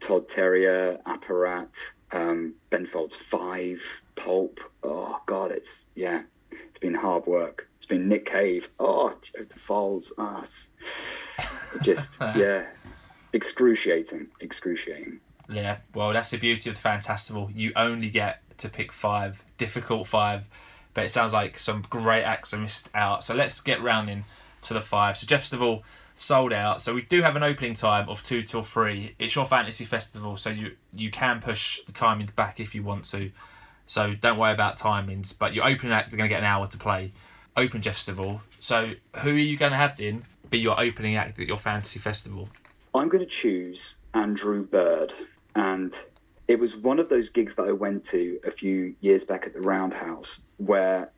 Todd 0.00 0.28
Terje, 0.28 1.02
Apparat, 1.02 1.92
um, 2.12 2.54
Ben 2.70 2.86
Folds 2.86 3.14
Five, 3.14 4.02
Pulp. 4.14 4.60
Oh 4.82 5.20
God, 5.26 5.52
it's 5.52 5.86
yeah, 5.94 6.22
it's 6.50 6.78
been 6.80 6.94
hard 6.94 7.26
work. 7.26 7.68
It's 7.76 7.86
been 7.86 8.08
Nick 8.08 8.26
Cave. 8.26 8.70
Oh, 8.80 9.14
DeFalls. 9.48 10.12
Oh, 10.18 10.40
it's 10.42 10.70
just 11.82 12.20
yeah, 12.36 12.66
excruciating, 13.36 14.28
excruciating. 14.40 15.20
Yeah, 15.48 15.76
well, 15.94 16.12
that's 16.12 16.30
the 16.30 16.38
beauty 16.38 16.70
of 16.70 16.80
the 16.80 16.88
Fantastival. 16.88 17.54
You 17.54 17.72
only 17.76 18.10
get 18.10 18.40
to 18.58 18.68
pick 18.68 18.92
five, 18.92 19.44
difficult 19.58 20.08
five, 20.08 20.44
but 20.94 21.04
it 21.04 21.10
sounds 21.10 21.32
like 21.32 21.58
some 21.58 21.86
great 21.88 22.24
acts 22.24 22.52
are 22.52 22.58
missed 22.58 22.88
out. 22.94 23.22
So 23.22 23.34
let's 23.34 23.60
get 23.60 23.82
rounding 23.82 24.24
to 24.62 24.74
the 24.74 24.80
five. 24.80 25.16
So 25.16 25.26
Jeffstival 25.26 25.82
sold 26.16 26.52
out. 26.52 26.80
So 26.80 26.94
we 26.94 27.02
do 27.02 27.22
have 27.22 27.36
an 27.36 27.42
opening 27.42 27.74
time 27.74 28.08
of 28.08 28.22
two 28.22 28.42
till 28.42 28.62
three. 28.62 29.14
It's 29.18 29.34
your 29.36 29.46
fantasy 29.46 29.84
festival, 29.84 30.36
so 30.36 30.50
you 30.50 30.72
you 30.94 31.10
can 31.10 31.40
push 31.40 31.82
the 31.82 31.92
timings 31.92 32.34
back 32.34 32.58
if 32.58 32.74
you 32.74 32.82
want 32.82 33.04
to. 33.06 33.30
So 33.86 34.14
don't 34.14 34.38
worry 34.38 34.54
about 34.54 34.78
timings. 34.78 35.36
But 35.38 35.54
your 35.54 35.68
opening 35.68 35.92
act 35.92 36.12
are 36.12 36.16
going 36.16 36.28
to 36.28 36.34
get 36.34 36.40
an 36.40 36.46
hour 36.46 36.66
to 36.66 36.78
play. 36.78 37.12
Open 37.56 37.82
Jeffstival. 37.82 38.40
So 38.58 38.94
who 39.18 39.30
are 39.30 39.38
you 39.38 39.56
going 39.56 39.72
to 39.72 39.78
have 39.78 40.00
in 40.00 40.24
be 40.50 40.58
your 40.58 40.80
opening 40.80 41.16
act 41.16 41.38
at 41.38 41.46
your 41.46 41.58
fantasy 41.58 41.98
festival? 41.98 42.48
I'm 42.96 43.08
going 43.08 43.24
to 43.24 43.30
choose 43.30 43.96
Andrew 44.14 44.66
Bird, 44.66 45.12
and 45.54 45.94
it 46.48 46.58
was 46.58 46.76
one 46.76 46.98
of 46.98 47.08
those 47.08 47.28
gigs 47.28 47.56
that 47.56 47.66
I 47.68 47.72
went 47.72 48.04
to 48.06 48.38
a 48.44 48.50
few 48.50 48.94
years 49.00 49.24
back 49.24 49.46
at 49.46 49.54
the 49.54 49.60
Roundhouse 49.60 50.46
where, 50.58 51.10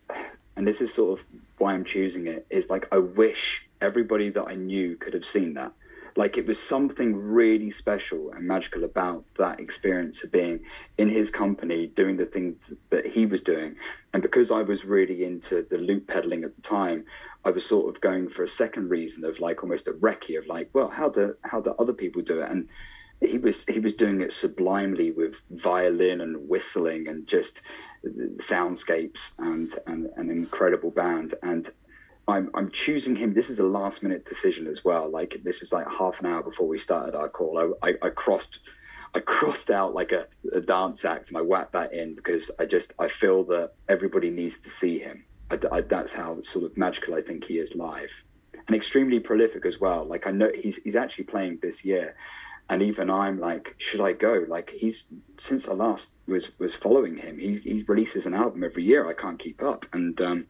and 0.57 0.67
this 0.67 0.81
is 0.81 0.93
sort 0.93 1.21
of 1.21 1.27
why 1.59 1.75
I'm 1.75 1.85
choosing 1.85 2.27
it, 2.27 2.47
is 2.51 2.71
like 2.71 2.89
I 2.93 2.99
wish 2.99 3.69
everybody 3.81 4.31
that 4.31 4.47
I 4.49 4.55
knew 4.55 4.97
could 4.97 5.15
have 5.15 5.25
seen 5.25 5.55
that. 5.55 5.73
Like 6.17 6.37
it 6.37 6.47
was 6.47 6.61
something 6.61 7.15
really 7.15 7.71
special 7.71 8.33
and 8.33 8.45
magical 8.45 8.83
about 8.83 9.25
that 9.39 9.61
experience 9.61 10.25
of 10.25 10.33
being 10.33 10.61
in 10.97 11.09
his 11.09 11.31
company, 11.31 11.87
doing 11.87 12.17
the 12.17 12.27
things 12.27 12.73
that 12.91 13.07
he 13.07 13.25
was 13.25 13.41
doing. 13.41 13.77
And 14.13 14.21
because 14.21 14.51
I 14.51 14.63
was 14.63 14.85
really 14.85 15.25
into 15.25 15.63
the 15.63 15.79
loop 15.79 16.09
pedaling 16.09 16.43
at 16.43 16.57
the 16.57 16.63
time, 16.63 17.05
I 17.45 17.51
was 17.51 17.65
sort 17.65 17.95
of 17.95 18.01
going 18.01 18.29
for 18.29 18.43
a 18.43 18.49
second 18.49 18.91
reason 18.91 19.25
of 19.25 19.41
like 19.41 19.63
almost 19.63 19.89
a 19.89 19.93
recce 19.93 20.39
of 20.39 20.47
like, 20.47 20.71
well, 20.73 20.89
how 20.89 21.09
do 21.09 21.37
how 21.45 21.61
do 21.61 21.75
other 21.79 21.93
people 21.93 22.23
do 22.23 22.41
it? 22.41 22.51
And 22.51 22.69
he 23.21 23.39
was 23.39 23.65
he 23.67 23.81
was 23.81 23.95
doing 23.95 24.21
it 24.21 24.33
sublimely 24.33 25.11
with 25.11 25.43
violin 25.51 26.21
and 26.21 26.49
whistling 26.49 27.09
and 27.09 27.27
just 27.27 27.63
soundscapes 28.37 29.35
and, 29.39 29.73
and 29.87 30.09
an 30.17 30.31
incredible 30.31 30.91
band 30.91 31.35
and 31.43 31.71
I'm 32.29 32.51
I'm 32.55 32.71
choosing 32.71 33.17
him. 33.17 33.33
This 33.33 33.49
is 33.49 33.59
a 33.59 33.65
last 33.65 34.03
minute 34.03 34.27
decision 34.27 34.67
as 34.67 34.85
well. 34.85 35.11
Like 35.11 35.41
this 35.43 35.61
was 35.61 35.73
like 35.73 35.91
half 35.91 36.21
an 36.21 36.27
hour 36.27 36.43
before 36.43 36.69
we 36.69 36.77
started 36.77 37.15
our 37.15 37.29
call. 37.29 37.75
I, 37.83 37.89
I, 37.89 37.95
I 38.03 38.11
crossed 38.11 38.61
I 39.15 39.21
crossed 39.21 39.71
out 39.71 39.95
like 39.95 40.13
a, 40.13 40.27
a, 40.53 40.61
dance 40.61 41.07
act 41.07 41.31
and 41.31 41.39
I 41.39 41.41
whacked 41.41 41.73
that 41.73 41.95
in 41.95 42.15
because 42.15 42.51
I 42.59 42.67
just 42.67 42.93
I 42.99 43.09
feel 43.09 43.45
that 43.45 43.73
everybody 43.89 44.31
needs 44.31 44.61
to 44.61 44.69
see 44.69 44.99
him. 44.99 45.25
I, 45.51 45.59
I, 45.73 45.81
that's 45.83 46.15
how 46.15 46.41
sort 46.43 46.65
of 46.65 46.77
magical 46.77 47.15
I 47.15 47.23
think 47.23 47.45
he 47.45 47.59
is 47.59 47.75
live, 47.75 48.25
and 48.67 48.77
extremely 48.77 49.21
prolific 49.21 49.65
as 49.67 49.81
well. 49.81 50.05
Like 50.05 50.27
I 50.27 50.31
know 50.31 50.51
he's 50.55 50.77
he's 50.83 50.97
actually 50.97 51.25
playing 51.25 51.59
this 51.63 51.85
year, 51.85 52.17
and 52.69 52.83
even 52.83 53.11
I'm 53.11 53.39
like, 53.39 53.75
should 53.79 54.01
I 54.01 54.13
go? 54.13 54.45
Like 54.47 54.71
he's 54.71 55.05
since 55.39 55.69
I 55.69 55.75
last 55.75 56.15
was 56.27 56.59
was 56.59 56.75
following 56.75 57.17
him, 57.17 57.39
he 57.39 57.57
he 57.57 57.85
releases 57.87 58.27
an 58.27 58.35
album 58.35 58.65
every 58.65 58.85
year. 58.85 59.09
I 59.09 59.15
can't 59.15 59.39
keep 59.39 59.63
up, 59.63 59.87
and 59.93 60.21
um, 60.21 60.47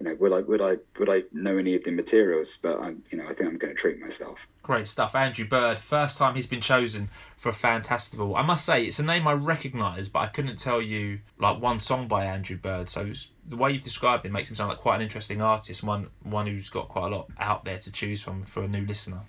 you 0.00 0.06
know, 0.06 0.14
would 0.16 0.32
I 0.32 0.40
would 0.40 0.60
I 0.60 0.76
would 0.98 1.08
I 1.08 1.22
know 1.32 1.56
any 1.56 1.74
of 1.74 1.84
the 1.84 1.90
materials? 1.90 2.58
But 2.60 2.82
I'm, 2.82 3.02
you 3.10 3.18
know, 3.18 3.24
I 3.24 3.32
think 3.32 3.48
I'm 3.48 3.58
going 3.58 3.74
to 3.74 3.80
treat 3.80 4.00
myself. 4.00 4.46
Great 4.62 4.88
stuff, 4.88 5.14
Andrew 5.14 5.46
Bird. 5.46 5.78
First 5.78 6.18
time 6.18 6.34
he's 6.34 6.46
been 6.46 6.60
chosen 6.60 7.08
for 7.36 7.48
a 7.48 7.52
Fantastival. 7.52 8.36
I 8.36 8.42
must 8.42 8.66
say, 8.66 8.84
it's 8.84 8.98
a 8.98 9.04
name 9.04 9.26
I 9.26 9.32
recognise, 9.32 10.08
but 10.08 10.20
I 10.20 10.26
couldn't 10.26 10.58
tell 10.58 10.82
you 10.82 11.20
like 11.38 11.60
one 11.60 11.80
song 11.80 12.08
by 12.08 12.24
Andrew 12.24 12.56
Bird. 12.56 12.88
So 12.88 13.12
the 13.46 13.56
way 13.56 13.72
you've 13.72 13.84
described 13.84 14.26
him 14.26 14.32
makes 14.32 14.50
him 14.50 14.56
sound 14.56 14.70
like 14.70 14.78
quite 14.78 14.96
an 14.96 15.02
interesting 15.02 15.40
artist, 15.40 15.82
one 15.82 16.08
one 16.22 16.46
who's 16.46 16.68
got 16.68 16.88
quite 16.88 17.06
a 17.06 17.16
lot 17.16 17.28
out 17.38 17.64
there 17.64 17.78
to 17.78 17.92
choose 17.92 18.20
from 18.20 18.44
for 18.44 18.62
a 18.62 18.68
new 18.68 18.84
listener. 18.84 19.22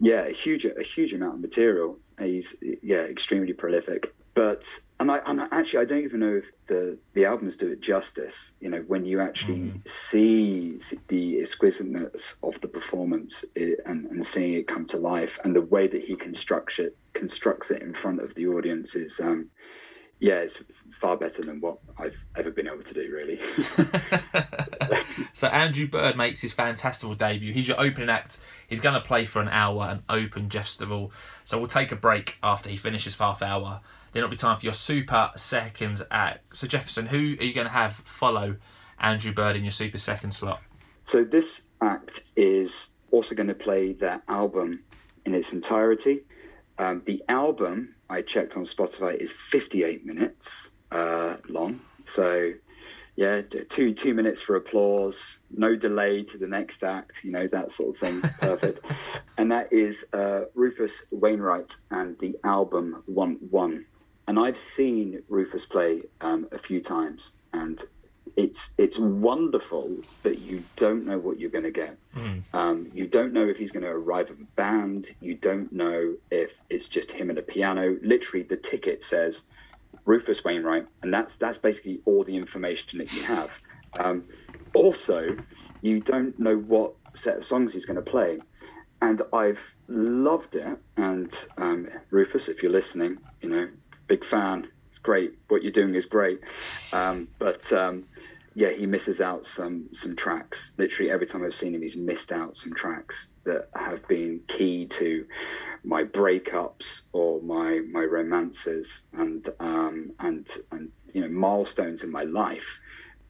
Yeah, 0.00 0.22
a 0.22 0.32
huge 0.32 0.64
a 0.64 0.82
huge 0.82 1.12
amount 1.12 1.34
of 1.34 1.40
material. 1.40 1.98
He's 2.18 2.56
yeah, 2.82 3.02
extremely 3.02 3.52
prolific 3.52 4.14
but 4.38 4.78
and 5.00 5.10
I 5.10 5.18
and 5.26 5.40
actually 5.52 5.80
I 5.80 5.84
don't 5.84 6.02
even 6.02 6.20
know 6.20 6.36
if 6.36 6.52
the 6.66 6.98
the 7.14 7.24
albums 7.24 7.56
do 7.56 7.70
it 7.70 7.80
justice. 7.80 8.52
You 8.60 8.70
know, 8.70 8.84
when 8.86 9.04
you 9.04 9.20
actually 9.20 9.58
mm. 9.58 9.88
see 9.88 10.78
the 11.08 11.40
exquisiteness 11.40 12.36
of 12.42 12.60
the 12.60 12.68
performance 12.68 13.44
it, 13.54 13.80
and, 13.86 14.06
and 14.06 14.26
seeing 14.26 14.54
it 14.54 14.66
come 14.66 14.84
to 14.86 14.96
life, 14.96 15.38
and 15.44 15.54
the 15.54 15.62
way 15.62 15.86
that 15.86 16.02
he 16.02 16.16
constructs 16.16 16.78
it 16.78 16.96
constructs 17.12 17.70
it 17.70 17.82
in 17.82 17.94
front 17.94 18.20
of 18.20 18.34
the 18.34 18.46
audience 18.46 18.94
is. 18.94 19.20
Um, 19.20 19.50
yeah, 20.20 20.40
it's 20.40 20.60
far 20.90 21.16
better 21.16 21.42
than 21.42 21.60
what 21.60 21.78
I've 21.96 22.24
ever 22.36 22.50
been 22.50 22.66
able 22.66 22.82
to 22.82 22.92
do, 22.92 23.08
really. 23.08 23.38
so 25.32 25.46
Andrew 25.46 25.86
Bird 25.86 26.16
makes 26.16 26.40
his 26.40 26.52
Fantastival 26.52 27.16
debut. 27.16 27.52
He's 27.52 27.68
your 27.68 27.80
opening 27.80 28.10
act. 28.10 28.38
He's 28.66 28.80
going 28.80 28.96
to 28.96 29.00
play 29.00 29.26
for 29.26 29.40
an 29.40 29.46
hour 29.46 29.84
and 29.84 30.02
open 30.08 30.48
Jeffstival. 30.48 31.12
So 31.44 31.56
we'll 31.56 31.68
take 31.68 31.92
a 31.92 31.96
break 31.96 32.36
after 32.42 32.68
he 32.68 32.76
finishes 32.76 33.16
half 33.16 33.42
hour 33.42 33.80
then 34.12 34.22
it'll 34.22 34.30
be 34.30 34.36
time 34.36 34.58
for 34.58 34.64
your 34.64 34.74
super 34.74 35.30
seconds 35.36 36.02
act. 36.10 36.56
So 36.56 36.66
Jefferson, 36.66 37.06
who 37.06 37.18
are 37.18 37.44
you 37.44 37.52
going 37.52 37.66
to 37.66 37.72
have 37.72 37.96
follow 38.04 38.56
Andrew 38.98 39.32
Bird 39.32 39.56
in 39.56 39.64
your 39.64 39.72
super 39.72 39.98
second 39.98 40.32
slot? 40.32 40.60
So 41.04 41.24
this 41.24 41.68
act 41.80 42.22
is 42.36 42.90
also 43.10 43.34
going 43.34 43.48
to 43.48 43.54
play 43.54 43.92
their 43.92 44.22
album 44.28 44.84
in 45.24 45.34
its 45.34 45.52
entirety. 45.52 46.20
Um, 46.78 47.02
the 47.06 47.22
album 47.28 47.94
I 48.10 48.22
checked 48.22 48.56
on 48.56 48.62
Spotify 48.62 49.14
is 49.14 49.32
58 49.32 50.04
minutes 50.04 50.70
uh, 50.90 51.36
long. 51.48 51.80
So 52.04 52.52
yeah, 53.18 53.40
two 53.40 53.92
two 53.94 54.14
minutes 54.14 54.40
for 54.40 54.54
applause, 54.54 55.38
no 55.50 55.74
delay 55.74 56.22
to 56.22 56.38
the 56.38 56.46
next 56.46 56.84
act, 56.84 57.24
you 57.24 57.32
know 57.32 57.48
that 57.48 57.72
sort 57.72 57.96
of 57.96 58.00
thing. 58.00 58.20
Perfect. 58.40 58.80
and 59.36 59.50
that 59.50 59.72
is 59.72 60.06
uh, 60.12 60.42
Rufus 60.54 61.06
Wainwright 61.10 61.78
and 61.90 62.16
the 62.20 62.36
album 62.44 63.02
One 63.06 63.38
One 63.50 63.86
and 64.28 64.38
I've 64.38 64.58
seen 64.58 65.22
Rufus 65.28 65.64
play 65.64 66.02
um, 66.20 66.48
a 66.52 66.58
few 66.58 66.82
times, 66.82 67.36
and 67.54 67.82
it's 68.36 68.74
it's 68.76 68.98
wonderful 68.98 69.96
that 70.22 70.38
you 70.40 70.62
don't 70.76 71.06
know 71.06 71.18
what 71.18 71.40
you're 71.40 71.50
going 71.50 71.64
to 71.64 71.70
get. 71.70 71.96
Mm. 72.14 72.42
Um, 72.52 72.90
you 72.92 73.06
don't 73.06 73.32
know 73.32 73.48
if 73.48 73.56
he's 73.56 73.72
going 73.72 73.84
to 73.84 73.90
arrive 73.90 74.28
with 74.28 74.40
a 74.40 74.44
band. 74.54 75.12
You 75.22 75.34
don't 75.34 75.72
know 75.72 76.14
if 76.30 76.60
it's 76.68 76.88
just 76.88 77.12
him 77.12 77.30
and 77.30 77.38
a 77.38 77.42
piano. 77.42 77.96
Literally, 78.02 78.44
the 78.44 78.58
ticket 78.58 79.02
says 79.02 79.46
Rufus 80.04 80.44
Wainwright, 80.44 80.86
and 81.02 81.12
that's 81.12 81.36
that's 81.36 81.58
basically 81.58 82.00
all 82.04 82.22
the 82.22 82.36
information 82.36 82.98
that 82.98 83.10
you 83.14 83.22
have. 83.22 83.58
Um, 83.98 84.24
also, 84.74 85.38
you 85.80 86.00
don't 86.00 86.38
know 86.38 86.58
what 86.58 86.92
set 87.14 87.38
of 87.38 87.46
songs 87.46 87.72
he's 87.72 87.86
going 87.86 87.96
to 87.96 88.02
play, 88.02 88.40
and 89.00 89.22
I've 89.32 89.74
loved 89.88 90.54
it. 90.54 90.78
And 90.98 91.34
um, 91.56 91.88
Rufus, 92.10 92.50
if 92.50 92.62
you're 92.62 92.70
listening, 92.70 93.16
you 93.40 93.48
know 93.48 93.68
big 94.08 94.24
fan. 94.24 94.68
It's 94.88 94.98
great. 94.98 95.34
What 95.48 95.62
you're 95.62 95.72
doing 95.72 95.94
is 95.94 96.06
great. 96.06 96.40
Um, 96.92 97.28
but 97.38 97.72
um, 97.72 98.06
yeah, 98.54 98.70
he 98.70 98.86
misses 98.86 99.20
out 99.20 99.46
some 99.46 99.88
some 99.92 100.16
tracks. 100.16 100.72
Literally 100.78 101.10
every 101.10 101.26
time 101.26 101.44
I've 101.44 101.54
seen 101.54 101.74
him, 101.74 101.82
he's 101.82 101.96
missed 101.96 102.32
out 102.32 102.56
some 102.56 102.74
tracks 102.74 103.32
that 103.44 103.68
have 103.76 104.06
been 104.08 104.40
key 104.48 104.86
to 104.86 105.26
my 105.84 106.02
breakups 106.02 107.02
or 107.12 107.40
my 107.42 107.80
my 107.92 108.02
romances 108.02 109.06
and 109.12 109.48
um, 109.60 110.12
and 110.18 110.48
and 110.72 110.90
you 111.12 111.20
know 111.20 111.28
milestones 111.28 112.02
in 112.02 112.10
my 112.10 112.24
life. 112.24 112.80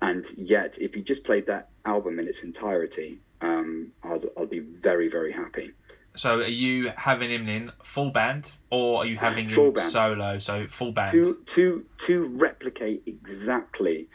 And 0.00 0.24
yet, 0.38 0.78
if 0.80 0.94
he 0.94 1.02
just 1.02 1.24
played 1.24 1.46
that 1.46 1.70
album 1.84 2.20
in 2.20 2.28
its 2.28 2.44
entirety, 2.44 3.18
um, 3.40 3.92
I'll 4.02 4.22
I'll 4.36 4.46
be 4.46 4.60
very 4.60 5.08
very 5.08 5.32
happy. 5.32 5.72
So 6.18 6.40
are 6.40 6.46
you 6.46 6.92
having 6.96 7.30
him 7.30 7.48
in 7.48 7.70
full 7.84 8.10
band, 8.10 8.50
or 8.70 9.02
are 9.02 9.06
you 9.06 9.16
having 9.18 9.46
full 9.46 9.68
him 9.68 9.74
band. 9.74 9.90
solo? 9.92 10.38
So 10.38 10.66
full 10.66 10.90
band. 10.90 11.12
To 11.12 11.38
to 11.44 11.84
to 11.98 12.26
replicate 12.26 13.04
exactly 13.06 14.08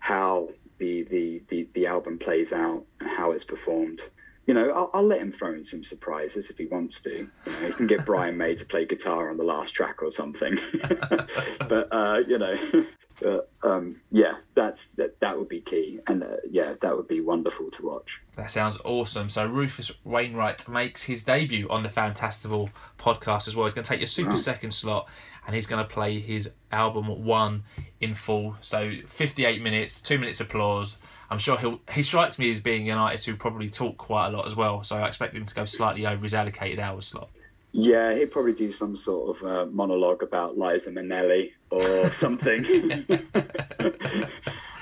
how 0.00 0.48
the 0.78 1.02
the 1.02 1.42
the, 1.48 1.68
the 1.74 1.86
album 1.86 2.18
plays 2.18 2.54
out 2.54 2.86
and 3.00 3.10
how 3.10 3.32
it's 3.32 3.44
performed. 3.44 4.08
You 4.46 4.54
know, 4.54 4.70
I'll, 4.70 4.90
I'll 4.94 5.06
let 5.06 5.20
him 5.20 5.32
throw 5.32 5.52
in 5.52 5.64
some 5.64 5.82
surprises 5.82 6.50
if 6.50 6.58
he 6.58 6.66
wants 6.66 7.00
to. 7.02 7.10
You 7.10 7.30
know, 7.46 7.66
he 7.66 7.72
can 7.72 7.86
get 7.86 8.04
Brian 8.06 8.36
May 8.36 8.54
to 8.54 8.64
play 8.64 8.86
guitar 8.86 9.28
on 9.28 9.36
the 9.36 9.44
last 9.44 9.72
track 9.72 10.02
or 10.02 10.10
something. 10.10 10.56
but 11.68 11.88
uh, 11.90 12.22
you 12.26 12.38
know, 12.38 12.56
but 13.20 13.50
um, 13.64 14.00
yeah, 14.10 14.36
that's 14.54 14.88
that. 14.88 15.20
That 15.20 15.38
would 15.38 15.48
be 15.48 15.60
key, 15.60 16.00
and 16.06 16.22
uh, 16.22 16.36
yeah, 16.48 16.74
that 16.80 16.96
would 16.96 17.08
be 17.08 17.20
wonderful 17.20 17.70
to 17.72 17.86
watch. 17.86 18.20
That 18.36 18.50
sounds 18.50 18.78
awesome. 18.84 19.30
So 19.30 19.46
Rufus 19.46 19.90
Wainwright 20.04 20.68
makes 20.68 21.04
his 21.04 21.24
debut 21.24 21.68
on 21.68 21.82
the 21.82 21.88
Fantastival 21.88 22.70
podcast 22.98 23.48
as 23.48 23.56
well. 23.56 23.66
He's 23.66 23.74
going 23.74 23.84
to 23.84 23.88
take 23.88 24.00
your 24.00 24.06
super 24.06 24.30
right. 24.30 24.38
second 24.38 24.72
slot, 24.72 25.08
and 25.46 25.54
he's 25.54 25.66
going 25.66 25.84
to 25.84 25.88
play 25.92 26.20
his 26.20 26.52
album 26.70 27.24
one 27.24 27.64
in 28.00 28.14
full. 28.14 28.56
So 28.60 28.92
fifty-eight 29.06 29.62
minutes, 29.62 30.00
two 30.00 30.18
minutes 30.18 30.40
applause. 30.40 30.98
I'm 31.30 31.38
sure 31.38 31.58
he'll. 31.58 31.80
He 31.92 32.02
strikes 32.02 32.38
me 32.38 32.50
as 32.50 32.60
being 32.60 32.90
an 32.90 32.98
artist 32.98 33.26
who 33.26 33.36
probably 33.36 33.68
talk 33.68 33.96
quite 33.96 34.28
a 34.28 34.30
lot 34.30 34.46
as 34.46 34.54
well. 34.54 34.82
So 34.82 34.96
I 34.96 35.08
expect 35.08 35.34
him 35.34 35.46
to 35.46 35.54
go 35.54 35.64
slightly 35.64 36.06
over 36.06 36.22
his 36.22 36.34
allocated 36.34 36.78
hour 36.78 37.00
slot. 37.00 37.30
Yeah, 37.72 38.14
he'd 38.14 38.30
probably 38.30 38.54
do 38.54 38.70
some 38.70 38.96
sort 38.96 39.36
of 39.36 39.46
uh, 39.46 39.66
monologue 39.70 40.22
about 40.22 40.56
Liza 40.56 40.92
Minnelli 40.92 41.52
or 41.70 42.10
something. 42.12 42.64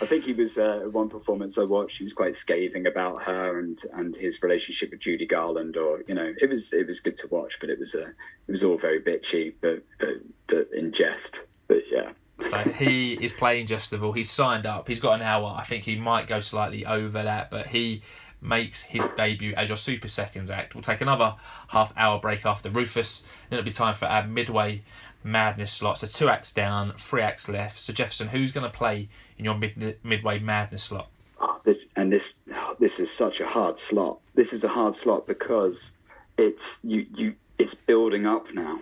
I 0.01 0.07
think 0.07 0.25
he 0.25 0.33
was 0.33 0.59
uh, 0.59 0.89
one 0.93 1.09
performance 1.09 1.59
I 1.59 1.65
watched. 1.65 1.99
He 1.99 2.05
was 2.05 2.13
quite 2.13 2.37
scathing 2.37 2.87
about 2.87 3.23
her 3.25 3.59
and 3.59 3.81
and 3.95 4.15
his 4.15 4.43
relationship 4.43 4.91
with 4.91 5.01
Judy 5.01 5.27
Garland. 5.27 5.77
Or 5.77 6.05
you 6.07 6.15
know, 6.15 6.35
it 6.41 6.49
was 6.49 6.73
it 6.73 6.87
was 6.87 7.01
good 7.01 7.17
to 7.19 7.29
watch, 7.29 7.59
but 7.59 7.71
it 7.71 7.79
was 7.81 7.95
a 7.95 8.05
uh, 8.05 8.09
it 8.09 8.51
was 8.51 8.63
all 8.63 8.77
very 8.77 9.01
bitchy, 9.01 9.55
but 9.61 9.83
but 9.99 10.17
but 10.47 10.69
in 10.73 10.93
jest. 10.93 11.47
But 11.67 11.91
yeah. 11.91 12.13
So 12.41 12.59
he 12.59 13.15
is 13.15 13.33
playing 13.33 13.67
Jeffstival. 13.67 14.17
He's 14.17 14.31
signed 14.31 14.67
up. 14.67 14.89
He's 14.89 15.01
got 15.01 15.15
an 15.15 15.23
hour. 15.23 15.55
I 15.57 15.65
think 15.65 15.85
he 15.85 15.97
might 15.97 16.27
go 16.27 16.41
slightly 16.41 16.85
over 16.85 17.23
that, 17.23 17.51
but 17.51 17.69
he 17.69 18.03
makes 18.41 18.83
his 18.83 19.09
debut 19.17 19.55
as 19.57 19.69
your 19.69 19.77
Super 19.77 20.09
Seconds 20.09 20.51
act. 20.51 20.75
We'll 20.75 20.83
take 20.83 21.01
another 21.01 21.37
half 21.69 21.93
hour 21.97 22.19
break 22.21 22.45
after 22.45 22.71
Rufus, 22.71 23.23
then 23.49 23.59
it'll 23.59 23.67
be 23.67 23.73
time 23.73 23.95
for 23.95 24.07
our 24.07 24.27
midway 24.27 24.83
madness 25.25 25.73
slot. 25.73 25.99
So 25.99 26.07
two 26.07 26.29
acts 26.29 26.53
down, 26.53 26.93
three 26.99 27.23
acts 27.23 27.49
left. 27.49 27.81
So 27.81 27.93
Jefferson, 27.93 28.29
who's 28.29 28.53
going 28.53 28.71
to 28.71 28.77
play 28.77 29.09
in 29.39 29.45
your 29.45 29.57
mid, 29.57 29.99
midway 30.03 30.39
madness 30.39 30.83
slot? 30.83 31.09
Oh, 31.41 31.61
this 31.65 31.87
and 31.97 32.13
this 32.13 32.39
oh, 32.53 32.77
this 32.79 33.01
is 33.01 33.11
such 33.13 33.41
a 33.41 33.47
hard 33.47 33.81
slot. 33.81 34.21
This 34.35 34.53
is 34.53 34.63
a 34.63 34.69
hard 34.69 34.95
slot 34.95 35.27
because 35.27 35.93
it's 36.39 36.79
you 36.85 37.07
you 37.15 37.35
it's 37.59 37.75
building 37.75 38.27
up 38.27 38.53
now. 38.53 38.81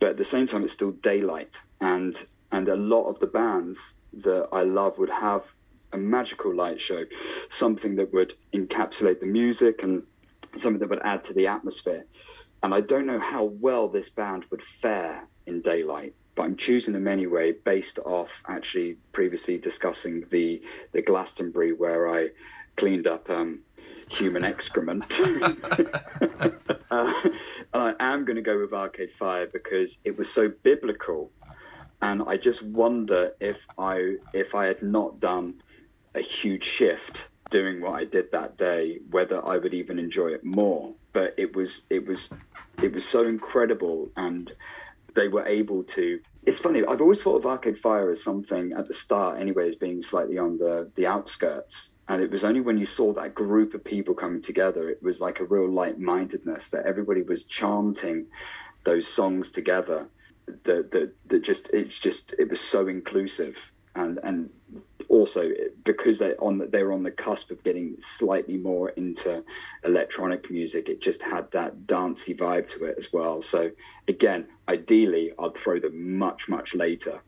but 0.00 0.10
at 0.10 0.16
the 0.16 0.24
same 0.24 0.46
time, 0.46 0.64
it's 0.64 0.72
still 0.72 0.92
daylight, 0.92 1.62
and 1.80 2.26
and 2.52 2.68
a 2.68 2.76
lot 2.76 3.08
of 3.08 3.18
the 3.20 3.26
bands 3.26 3.94
that 4.12 4.48
I 4.52 4.62
love 4.62 4.98
would 4.98 5.10
have 5.10 5.54
a 5.92 5.98
magical 5.98 6.54
light 6.54 6.80
show, 6.80 7.04
something 7.48 7.96
that 7.96 8.12
would 8.12 8.34
encapsulate 8.52 9.20
the 9.20 9.26
music 9.26 9.82
and 9.82 10.04
something 10.56 10.80
that 10.80 10.88
would 10.88 11.02
add 11.04 11.22
to 11.24 11.34
the 11.34 11.46
atmosphere. 11.46 12.06
And 12.62 12.74
I 12.74 12.80
don't 12.80 13.06
know 13.06 13.18
how 13.18 13.44
well 13.44 13.88
this 13.88 14.08
band 14.08 14.46
would 14.50 14.62
fare 14.62 15.28
in 15.46 15.60
daylight, 15.60 16.14
but 16.34 16.44
I'm 16.44 16.56
choosing 16.56 16.94
them 16.94 17.06
anyway 17.06 17.52
based 17.52 17.98
off 18.04 18.42
actually 18.48 18.96
previously 19.12 19.58
discussing 19.58 20.24
the 20.30 20.62
the 20.92 21.02
Glastonbury 21.02 21.72
where 21.72 22.08
I 22.08 22.30
cleaned 22.76 23.06
up 23.06 23.30
um, 23.30 23.64
human 24.08 24.44
excrement. 24.44 25.18
uh, 25.20 27.12
and 27.22 27.34
I 27.72 27.94
am 28.00 28.24
going 28.24 28.36
to 28.36 28.42
go 28.42 28.58
with 28.60 28.72
Arcade 28.72 29.12
Fire 29.12 29.46
because 29.46 29.98
it 30.04 30.16
was 30.16 30.32
so 30.32 30.48
biblical, 30.48 31.30
and 32.02 32.22
I 32.26 32.36
just 32.36 32.62
wonder 32.62 33.34
if 33.40 33.66
I 33.78 34.16
if 34.32 34.54
I 34.54 34.66
had 34.66 34.82
not 34.82 35.20
done 35.20 35.62
a 36.14 36.20
huge 36.20 36.64
shift 36.64 37.28
doing 37.50 37.80
what 37.80 37.94
I 37.94 38.04
did 38.04 38.32
that 38.32 38.56
day, 38.56 39.00
whether 39.10 39.46
I 39.46 39.56
would 39.58 39.74
even 39.74 39.98
enjoy 39.98 40.28
it 40.28 40.44
more. 40.44 40.94
But 41.12 41.34
it 41.36 41.54
was 41.54 41.86
it 41.90 42.06
was 42.06 42.32
it 42.82 42.92
was 42.92 43.06
so 43.06 43.24
incredible, 43.24 44.10
and 44.16 44.52
they 45.14 45.28
were 45.28 45.46
able 45.46 45.82
to. 45.84 46.20
It's 46.44 46.60
funny. 46.60 46.84
I've 46.84 47.00
always 47.00 47.22
thought 47.22 47.36
of 47.36 47.46
Arcade 47.46 47.78
Fire 47.78 48.10
as 48.10 48.22
something 48.22 48.72
at 48.72 48.86
the 48.86 48.94
start, 48.94 49.40
anyway, 49.40 49.68
as 49.68 49.76
being 49.76 50.00
slightly 50.00 50.38
on 50.38 50.58
the 50.58 50.90
the 50.94 51.06
outskirts. 51.06 51.92
And 52.08 52.22
it 52.22 52.30
was 52.30 52.44
only 52.44 52.60
when 52.60 52.78
you 52.78 52.86
saw 52.86 53.12
that 53.14 53.34
group 53.34 53.74
of 53.74 53.82
people 53.82 54.14
coming 54.14 54.40
together, 54.40 54.88
it 54.88 55.02
was 55.02 55.20
like 55.20 55.40
a 55.40 55.44
real 55.44 55.68
light 55.68 55.98
mindedness 55.98 56.70
that 56.70 56.86
everybody 56.86 57.22
was 57.22 57.44
chanting 57.44 58.26
those 58.84 59.08
songs 59.08 59.50
together. 59.50 60.08
That 60.64 61.12
that 61.26 61.40
just 61.42 61.70
it's 61.72 61.98
just 61.98 62.34
it 62.38 62.48
was 62.48 62.60
so 62.60 62.88
inclusive. 62.88 63.72
And 63.94 64.18
and 64.22 64.50
also 65.08 65.50
because 65.84 66.18
they 66.18 66.34
on 66.36 66.58
they 66.70 66.82
were 66.82 66.92
on 66.92 67.02
the 67.02 67.10
cusp 67.10 67.50
of 67.50 67.62
getting 67.62 67.96
slightly 68.00 68.56
more 68.56 68.90
into 68.90 69.44
electronic 69.84 70.50
music 70.50 70.88
it 70.88 71.00
just 71.00 71.22
had 71.22 71.50
that 71.52 71.86
dancey 71.86 72.34
vibe 72.34 72.66
to 72.68 72.84
it 72.84 72.96
as 72.98 73.12
well. 73.12 73.40
So 73.40 73.70
again 74.08 74.48
ideally 74.68 75.32
i'd 75.38 75.56
throw 75.56 75.78
them 75.78 76.18
much 76.18 76.48
much 76.48 76.74
later 76.74 77.20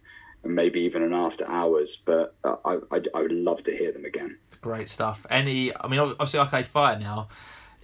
and 0.43 0.55
maybe 0.55 0.81
even 0.81 1.03
an 1.03 1.13
after 1.13 1.47
hours 1.49 1.97
but 1.97 2.35
uh, 2.45 2.57
I, 2.65 2.79
I, 2.91 3.03
I 3.15 3.23
would 3.23 3.33
love 3.33 3.63
to 3.65 3.77
hear 3.77 3.93
them 3.93 4.05
again. 4.05 4.39
Great 4.61 4.89
stuff. 4.89 5.25
Any 5.31 5.75
i 5.77 5.87
mean 5.89 6.01
obviously 6.01 6.41
arcade 6.41 6.67
fire 6.67 6.99
now 6.99 7.29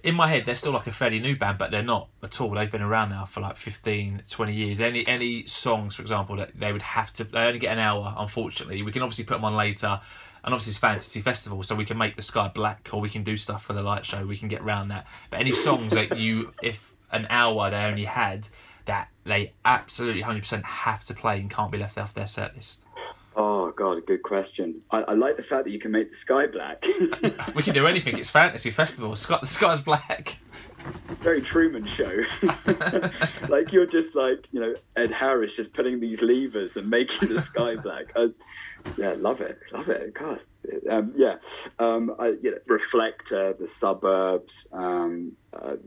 in 0.05 0.13
my 0.13 0.27
head, 0.27 0.45
they're 0.45 0.55
still 0.55 0.71
like 0.71 0.85
a 0.85 0.91
fairly 0.91 1.19
new 1.19 1.35
band, 1.35 1.57
but 1.57 1.71
they're 1.71 1.81
not 1.81 2.09
at 2.21 2.39
all. 2.39 2.51
They've 2.51 2.71
been 2.71 2.83
around 2.83 3.09
now 3.09 3.25
for 3.25 3.41
like 3.41 3.57
15, 3.57 4.21
20 4.29 4.53
years. 4.53 4.79
Any 4.79 5.05
any 5.07 5.47
songs, 5.47 5.95
for 5.95 6.03
example, 6.03 6.35
that 6.37 6.51
they 6.53 6.71
would 6.71 6.83
have 6.83 7.11
to, 7.13 7.23
they 7.23 7.39
only 7.39 7.57
get 7.57 7.73
an 7.73 7.79
hour, 7.79 8.13
unfortunately. 8.15 8.83
We 8.83 8.91
can 8.91 9.01
obviously 9.01 9.25
put 9.25 9.33
them 9.33 9.45
on 9.45 9.55
later. 9.55 9.99
And 10.43 10.53
obviously, 10.53 10.71
it's 10.71 10.77
Fantasy 10.77 11.21
Festival, 11.21 11.63
so 11.63 11.73
we 11.73 11.85
can 11.85 11.97
make 11.97 12.15
the 12.15 12.21
sky 12.21 12.51
black 12.53 12.89
or 12.93 13.01
we 13.01 13.09
can 13.09 13.23
do 13.23 13.35
stuff 13.35 13.65
for 13.65 13.73
the 13.73 13.81
light 13.81 14.05
show. 14.05 14.27
We 14.27 14.37
can 14.37 14.47
get 14.47 14.61
around 14.61 14.89
that. 14.89 15.07
But 15.31 15.39
any 15.39 15.51
songs 15.51 15.93
that 15.93 16.19
you, 16.19 16.53
if 16.61 16.93
an 17.11 17.25
hour 17.31 17.71
they 17.71 17.83
only 17.83 18.05
had, 18.05 18.47
that 18.85 19.09
they 19.23 19.53
absolutely 19.65 20.21
100% 20.21 20.63
have 20.63 21.03
to 21.05 21.15
play 21.15 21.39
and 21.39 21.49
can't 21.49 21.71
be 21.71 21.79
left 21.79 21.97
off 21.97 22.13
their 22.13 22.27
set 22.27 22.55
list. 22.55 22.84
Oh 23.35 23.71
God, 23.71 23.97
a 23.97 24.01
good 24.01 24.23
question. 24.23 24.81
I, 24.91 25.01
I, 25.01 25.13
like 25.13 25.35
the 25.35 25.43
fact 25.43 25.65
that 25.65 25.71
you 25.71 25.79
can 25.79 25.91
make 25.91 26.11
the 26.11 26.15
sky 26.15 26.47
black. 26.47 26.85
we 27.55 27.63
can 27.63 27.73
do 27.73 27.85
anything. 27.85 28.17
It's 28.17 28.29
fantasy 28.29 28.71
festival. 28.71 29.11
The 29.11 29.39
sky's 29.43 29.81
black. 29.81 30.39
It's 31.09 31.19
very 31.19 31.41
Truman 31.41 31.85
Show. 31.85 32.21
like 33.49 33.71
you're 33.71 33.85
just 33.85 34.15
like 34.15 34.47
you 34.51 34.59
know 34.59 34.75
Ed 34.95 35.11
Harris 35.11 35.53
just 35.53 35.73
putting 35.73 35.99
these 35.99 36.21
levers 36.21 36.77
and 36.77 36.89
making 36.89 37.29
the 37.29 37.39
sky 37.39 37.75
black. 37.83 38.11
I, 38.15 38.29
yeah, 38.97 39.13
love 39.17 39.41
it, 39.41 39.59
love 39.71 39.89
it. 39.89 40.13
God, 40.13 40.39
um, 40.89 41.13
yeah. 41.15 41.37
Um, 41.79 42.15
I, 42.19 42.35
you 42.41 42.51
know, 42.51 42.57
Reflector, 42.67 43.53
the 43.53 43.67
suburbs. 43.67 44.67
Um, 44.71 45.33
uh, 45.53 45.77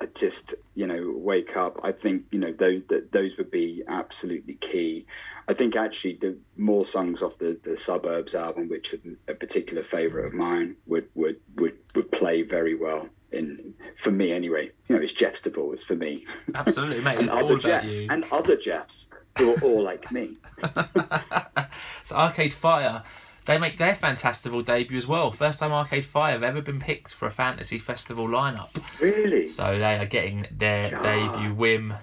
I 0.00 0.06
just 0.14 0.54
you 0.74 0.86
know 0.86 1.12
wake 1.14 1.56
up. 1.56 1.80
I 1.82 1.92
think 1.92 2.24
you 2.30 2.38
know 2.38 2.52
those 2.52 2.82
those 3.10 3.36
would 3.36 3.50
be 3.50 3.82
absolutely 3.88 4.54
key. 4.54 5.06
I 5.48 5.54
think 5.54 5.76
actually 5.76 6.14
the 6.14 6.38
more 6.56 6.84
songs 6.84 7.22
off 7.22 7.38
the, 7.38 7.58
the 7.62 7.76
suburbs 7.76 8.34
album, 8.34 8.68
which 8.68 8.94
are 8.94 9.00
a 9.28 9.34
particular 9.34 9.82
favourite 9.82 10.26
of 10.26 10.34
mine, 10.34 10.76
would 10.86 11.08
would 11.14 11.40
would 11.56 11.78
would 11.94 12.10
play 12.10 12.42
very 12.42 12.74
well 12.74 13.08
in 13.32 13.74
for 13.94 14.10
me 14.10 14.32
anyway. 14.32 14.70
You 14.88 14.96
know, 14.96 15.02
it's 15.02 15.12
Jeff 15.12 15.36
It's 15.44 15.84
for 15.84 15.96
me. 15.96 16.24
Absolutely, 16.54 17.02
mate. 17.02 17.18
and 17.20 17.30
other 17.30 17.58
Jeffs 17.58 18.00
and 18.08 18.24
other 18.30 18.56
Jeffs 18.56 19.10
who 19.38 19.54
are 19.54 19.60
all 19.60 19.82
like 19.82 20.10
me. 20.12 20.36
so 22.02 22.16
Arcade 22.16 22.52
Fire, 22.52 23.02
they 23.46 23.58
make 23.58 23.78
their 23.78 23.94
Fantastival 23.94 24.64
debut 24.64 24.98
as 24.98 25.06
well. 25.06 25.32
First 25.32 25.60
time 25.60 25.72
Arcade 25.72 26.04
Fire 26.04 26.32
have 26.32 26.42
ever 26.42 26.60
been 26.60 26.80
picked 26.80 27.12
for 27.12 27.26
a 27.26 27.30
fantasy 27.30 27.78
festival 27.78 28.28
lineup. 28.28 28.70
Really? 29.00 29.48
So 29.48 29.78
they 29.78 29.96
are 29.96 30.06
getting 30.06 30.46
their 30.50 30.90
God. 30.90 31.02
debut. 31.02 31.54
Win 31.54 31.96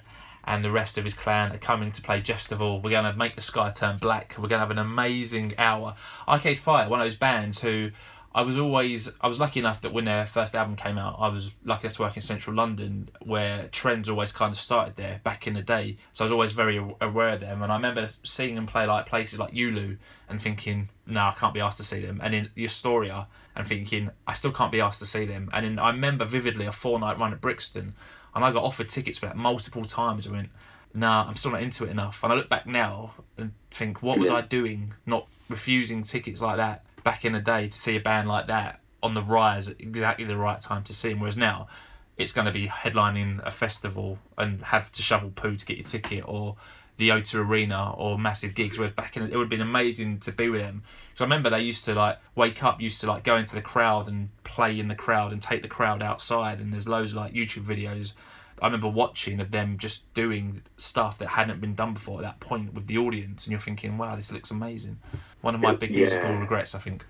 and 0.50 0.66
the 0.66 0.72
rest 0.72 0.98
of 0.98 1.04
his 1.04 1.14
clan 1.14 1.52
are 1.52 1.60
coming 1.60 1.92
to 1.92 2.02
play 2.02 2.22
Jeffstival. 2.22 2.82
We're 2.82 2.90
going 2.90 3.06
to 3.06 3.14
make 3.14 3.36
the 3.36 3.42
sky 3.42 3.70
turn 3.70 3.98
black. 3.98 4.34
We're 4.36 4.48
going 4.48 4.60
to 4.60 4.66
have 4.66 4.72
an 4.72 4.80
amazing 4.80 5.54
hour. 5.60 5.96
Arcade 6.28 6.58
Fire, 6.58 6.90
one 6.90 7.00
of 7.00 7.06
those 7.06 7.16
bands 7.16 7.62
who 7.62 7.92
I 8.34 8.44
was 8.44 8.60
always 8.60 9.12
I 9.22 9.28
was 9.28 9.40
lucky 9.40 9.60
enough 9.60 9.82
that 9.82 9.92
when 9.92 10.06
their 10.06 10.28
first 10.28 10.54
album 10.54 10.76
came 10.76 11.00
out, 11.00 11.16
I 11.18 11.30
was 11.30 11.52
lucky 11.66 11.88
enough 11.88 11.96
to 11.98 12.04
work 12.04 12.16
in 12.16 12.22
central 12.22 12.56
London, 12.56 13.10
where 13.22 13.68
trends 13.72 14.08
always 14.08 14.32
kind 14.32 14.54
of 14.54 14.60
started 14.60 14.96
there 14.98 15.20
back 15.24 15.48
in 15.48 15.56
the 15.56 15.64
day. 15.64 15.98
So 16.14 16.24
I 16.24 16.26
was 16.26 16.32
always 16.32 16.52
very 16.52 16.78
aware 17.02 17.30
of 17.30 17.40
them, 17.40 17.64
and 17.64 17.72
I 17.72 17.76
remember 17.76 18.10
seeing 18.24 18.54
them 18.54 18.68
play 18.68 18.86
like 18.86 19.08
places 19.08 19.40
like 19.40 19.54
ULU 19.54 19.98
and 20.30 20.40
thinking, 20.40 20.90
"No, 21.08 21.22
I 21.22 21.34
can't 21.40 21.56
be 21.56 21.60
asked 21.60 21.80
to 21.80 21.84
see 21.84 22.02
them." 22.02 22.20
And 22.24 22.36
in 22.36 22.50
the 22.54 22.66
Astoria, 22.66 23.28
and 23.56 23.68
thinking, 23.68 24.12
"I 24.28 24.34
still 24.34 24.52
can't 24.52 24.72
be 24.72 24.80
asked 24.80 25.00
to 25.00 25.08
see 25.08 25.26
them." 25.26 25.50
And 25.52 25.66
then 25.66 25.80
I 25.80 25.90
remember 25.90 26.26
vividly 26.26 26.68
a 26.68 26.72
four 26.72 27.00
night 27.00 27.18
run 27.18 27.34
at 27.34 27.42
Brixton, 27.42 27.96
and 28.36 28.46
I 28.46 28.52
got 28.52 28.64
offered 28.64 28.90
tickets 28.90 29.18
for 29.18 29.26
that 29.26 29.38
multiple 29.38 29.86
times. 29.86 30.28
I 30.28 30.32
went, 30.32 30.50
"Nah, 30.94 31.28
I'm 31.28 31.36
still 31.36 31.52
not 31.52 31.64
into 31.64 31.86
it 31.86 31.90
enough." 31.90 32.24
And 32.24 32.32
I 32.32 32.36
look 32.36 32.48
back 32.48 32.68
now 32.68 33.16
and 33.38 33.54
think, 33.72 34.04
"What 34.04 34.20
was 34.20 34.30
I 34.30 34.42
doing, 34.42 34.94
not 35.08 35.26
refusing 35.50 36.04
tickets 36.04 36.42
like 36.42 36.58
that?" 36.58 36.86
Back 37.04 37.26
in 37.26 37.34
the 37.34 37.40
day 37.40 37.68
to 37.68 37.78
see 37.78 37.96
a 37.96 38.00
band 38.00 38.28
like 38.28 38.48
that 38.48 38.80
on 39.02 39.14
the 39.14 39.24
rise 39.24 39.70
at 39.70 39.80
exactly 39.80 40.26
the 40.26 40.38
right 40.38 40.60
time 40.60 40.84
to 40.84 40.94
see 40.94 41.10
them. 41.10 41.20
Whereas 41.20 41.38
now, 41.38 41.68
it's 42.18 42.32
going 42.32 42.46
to 42.46 42.52
be 42.52 42.68
headlining 42.68 43.46
a 43.46 43.52
festival 43.52 44.20
and 44.38 44.62
have 44.64 44.92
to 44.94 45.02
shovel 45.02 45.32
poo 45.34 45.56
to 45.56 45.66
get 45.66 45.78
your 45.78 45.88
ticket, 45.88 46.24
or 46.28 46.58
the 46.98 47.10
O2 47.10 47.36
Arena, 47.36 47.94
or 47.94 48.20
massive 48.20 48.54
gigs. 48.54 48.78
Whereas 48.78 48.92
back 48.92 49.16
in 49.16 49.24
it 49.24 49.32
would 49.32 49.44
have 49.44 49.50
been 49.50 49.62
amazing 49.62 50.20
to 50.20 50.34
be 50.34 50.50
with 50.50 50.62
them. 50.62 50.84
Because 51.12 51.22
I 51.22 51.26
remember 51.26 51.50
they 51.50 51.62
used 51.62 51.86
to 51.86 51.94
like 51.94 52.18
wake 52.36 52.62
up, 52.62 52.82
used 52.82 53.00
to 53.02 53.08
like 53.08 53.24
go 53.24 53.38
into 53.38 53.56
the 53.56 53.62
crowd 53.62 54.10
and 54.10 54.30
play 54.44 54.78
in 54.78 54.90
the 54.90 54.96
crowd 54.96 55.32
and 55.32 55.42
take 55.42 55.62
the 55.62 55.70
crowd 55.70 56.04
outside. 56.04 56.60
And 56.60 56.74
there's 56.74 56.88
loads 56.88 57.12
of 57.12 57.18
like 57.18 57.34
YouTube 57.34 57.64
videos. 57.64 58.14
I 58.62 58.66
remember 58.66 58.90
watching 58.90 59.40
of 59.40 59.52
them 59.52 59.78
just 59.78 60.14
doing 60.14 60.64
stuff 60.76 61.18
that 61.20 61.30
hadn't 61.30 61.62
been 61.62 61.76
done 61.76 61.94
before 61.94 62.18
at 62.20 62.24
that 62.24 62.42
point 62.42 62.74
with 62.74 62.88
the 62.88 62.98
audience, 62.98 63.46
and 63.46 63.52
you're 63.52 63.62
thinking, 63.62 63.98
"Wow, 63.98 64.18
this 64.18 64.34
looks 64.34 64.52
amazing." 64.52 65.00
One 65.42 65.56
of 65.56 65.62
my 65.62 65.74
big 65.74 65.92
yeah. 65.92 66.08
musical 66.08 66.38
regrets, 66.38 66.76
I 66.76 66.80
think. 66.80 67.06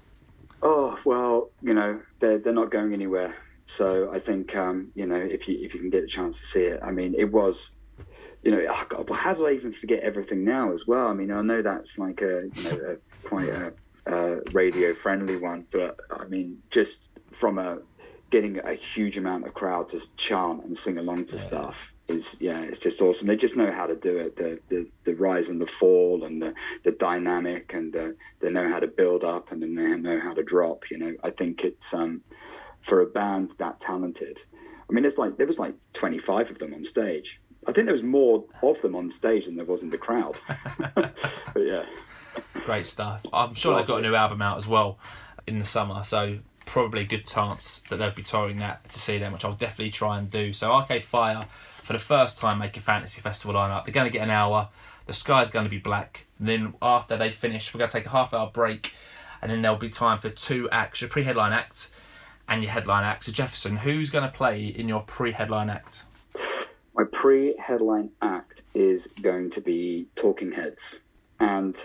Oh 0.61 0.99
well, 1.05 1.51
you 1.61 1.73
know 1.73 2.01
they're 2.19 2.37
they're 2.37 2.53
not 2.53 2.69
going 2.69 2.93
anywhere. 2.93 3.35
So 3.65 4.11
I 4.11 4.19
think 4.19 4.55
um, 4.55 4.91
you 4.95 5.05
know 5.05 5.15
if 5.15 5.47
you 5.47 5.57
if 5.61 5.73
you 5.73 5.79
can 5.79 5.89
get 5.89 6.03
a 6.03 6.07
chance 6.07 6.39
to 6.39 6.45
see 6.45 6.63
it, 6.63 6.79
I 6.83 6.91
mean 6.91 7.15
it 7.17 7.31
was, 7.31 7.77
you 8.43 8.51
know, 8.51 8.65
oh 8.67 8.85
God, 8.89 9.09
how 9.09 9.33
do 9.33 9.47
I 9.47 9.51
even 9.51 9.71
forget 9.71 10.01
everything 10.01 10.43
now 10.43 10.71
as 10.73 10.85
well? 10.87 11.07
I 11.07 11.13
mean 11.13 11.31
I 11.31 11.41
know 11.41 11.61
that's 11.61 11.97
like 11.97 12.21
a 12.21 12.49
you 12.53 12.63
know 12.63 12.79
a, 12.93 13.27
quite 13.27 13.49
a, 13.49 13.73
a 14.05 14.41
radio 14.53 14.93
friendly 14.93 15.37
one, 15.37 15.65
but 15.71 15.97
I 16.11 16.25
mean 16.25 16.59
just 16.69 17.07
from 17.31 17.57
a 17.57 17.79
getting 18.29 18.59
a 18.59 18.73
huge 18.73 19.17
amount 19.17 19.47
of 19.47 19.53
crowd 19.53 19.87
to 19.89 20.15
chant 20.17 20.65
and 20.65 20.77
sing 20.77 20.97
along 20.97 21.25
to 21.25 21.35
yeah. 21.35 21.41
stuff 21.41 21.93
is 22.09 22.37
yeah, 22.39 22.61
it's 22.61 22.79
just 22.79 23.01
awesome. 23.01 23.27
They 23.27 23.35
just 23.35 23.57
know 23.57 23.71
how 23.71 23.85
to 23.85 23.95
do 23.95 24.17
it. 24.17 24.35
The 24.35 24.59
the, 24.69 24.87
the 25.03 25.15
rise 25.15 25.49
and 25.49 25.61
the 25.61 25.67
fall 25.67 26.23
and 26.23 26.41
the, 26.41 26.53
the 26.83 26.91
dynamic 26.91 27.73
and 27.73 27.93
the, 27.93 28.15
they 28.39 28.51
know 28.51 28.67
how 28.69 28.79
to 28.79 28.87
build 28.87 29.23
up 29.23 29.51
and 29.51 29.61
then 29.61 29.75
they 29.75 29.95
know 29.97 30.19
how 30.19 30.33
to 30.33 30.43
drop. 30.43 30.89
You 30.89 30.97
know, 30.97 31.15
I 31.23 31.29
think 31.29 31.63
it's 31.63 31.93
um 31.93 32.21
for 32.81 33.01
a 33.01 33.05
band 33.05 33.51
that 33.59 33.79
talented. 33.79 34.43
I 34.89 34.93
mean, 34.93 35.05
it's 35.05 35.17
like 35.17 35.37
there 35.37 35.47
was 35.47 35.59
like 35.59 35.75
twenty 35.93 36.17
five 36.17 36.49
of 36.49 36.59
them 36.59 36.73
on 36.73 36.83
stage. 36.83 37.41
I 37.67 37.71
think 37.71 37.85
there 37.85 37.93
was 37.93 38.03
more 38.03 38.45
of 38.63 38.81
them 38.81 38.95
on 38.95 39.09
stage 39.11 39.45
than 39.45 39.55
there 39.55 39.65
was 39.65 39.83
in 39.83 39.89
the 39.89 39.97
crowd. 39.97 40.37
but 40.95 41.15
yeah, 41.57 41.85
great 42.65 42.87
stuff. 42.87 43.21
I'm 43.33 43.53
sure 43.53 43.73
Lovely. 43.73 43.83
they've 43.83 43.87
got 43.87 43.99
a 43.99 44.09
new 44.09 44.15
album 44.15 44.41
out 44.41 44.57
as 44.57 44.67
well 44.67 44.97
in 45.45 45.59
the 45.59 45.65
summer. 45.65 46.03
So 46.03 46.39
probably 46.65 47.01
a 47.01 47.05
good 47.05 47.25
chance 47.25 47.81
that 47.89 47.97
they'll 47.97 48.11
be 48.11 48.23
touring 48.23 48.57
that 48.57 48.87
to 48.89 48.99
see 48.99 49.17
them, 49.17 49.33
which 49.33 49.43
I'll 49.43 49.53
definitely 49.53 49.91
try 49.91 50.19
and 50.19 50.29
do. 50.29 50.53
So 50.53 50.71
Arcade 50.71 51.03
Fire 51.03 51.47
for 51.89 51.93
the 51.93 51.97
first 51.97 52.37
time 52.37 52.59
make 52.59 52.77
a 52.77 52.81
fantasy 52.81 53.19
festival 53.19 53.55
lineup. 53.55 53.83
They're 53.83 53.91
going 53.91 54.05
to 54.05 54.13
get 54.13 54.21
an 54.21 54.29
hour. 54.29 54.69
The 55.07 55.13
sky's 55.15 55.49
going 55.49 55.65
to 55.65 55.71
be 55.71 55.79
black. 55.79 56.27
And 56.37 56.47
then 56.47 56.75
after 56.83 57.17
they 57.17 57.31
finish, 57.31 57.73
we're 57.73 57.79
going 57.79 57.89
to 57.89 57.97
take 57.97 58.05
a 58.05 58.11
half 58.11 58.31
hour 58.31 58.51
break, 58.53 58.93
and 59.41 59.51
then 59.51 59.63
there'll 59.63 59.75
be 59.75 59.89
time 59.89 60.19
for 60.19 60.29
two 60.29 60.69
acts: 60.69 61.01
your 61.01 61.09
pre-headline 61.09 61.51
act 61.51 61.89
and 62.47 62.61
your 62.61 62.71
headline 62.71 63.05
act. 63.05 63.23
So 63.23 63.31
Jefferson, 63.31 63.77
who's 63.77 64.11
going 64.11 64.23
to 64.23 64.29
play 64.29 64.67
in 64.67 64.87
your 64.87 65.01
pre-headline 65.01 65.71
act? 65.71 66.03
my 66.93 67.05
pre-headline 67.11 68.11
act 68.21 68.61
is 68.75 69.07
going 69.23 69.49
to 69.49 69.59
be 69.59 70.05
Talking 70.13 70.51
Heads, 70.51 70.99
and 71.39 71.75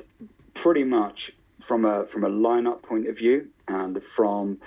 pretty 0.52 0.84
much 0.84 1.30
from 1.60 1.86
a 1.86 2.04
from 2.04 2.24
a 2.24 2.30
lineup 2.30 2.82
point 2.82 3.08
of 3.08 3.16
view, 3.16 3.48
and 3.68 4.04
from 4.04 4.60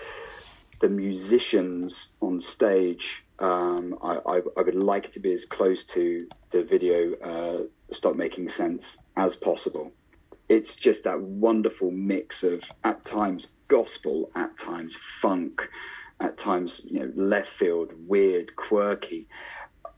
the 0.80 0.90
musicians 0.90 2.14
on 2.22 2.42
stage, 2.42 3.24
um, 3.40 3.98
I, 4.02 4.18
I, 4.26 4.42
I, 4.58 4.62
would 4.62 4.76
like 4.76 5.12
to 5.12 5.20
be 5.20 5.34
as 5.34 5.46
close 5.46 5.86
to 5.86 6.28
the 6.50 6.64
video 6.64 7.14
uh, 7.16 7.64
"Stop 7.92 8.16
Making 8.16 8.50
Sense" 8.50 8.98
as 9.16 9.36
possible. 9.36 9.92
It's 10.50 10.76
just 10.76 11.04
that 11.04 11.22
wonderful 11.22 11.92
mix 11.92 12.44
of 12.44 12.64
at 12.84 13.06
times 13.06 13.50
gospel, 13.68 14.32
at 14.36 14.58
times 14.58 14.96
funk, 14.96 15.70
at 16.20 16.38
times 16.38 16.88
you 16.90 17.00
know 17.00 17.12
left 17.16 17.50
field, 17.50 17.94
weird, 18.08 18.56
quirky. 18.56 19.28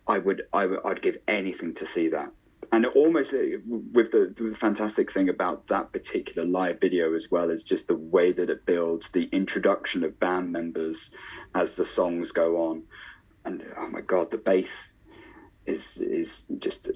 I 0.07 0.19
would 0.19 0.43
I 0.51 0.65
would 0.65 0.79
I'd 0.83 1.01
give 1.01 1.17
anything 1.27 1.73
to 1.75 1.85
see 1.85 2.09
that. 2.09 2.31
And 2.71 2.85
almost 2.85 3.33
uh, 3.33 3.39
with 3.93 4.11
the, 4.11 4.33
the 4.35 4.53
fantastic 4.55 5.11
thing 5.11 5.27
about 5.27 5.67
that 5.67 5.91
particular 5.91 6.47
live 6.47 6.79
video 6.79 7.15
as 7.15 7.31
well 7.31 7.49
is 7.49 7.63
just 7.63 7.87
the 7.87 7.97
way 7.97 8.31
that 8.31 8.49
it 8.49 8.65
builds 8.65 9.09
the 9.09 9.27
introduction 9.31 10.03
of 10.03 10.19
band 10.19 10.51
members 10.51 11.11
as 11.55 11.75
the 11.75 11.85
songs 11.85 12.31
go 12.31 12.57
on, 12.57 12.83
and 13.45 13.63
oh 13.77 13.87
my 13.89 14.01
god, 14.01 14.31
the 14.31 14.37
bass 14.37 14.93
is 15.65 15.97
is 15.97 16.45
just 16.57 16.89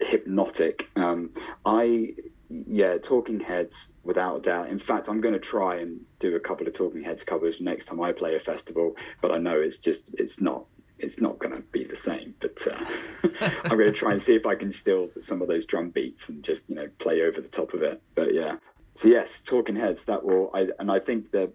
hypnotic. 0.00 0.90
Um, 0.96 1.32
I 1.64 2.14
yeah, 2.50 2.98
Talking 2.98 3.40
Heads, 3.40 3.92
without 4.02 4.36
a 4.36 4.40
doubt. 4.40 4.68
In 4.68 4.78
fact, 4.78 5.08
I'm 5.08 5.20
going 5.20 5.34
to 5.34 5.40
try 5.40 5.76
and 5.76 6.00
do 6.18 6.36
a 6.36 6.40
couple 6.40 6.66
of 6.66 6.74
Talking 6.74 7.02
Heads 7.02 7.24
covers 7.24 7.60
next 7.60 7.86
time 7.86 8.00
I 8.00 8.12
play 8.12 8.34
a 8.34 8.40
festival. 8.40 8.96
But 9.20 9.32
I 9.32 9.38
know 9.38 9.60
it's 9.60 9.78
just 9.78 10.14
it's 10.18 10.40
not 10.40 10.66
it's 10.98 11.20
not 11.20 11.38
going 11.38 11.54
to 11.54 11.62
be 11.62 11.84
the 11.84 11.96
same. 11.96 12.34
But 12.40 12.66
uh, 12.70 12.84
I'm 13.64 13.78
going 13.78 13.92
to 13.92 13.92
try 13.92 14.12
and 14.12 14.22
see 14.22 14.34
if 14.34 14.46
I 14.46 14.54
can 14.54 14.72
steal 14.72 15.10
some 15.20 15.42
of 15.42 15.48
those 15.48 15.66
drum 15.66 15.90
beats 15.90 16.28
and 16.28 16.42
just 16.42 16.68
you 16.68 16.74
know 16.76 16.88
play 16.98 17.22
over 17.22 17.40
the 17.40 17.48
top 17.48 17.74
of 17.74 17.82
it. 17.82 18.00
But 18.14 18.34
yeah, 18.34 18.56
so 18.94 19.08
yes, 19.08 19.40
Talking 19.40 19.76
Heads. 19.76 20.04
That 20.04 20.24
will. 20.24 20.50
I 20.54 20.68
and 20.78 20.90
I 20.90 20.98
think 20.98 21.30
that. 21.32 21.52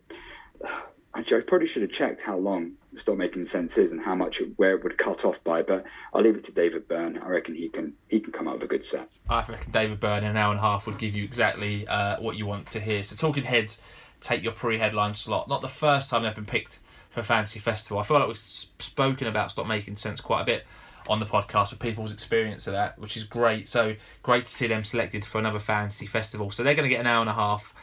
Actually, 1.15 1.41
I 1.41 1.43
probably 1.45 1.65
should 1.65 1.81
have 1.81 1.91
checked 1.91 2.21
how 2.21 2.37
long 2.37 2.73
Stop 2.99 3.17
Making 3.17 3.45
Sense 3.45 3.77
is 3.77 3.91
and 3.91 4.01
how 4.01 4.15
much 4.15 4.41
it, 4.41 4.51
where 4.57 4.75
it 4.75 4.83
would 4.83 4.97
cut 4.97 5.25
off 5.25 5.43
by, 5.43 5.61
but 5.61 5.85
I'll 6.13 6.21
leave 6.21 6.35
it 6.35 6.43
to 6.45 6.53
David 6.53 6.87
Byrne. 6.87 7.17
I 7.17 7.27
reckon 7.27 7.55
he 7.55 7.69
can 7.69 7.93
he 8.07 8.19
can 8.19 8.31
come 8.31 8.47
up 8.47 8.55
with 8.55 8.63
a 8.63 8.67
good 8.67 8.85
set. 8.85 9.09
I 9.29 9.43
reckon 9.47 9.71
David 9.71 9.99
Byrne 9.99 10.23
in 10.23 10.31
an 10.31 10.37
hour 10.37 10.51
and 10.51 10.59
a 10.59 10.63
half 10.63 10.85
would 10.85 10.97
give 10.97 11.15
you 11.15 11.23
exactly 11.23 11.87
uh, 11.87 12.19
what 12.21 12.35
you 12.35 12.45
want 12.45 12.67
to 12.67 12.79
hear. 12.79 13.03
So 13.03 13.15
Talking 13.15 13.43
Heads 13.43 13.81
take 14.21 14.43
your 14.43 14.51
pre-headline 14.51 15.13
slot. 15.13 15.47
Not 15.47 15.61
the 15.61 15.69
first 15.69 16.09
time 16.09 16.23
they've 16.23 16.35
been 16.35 16.45
picked 16.45 16.79
for 17.09 17.23
Fantasy 17.23 17.59
Festival. 17.59 17.99
I 17.99 18.03
feel 18.03 18.19
like 18.19 18.27
we've 18.27 18.37
spoken 18.37 19.27
about 19.27 19.51
Stop 19.51 19.67
Making 19.67 19.95
Sense 19.95 20.21
quite 20.21 20.41
a 20.41 20.45
bit 20.45 20.65
on 21.07 21.19
the 21.19 21.25
podcast 21.25 21.71
with 21.71 21.79
people's 21.79 22.11
experience 22.11 22.67
of 22.67 22.73
that, 22.73 22.99
which 22.99 23.17
is 23.17 23.23
great. 23.23 23.67
So 23.67 23.95
great 24.21 24.45
to 24.45 24.53
see 24.53 24.67
them 24.67 24.83
selected 24.83 25.25
for 25.25 25.39
another 25.39 25.59
Fantasy 25.59 26.05
Festival. 26.05 26.51
So 26.51 26.63
they're 26.63 26.75
going 26.75 26.83
to 26.83 26.89
get 26.89 26.99
an 26.99 27.07
hour 27.07 27.21
and 27.21 27.29
a 27.29 27.33
half 27.33 27.73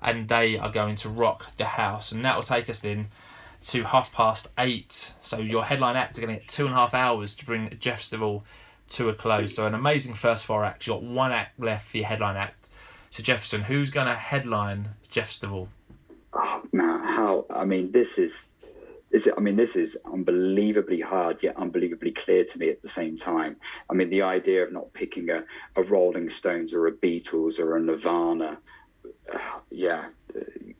and 0.00 0.28
they 0.28 0.58
are 0.58 0.70
going 0.70 0.96
to 0.96 1.08
rock 1.08 1.52
the 1.58 1.64
house. 1.64 2.12
And 2.12 2.24
that 2.24 2.36
will 2.36 2.42
take 2.42 2.70
us 2.70 2.84
in 2.84 3.08
to 3.64 3.84
half 3.84 4.12
past 4.12 4.48
eight. 4.58 5.12
So 5.22 5.38
your 5.38 5.64
headline 5.64 5.96
act 5.96 6.18
are 6.18 6.20
going 6.22 6.34
to 6.34 6.40
get 6.40 6.48
two 6.48 6.64
and 6.64 6.72
a 6.72 6.76
half 6.76 6.94
hours 6.94 7.34
to 7.36 7.46
bring 7.46 7.68
Jeff 7.78 8.02
Jeffstival 8.02 8.42
to 8.90 9.08
a 9.08 9.14
close. 9.14 9.56
So 9.56 9.66
an 9.66 9.74
amazing 9.74 10.14
first 10.14 10.44
four 10.44 10.64
acts. 10.64 10.86
You've 10.86 11.00
got 11.00 11.02
one 11.02 11.32
act 11.32 11.58
left 11.60 11.88
for 11.88 11.96
your 11.98 12.06
headline 12.06 12.36
act. 12.36 12.68
So 13.10 13.22
Jefferson, 13.22 13.62
who's 13.62 13.90
going 13.90 14.06
to 14.06 14.14
headline 14.14 14.90
Jeff 15.08 15.30
Jeffstival? 15.30 15.68
Oh 16.32 16.62
man, 16.72 17.00
how? 17.00 17.46
I 17.50 17.64
mean, 17.64 17.92
this 17.92 18.18
is. 18.18 18.48
Is 19.10 19.26
it, 19.26 19.34
I 19.36 19.40
mean, 19.42 19.56
this 19.56 19.76
is 19.76 19.98
unbelievably 20.10 21.00
hard, 21.00 21.42
yet 21.42 21.58
unbelievably 21.58 22.12
clear 22.12 22.44
to 22.44 22.58
me 22.58 22.70
at 22.70 22.80
the 22.80 22.88
same 22.88 23.18
time. 23.18 23.56
I 23.90 23.92
mean, 23.92 24.08
the 24.08 24.22
idea 24.22 24.64
of 24.64 24.72
not 24.72 24.90
picking 24.94 25.28
a, 25.28 25.44
a 25.76 25.82
Rolling 25.82 26.30
Stones 26.30 26.72
or 26.72 26.86
a 26.86 26.92
Beatles 26.92 27.60
or 27.60 27.76
a 27.76 27.80
Nirvana 27.80 28.58
uh, 29.32 29.38
yeah, 29.70 30.06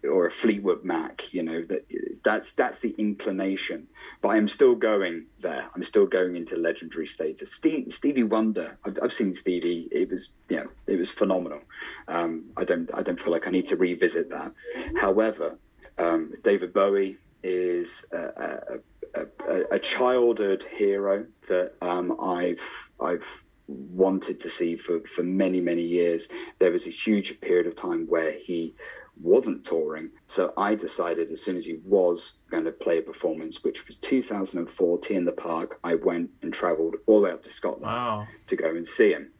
or 0.04 0.26
a 0.26 0.30
Fleetwood 0.30 0.84
Mac. 0.84 1.32
You 1.32 1.42
know 1.42 1.62
that 1.62 1.86
that's 2.24 2.52
that's 2.52 2.78
the 2.78 2.94
inclination. 2.98 3.88
But 4.20 4.30
I'm 4.30 4.48
still 4.48 4.74
going 4.74 5.26
there. 5.40 5.68
I'm 5.74 5.82
still 5.82 6.06
going 6.06 6.36
into 6.36 6.56
legendary 6.56 7.06
status. 7.06 7.52
Steve, 7.52 7.92
Stevie 7.92 8.22
Wonder. 8.22 8.78
I've, 8.84 8.98
I've, 9.02 9.12
seen 9.12 9.32
Stevie. 9.34 9.88
It 9.90 10.10
was 10.10 10.34
you 10.48 10.56
know 10.56 10.68
it 10.86 10.96
was 10.96 11.10
phenomenal. 11.10 11.60
Um, 12.08 12.44
I 12.56 12.64
don't 12.64 12.90
I 12.94 13.02
don't 13.02 13.20
feel 13.20 13.32
like 13.32 13.46
I 13.46 13.50
need 13.50 13.66
to 13.66 13.76
revisit 13.76 14.30
that. 14.30 14.52
However, 15.00 15.58
um, 15.98 16.32
David 16.42 16.72
Bowie 16.72 17.16
is 17.42 18.06
a, 18.12 18.80
a, 19.16 19.22
a, 19.48 19.64
a 19.72 19.78
childhood 19.78 20.64
hero 20.64 21.26
that 21.48 21.74
um, 21.80 22.16
I've 22.20 22.90
I've 23.00 23.44
wanted 23.68 24.40
to 24.40 24.48
see 24.48 24.76
for, 24.76 25.00
for 25.00 25.22
many, 25.22 25.60
many 25.60 25.82
years. 25.82 26.28
There 26.58 26.72
was 26.72 26.86
a 26.86 26.90
huge 26.90 27.40
period 27.40 27.66
of 27.66 27.74
time 27.74 28.06
where 28.06 28.32
he 28.32 28.74
wasn't 29.20 29.64
touring. 29.64 30.10
So 30.26 30.52
I 30.56 30.74
decided 30.74 31.30
as 31.30 31.42
soon 31.42 31.56
as 31.56 31.66
he 31.66 31.78
was 31.84 32.38
going 32.50 32.64
to 32.64 32.72
play 32.72 32.98
a 32.98 33.02
performance, 33.02 33.62
which 33.62 33.86
was 33.86 33.96
2004, 33.96 34.98
T 34.98 35.14
in 35.14 35.24
the 35.24 35.32
Park, 35.32 35.78
I 35.84 35.94
went 35.94 36.30
and 36.42 36.52
traveled 36.52 36.96
all 37.06 37.20
the 37.20 37.26
way 37.26 37.32
up 37.32 37.42
to 37.44 37.50
Scotland 37.50 37.84
wow. 37.84 38.26
to 38.46 38.56
go 38.56 38.70
and 38.70 38.86
see 38.86 39.12
him. 39.12 39.30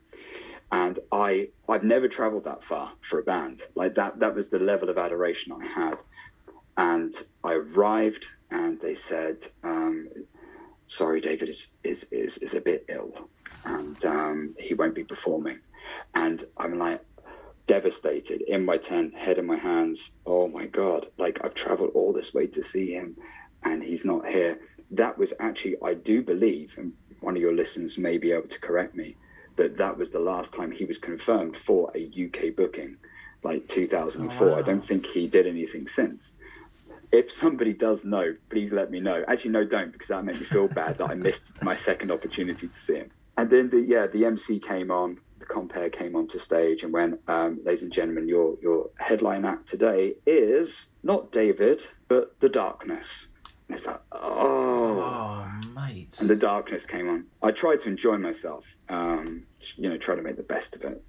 And 0.70 0.98
I 1.10 1.50
I've 1.68 1.84
never 1.84 2.08
traveled 2.08 2.44
that 2.44 2.64
far 2.64 2.92
for 3.02 3.18
a 3.18 3.22
band. 3.22 3.62
Like 3.74 3.94
that 3.96 4.20
that 4.20 4.34
was 4.34 4.48
the 4.48 4.58
level 4.58 4.88
of 4.88 4.98
adoration 4.98 5.52
I 5.52 5.66
had. 5.66 5.96
And 6.76 7.12
I 7.44 7.54
arrived 7.54 8.26
and 8.50 8.80
they 8.80 8.94
said, 8.94 9.44
um, 9.62 10.08
sorry, 10.86 11.20
David 11.20 11.50
is, 11.50 11.68
is 11.84 12.04
is 12.04 12.38
is 12.38 12.54
a 12.54 12.60
bit 12.60 12.86
ill 12.88 13.28
and 13.64 14.02
um, 14.04 14.54
he 14.58 14.74
won't 14.74 14.94
be 14.94 15.04
performing. 15.04 15.60
And 16.14 16.42
I'm 16.56 16.78
like 16.78 17.04
devastated 17.66 18.42
in 18.42 18.64
my 18.64 18.76
tent, 18.76 19.14
head 19.14 19.38
in 19.38 19.46
my 19.46 19.56
hands. 19.56 20.12
Oh 20.26 20.48
my 20.48 20.66
God, 20.66 21.08
like 21.18 21.44
I've 21.44 21.54
traveled 21.54 21.90
all 21.94 22.12
this 22.12 22.34
way 22.34 22.46
to 22.48 22.62
see 22.62 22.92
him 22.92 23.16
and 23.62 23.82
he's 23.82 24.04
not 24.04 24.26
here. 24.28 24.60
That 24.90 25.18
was 25.18 25.32
actually, 25.38 25.76
I 25.82 25.94
do 25.94 26.22
believe, 26.22 26.76
and 26.76 26.92
one 27.20 27.36
of 27.36 27.42
your 27.42 27.54
listeners 27.54 27.98
may 27.98 28.18
be 28.18 28.32
able 28.32 28.48
to 28.48 28.60
correct 28.60 28.94
me, 28.94 29.16
that 29.56 29.76
that 29.76 29.96
was 29.96 30.10
the 30.10 30.20
last 30.20 30.52
time 30.52 30.72
he 30.72 30.84
was 30.84 30.98
confirmed 30.98 31.56
for 31.56 31.92
a 31.94 32.06
UK 32.06 32.54
booking, 32.56 32.96
like 33.42 33.68
2004. 33.68 34.48
Oh, 34.48 34.52
wow. 34.52 34.58
I 34.58 34.62
don't 34.62 34.84
think 34.84 35.06
he 35.06 35.26
did 35.26 35.46
anything 35.46 35.86
since 35.86 36.36
if 37.12 37.30
somebody 37.30 37.74
does 37.74 38.06
know, 38.06 38.34
please 38.48 38.72
let 38.72 38.90
me 38.90 38.98
know. 38.98 39.22
Actually, 39.28 39.50
no, 39.50 39.64
don't, 39.66 39.92
because 39.92 40.08
that 40.08 40.24
made 40.24 40.38
me 40.38 40.46
feel 40.46 40.66
bad 40.66 40.96
that 40.96 41.10
I 41.10 41.14
missed 41.14 41.62
my 41.62 41.76
second 41.76 42.10
opportunity 42.10 42.66
to 42.66 42.80
see 42.80 42.96
him 42.96 43.10
and 43.36 43.50
then 43.50 43.70
the 43.70 43.80
yeah 43.80 44.06
the 44.06 44.24
MC 44.24 44.58
came 44.58 44.90
on, 44.90 45.18
the 45.42 45.46
compere 45.46 45.90
came 45.90 46.14
onto 46.14 46.38
stage 46.38 46.84
and 46.84 46.92
went, 46.92 47.20
um, 47.26 47.58
ladies 47.64 47.82
and 47.82 47.92
gentlemen, 47.92 48.28
your 48.28 48.56
your 48.62 48.90
headline 48.98 49.44
act 49.44 49.68
today 49.68 50.14
is 50.24 50.86
not 51.02 51.32
David 51.32 51.84
but 52.08 52.38
the 52.40 52.48
Darkness. 52.48 53.28
And 53.68 53.76
it's 53.76 53.86
like 53.86 54.00
oh, 54.12 55.00
oh 55.00 55.68
mate. 55.74 56.16
And 56.20 56.30
the 56.30 56.36
Darkness 56.36 56.86
came 56.86 57.08
on. 57.08 57.26
I 57.42 57.50
tried 57.50 57.80
to 57.80 57.88
enjoy 57.88 58.18
myself, 58.18 58.76
um, 58.88 59.44
you 59.76 59.88
know, 59.88 59.96
try 59.96 60.14
to 60.14 60.22
make 60.22 60.36
the 60.36 60.42
best 60.44 60.76
of 60.76 60.84
it. 60.84 61.04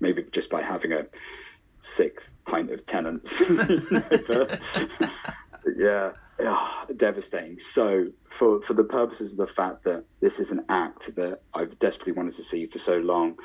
Maybe 0.00 0.24
just 0.32 0.50
by 0.50 0.62
having 0.62 0.92
a 0.92 1.06
sixth 1.78 2.34
pint 2.46 2.70
of 2.72 2.84
Tennent's. 2.86 3.40
but, 4.26 4.98
yeah 5.76 6.12
oh, 6.42 6.84
devastating. 6.96 7.58
So, 7.60 8.08
for 8.28 8.62
for 8.62 8.74
the 8.74 8.84
purposes 8.84 9.32
of 9.32 9.38
the 9.38 9.46
fact 9.46 9.84
that 9.84 10.04
this 10.20 10.38
is 10.38 10.52
an 10.52 10.64
act 10.68 11.14
that 11.16 11.40
I've 11.54 11.78
desperately 11.78 12.12
wanted 12.12 12.34
to 12.34 12.42
see 12.42 12.66
for 12.66 12.78
so 12.78 12.98
long, 12.98 13.36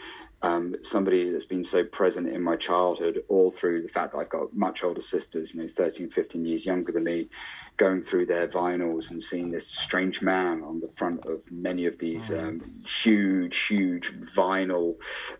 um, 0.46 0.76
somebody 0.84 1.32
that's 1.32 1.46
been 1.46 1.64
so 1.64 1.84
present 1.84 2.30
in 2.30 2.39
my 2.39 2.56
childhood, 2.56 3.24
all 3.30 3.50
through 3.50 3.82
the 3.82 3.88
fact 3.88 4.14
that 4.14 4.20
I've 4.20 4.30
got 4.30 4.56
much 4.56 4.84
older 4.84 5.02
sisters, 5.02 5.56
you 5.56 5.62
know, 5.62 5.68
13, 5.68 6.08
15 6.08 6.46
years 6.46 6.68
younger 6.68 6.91
than 6.91 7.06
me, 7.06 7.30
going 7.78 8.04
through 8.04 8.28
their 8.28 8.48
vinyls 8.48 9.10
and 9.10 9.20
seeing 9.20 9.50
this 9.50 9.68
strange 9.68 10.22
man 10.22 10.62
on 10.62 10.82
the 10.82 10.88
front 10.89 11.26
of 11.26 11.41
many 11.52 11.88
of 11.88 11.98
these 11.98 12.30
mm. 12.30 12.48
um, 12.48 12.62
huge, 12.86 13.58
huge 13.66 14.14
vinyl 14.20 14.96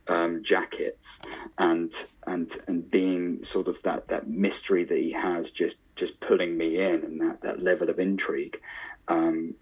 um, 0.08 0.43
jackets, 0.43 1.22
and 1.60 2.08
and 2.26 2.58
and 2.68 2.89
being 2.89 3.43
sort 3.43 3.68
of 3.68 3.80
that 3.84 4.08
that 4.08 4.28
mystery 4.28 4.84
that 4.84 4.97
he 4.97 5.12
has 5.12 5.51
just 5.51 5.82
just 5.95 6.20
pulling 6.20 6.58
me 6.58 6.78
in, 6.80 7.03
and 7.03 7.22
that 7.22 7.41
that 7.41 7.62
level 7.62 7.91
of 7.91 7.99
intrigue 7.99 8.60
um, 9.08 9.53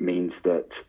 means 0.00 0.40
that 0.40 0.82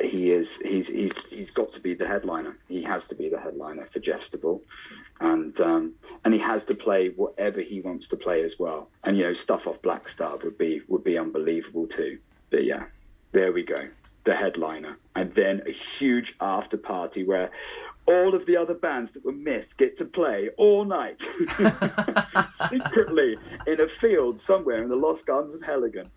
he 0.00 0.32
is 0.32 0.60
he's 0.60 0.88
he's 0.88 1.28
he's 1.28 1.50
got 1.50 1.68
to 1.70 1.80
be 1.80 1.94
the 1.94 2.06
headliner. 2.06 2.56
He 2.68 2.82
has 2.82 3.06
to 3.06 3.14
be 3.14 3.28
the 3.28 3.40
headliner 3.40 3.86
for 3.86 4.00
Jeffstival, 4.00 4.60
and 5.20 5.58
um, 5.60 5.94
and 6.24 6.34
he 6.34 6.40
has 6.40 6.64
to 6.64 6.74
play 6.74 7.10
whatever 7.10 7.60
he 7.60 7.80
wants 7.80 8.08
to 8.08 8.16
play 8.16 8.42
as 8.42 8.58
well. 8.58 8.90
And 9.04 9.16
you 9.16 9.22
know, 9.22 9.34
stuff 9.34 9.68
off 9.68 9.80
Blackstar 9.82 10.42
would 10.42 10.58
be 10.58 10.82
would 10.88 11.04
be 11.04 11.16
unbelievable 11.16 11.86
too. 11.86 12.18
But 12.50 12.64
yeah, 12.64 12.86
there 13.32 13.52
we 13.52 13.62
go, 13.62 13.88
the 14.24 14.34
headliner, 14.34 14.98
and 15.14 15.32
then 15.32 15.62
a 15.66 15.70
huge 15.70 16.34
after 16.40 16.76
party 16.76 17.22
where 17.22 17.50
all 18.06 18.34
of 18.34 18.46
the 18.46 18.56
other 18.56 18.74
bands 18.74 19.12
that 19.12 19.24
were 19.24 19.32
missed 19.32 19.78
get 19.78 19.96
to 19.96 20.04
play 20.04 20.50
all 20.56 20.84
night 20.84 21.20
secretly 22.50 23.38
in 23.66 23.80
a 23.80 23.88
field 23.88 24.38
somewhere 24.38 24.82
in 24.82 24.88
the 24.88 24.96
Lost 24.96 25.26
Gardens 25.26 25.54
of 25.54 25.62
Heligan. 25.62 26.08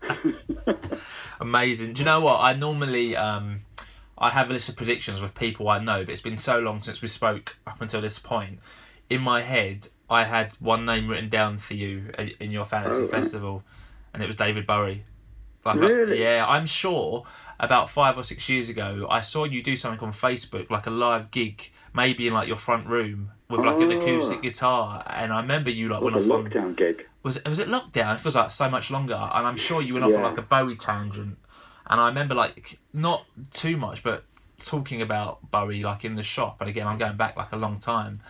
Amazing. 1.40 1.94
Do 1.94 2.00
you 2.00 2.04
know 2.04 2.20
what? 2.20 2.40
I 2.40 2.52
normally 2.54 3.16
um, 3.16 3.60
I 4.18 4.30
have 4.30 4.50
a 4.50 4.52
list 4.52 4.68
of 4.68 4.76
predictions 4.76 5.20
with 5.20 5.34
people 5.34 5.68
I 5.68 5.78
know, 5.78 6.04
but 6.04 6.10
it's 6.10 6.22
been 6.22 6.36
so 6.38 6.58
long 6.60 6.82
since 6.82 7.02
we 7.02 7.08
spoke 7.08 7.56
up 7.66 7.80
until 7.80 8.00
this 8.00 8.18
point. 8.18 8.60
In 9.10 9.20
my 9.20 9.42
head, 9.42 9.88
I 10.08 10.24
had 10.24 10.52
one 10.60 10.84
name 10.84 11.08
written 11.08 11.28
down 11.28 11.58
for 11.58 11.74
you 11.74 12.10
in 12.40 12.50
your 12.50 12.64
fantasy 12.64 13.00
Oh, 13.00 13.02
right. 13.02 13.10
festival, 13.10 13.62
and 14.14 14.22
it 14.22 14.26
was 14.26 14.36
David 14.36 14.66
Bowie. 14.66 15.04
Like, 15.64 15.80
Really? 15.80 16.20
yeah, 16.22 16.44
I'm 16.48 16.66
sure 16.66 17.24
about 17.60 17.88
five 17.90 18.16
or 18.18 18.24
six 18.24 18.48
years 18.48 18.68
ago, 18.68 19.06
I 19.08 19.20
saw 19.20 19.44
you 19.44 19.62
do 19.62 19.76
something 19.76 20.00
on 20.04 20.12
Facebook, 20.12 20.70
like 20.70 20.86
a 20.86 20.90
live 20.90 21.30
gig, 21.30 21.70
maybe 21.94 22.26
in 22.26 22.34
like 22.34 22.48
your 22.48 22.56
front 22.56 22.86
room 22.88 23.30
with 23.48 23.60
like 23.60 23.80
an 23.80 23.92
Oh. 23.92 23.96
acoustic 24.00 24.42
guitar, 24.42 25.04
and 25.08 25.32
I 25.32 25.40
remember 25.40 25.70
you 25.70 25.88
like 25.88 26.00
What 26.02 26.14
went 26.14 26.26
the 26.26 26.32
off 26.34 26.38
on 26.40 26.50
lockdown 26.50 26.76
gig? 26.76 27.06
Was 27.22 27.36
it 27.36 27.48
was 27.48 27.58
it 27.58 27.68
lockdown? 27.68 28.14
It 28.14 28.20
feels 28.20 28.34
like 28.36 28.50
so 28.50 28.68
much 28.68 28.90
longer, 28.90 29.14
and 29.14 29.46
I'm 29.46 29.56
sure 29.56 29.80
you 29.80 29.94
went 29.94 30.04
off 30.04 30.12
on 30.16 30.22
like 30.22 30.38
a 30.38 30.42
Bowie 30.42 30.76
tangent, 30.76 31.38
and 31.88 32.00
I 32.00 32.08
remember 32.08 32.34
like 32.34 32.78
not 32.92 33.24
too 33.52 33.76
much, 33.76 34.02
but 34.02 34.24
talking 34.60 35.02
about 35.02 35.50
Bowie 35.50 35.82
like 35.82 36.04
in 36.04 36.16
the 36.16 36.22
shop, 36.22 36.56
and 36.60 36.68
again 36.68 36.86
I'm 36.86 36.98
going 36.98 37.16
back 37.16 37.36
like 37.36 37.52
a 37.52 37.56
long 37.56 37.78
time, 37.78 38.20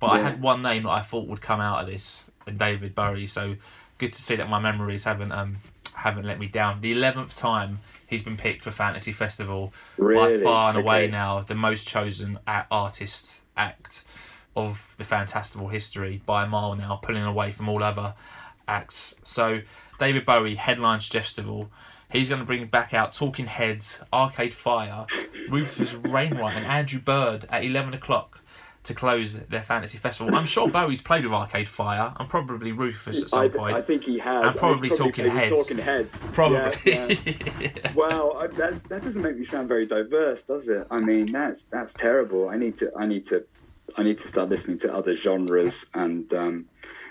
but 0.00 0.08
I 0.08 0.18
had 0.18 0.40
one 0.42 0.62
name 0.62 0.82
that 0.84 0.90
I 0.90 1.00
thought 1.02 1.28
would 1.28 1.40
come 1.40 1.60
out 1.60 1.80
of 1.82 1.86
this, 1.86 2.24
and 2.46 2.58
David 2.58 2.94
Bowie. 2.94 3.26
So 3.26 3.56
good 3.98 4.12
to 4.14 4.20
see 4.22 4.36
that 4.36 4.48
my 4.48 4.58
memories 4.58 5.04
haven't 5.04 5.30
um 5.32 5.58
haven't 5.94 6.24
let 6.24 6.38
me 6.38 6.46
down. 6.48 6.80
The 6.80 6.92
eleventh 6.92 7.36
time 7.36 7.80
he's 8.06 8.22
been 8.22 8.36
picked 8.36 8.62
for 8.62 8.70
Fantasy 8.72 9.12
Festival 9.12 9.72
Really? 9.96 10.38
by 10.38 10.42
far 10.42 10.70
and 10.70 10.78
away 10.78 11.04
Okay. 11.04 11.10
now 11.12 11.40
the 11.40 11.54
most 11.54 11.86
chosen 11.86 12.38
artist 12.70 13.40
act 13.56 14.02
of 14.56 14.94
the 14.98 15.04
Fantastival 15.04 15.70
history 15.70 16.20
by 16.26 16.44
a 16.44 16.46
mile 16.46 16.74
now, 16.74 16.96
pulling 17.00 17.22
away 17.22 17.52
from 17.52 17.68
all 17.68 17.82
other 17.84 18.14
acts. 18.70 19.14
So 19.24 19.60
David 19.98 20.24
Bowie 20.24 20.54
headlines 20.54 21.06
Festival. 21.06 21.70
He's 22.10 22.28
going 22.28 22.40
to 22.40 22.44
bring 22.44 22.66
back 22.66 22.92
out 22.92 23.12
Talking 23.12 23.46
Heads, 23.46 24.00
Arcade 24.12 24.52
Fire, 24.52 25.06
Rufus 25.48 25.96
Wainwright, 25.96 26.56
and 26.56 26.66
Andrew 26.66 27.00
Bird 27.00 27.46
at 27.50 27.64
eleven 27.64 27.94
o'clock 27.94 28.40
to 28.82 28.94
close 28.94 29.38
their 29.40 29.62
fantasy 29.62 29.98
festival. 29.98 30.34
I'm 30.34 30.46
sure 30.46 30.66
Bowie's 30.66 31.02
played 31.02 31.24
with 31.24 31.34
Arcade 31.34 31.68
Fire 31.68 32.14
and 32.18 32.28
probably 32.28 32.72
Rufus 32.72 33.22
at 33.22 33.30
some 33.30 33.42
I, 33.42 33.48
point. 33.48 33.76
I 33.76 33.82
think 33.82 34.04
he 34.04 34.18
has. 34.18 34.36
And 34.36 34.44
he's 34.46 34.56
probably 34.56 34.88
Talking 34.88 35.28
Heads. 35.28 35.50
Talking 35.50 35.78
heads. 35.78 36.26
probably. 36.32 36.78
Yeah, 36.84 37.14
yeah. 37.60 37.92
Wow, 37.94 38.48
that's, 38.56 38.82
that 38.84 39.02
doesn't 39.02 39.22
make 39.22 39.36
me 39.36 39.44
sound 39.44 39.68
very 39.68 39.84
diverse, 39.84 40.44
does 40.44 40.68
it? 40.68 40.86
I 40.90 41.00
mean, 41.00 41.26
that's 41.26 41.64
that's 41.64 41.92
terrible. 41.92 42.48
I 42.48 42.56
need 42.56 42.76
to 42.76 42.90
I 42.96 43.06
need 43.06 43.26
to 43.26 43.44
I 43.96 44.02
need 44.02 44.18
to 44.18 44.28
start 44.28 44.48
listening 44.48 44.78
to 44.78 44.94
other 44.94 45.14
genres 45.14 45.90
and 45.94 46.32
um, 46.32 46.66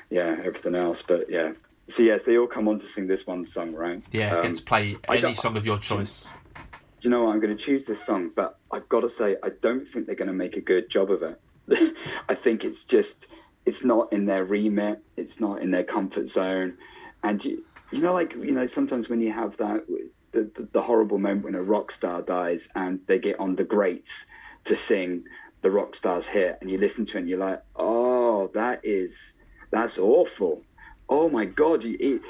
yeah, 0.10 0.38
everything 0.43 0.76
else. 0.76 1.01
But 1.01 1.30
yeah, 1.30 1.53
so 1.88 2.03
yes, 2.03 2.26
they 2.26 2.38
all 2.38 2.47
come 2.47 2.68
on 2.68 2.78
to 2.80 2.86
sing 2.86 3.07
this 3.07 3.26
one 3.28 3.45
song, 3.45 3.74
right? 3.74 4.03
yeah, 4.12 4.36
Um, 4.38 4.43
get 4.47 4.55
to 4.55 4.64
play 4.64 4.97
any 5.07 5.36
song 5.36 5.57
of 5.57 5.66
your 5.66 5.78
choice. 5.80 6.28
do 6.55 7.07
you 7.07 7.10
know 7.10 7.26
what? 7.26 7.34
I'm 7.34 7.39
going 7.39 7.55
to 7.55 7.64
choose 7.64 7.86
this 7.86 8.03
song, 8.03 8.32
but 8.36 8.57
I've 8.72 8.88
got 8.89 9.01
to 9.01 9.10
say, 9.10 9.38
I 9.43 9.49
don't 9.62 9.88
think 9.88 10.05
they're 10.05 10.16
going 10.16 10.28
to 10.28 10.34
make 10.34 10.57
a 10.57 10.62
good 10.62 10.89
job 10.89 11.10
of 11.12 11.24
it. 11.24 11.39
I 12.30 12.36
think 12.36 12.64
it's 12.66 12.86
just, 12.86 13.28
it's 13.66 13.84
not 13.84 14.12
in 14.12 14.26
their 14.26 14.43
remit, 14.43 15.01
it's 15.16 15.39
not 15.39 15.62
in 15.62 15.72
their 15.72 15.84
comfort 15.84 16.30
zone. 16.30 16.78
And, 17.24 17.43
you, 17.43 17.64
you 17.91 18.01
know, 18.01 18.14
like, 18.14 18.34
you 18.34 18.51
know, 18.51 18.66
sometimes 18.66 19.10
when 19.10 19.22
you 19.22 19.32
have 19.32 19.57
that, 19.57 19.86
the, 20.32 20.49
the, 20.55 20.68
the 20.72 20.82
horrible 20.82 21.18
moment 21.18 21.45
when 21.45 21.55
a 21.55 21.62
rock 21.64 21.91
star 21.91 22.22
dies 22.22 22.70
and 22.76 22.99
they 23.07 23.18
get 23.20 23.39
on 23.39 23.55
the 23.55 23.64
greats 23.64 24.26
to 24.66 24.76
sing 24.76 25.24
the 25.62 25.72
rock 25.72 25.93
star's 25.95 26.28
hit, 26.28 26.57
and 26.62 26.72
you 26.72 26.78
listen 26.78 27.03
to 27.05 27.18
it 27.18 27.22
and 27.22 27.30
you're 27.30 27.38
like, 27.39 27.62
oh, 27.76 28.47
that 28.53 28.80
is, 28.84 29.34
that's 29.72 29.99
awful. 29.99 30.63
Oh 31.07 31.30
my 31.30 31.45
God, 31.45 31.84
you, 31.84 31.97
it, 31.99 32.22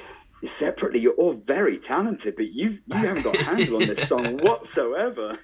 separately 0.43 0.99
you're 0.99 1.13
all 1.13 1.33
very 1.33 1.77
talented 1.77 2.33
but 2.35 2.51
you 2.51 2.79
you 2.85 2.95
haven't 2.95 3.23
got 3.23 3.35
a 3.35 3.43
handle 3.43 3.75
on 3.81 3.87
this 3.87 4.07
song 4.07 4.37
whatsoever. 4.43 5.37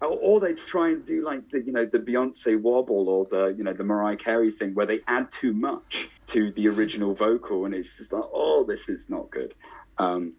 Or, 0.00 0.18
or 0.20 0.40
they 0.40 0.54
try 0.54 0.90
and 0.90 1.04
do 1.04 1.24
like 1.24 1.48
the 1.50 1.62
you 1.62 1.72
know 1.72 1.84
the 1.84 2.00
beyonce 2.00 2.60
wobble 2.60 3.08
or 3.08 3.26
the 3.30 3.54
you 3.56 3.64
know 3.64 3.72
the 3.72 3.84
mariah 3.84 4.16
carey 4.16 4.50
thing 4.50 4.74
where 4.74 4.86
they 4.86 5.00
add 5.06 5.30
too 5.30 5.52
much 5.52 6.08
to 6.26 6.50
the 6.52 6.68
original 6.68 7.14
vocal 7.14 7.64
and 7.64 7.74
it's 7.74 7.98
just 7.98 8.12
like 8.12 8.24
oh 8.32 8.64
this 8.64 8.88
is 8.88 9.08
not 9.08 9.30
good. 9.30 9.54
Um 9.98 10.34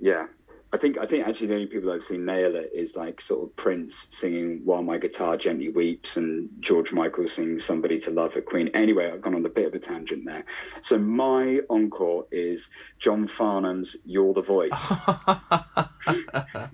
yeah 0.00 0.26
I 0.74 0.78
think 0.78 0.96
I 0.96 1.04
think 1.04 1.26
actually 1.28 1.48
the 1.48 1.54
only 1.54 1.66
people 1.66 1.92
I've 1.92 2.02
seen 2.02 2.24
nail 2.24 2.56
it 2.56 2.70
is 2.72 2.96
like 2.96 3.20
sort 3.20 3.42
of 3.42 3.54
Prince 3.56 4.08
singing 4.10 4.62
"While 4.64 4.82
My 4.82 4.96
Guitar 4.96 5.36
Gently 5.36 5.68
Weeps" 5.68 6.16
and 6.16 6.48
George 6.60 6.94
Michael 6.94 7.28
singing 7.28 7.58
"Somebody 7.58 7.98
to 8.00 8.10
Love" 8.10 8.36
at 8.38 8.46
Queen. 8.46 8.68
Anyway, 8.68 9.10
I've 9.10 9.20
gone 9.20 9.34
on 9.34 9.44
a 9.44 9.50
bit 9.50 9.66
of 9.66 9.74
a 9.74 9.78
tangent 9.78 10.24
there. 10.24 10.44
So 10.80 10.98
my 10.98 11.60
encore 11.68 12.26
is 12.30 12.70
John 12.98 13.26
Farnham's 13.26 13.98
"You're 14.06 14.32
the 14.32 14.40
Voice." 14.40 15.02
I 15.06 16.68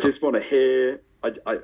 just 0.00 0.22
want 0.22 0.36
to 0.36 0.42
hear. 0.42 1.00
I, 1.24 1.32
I, 1.46 1.58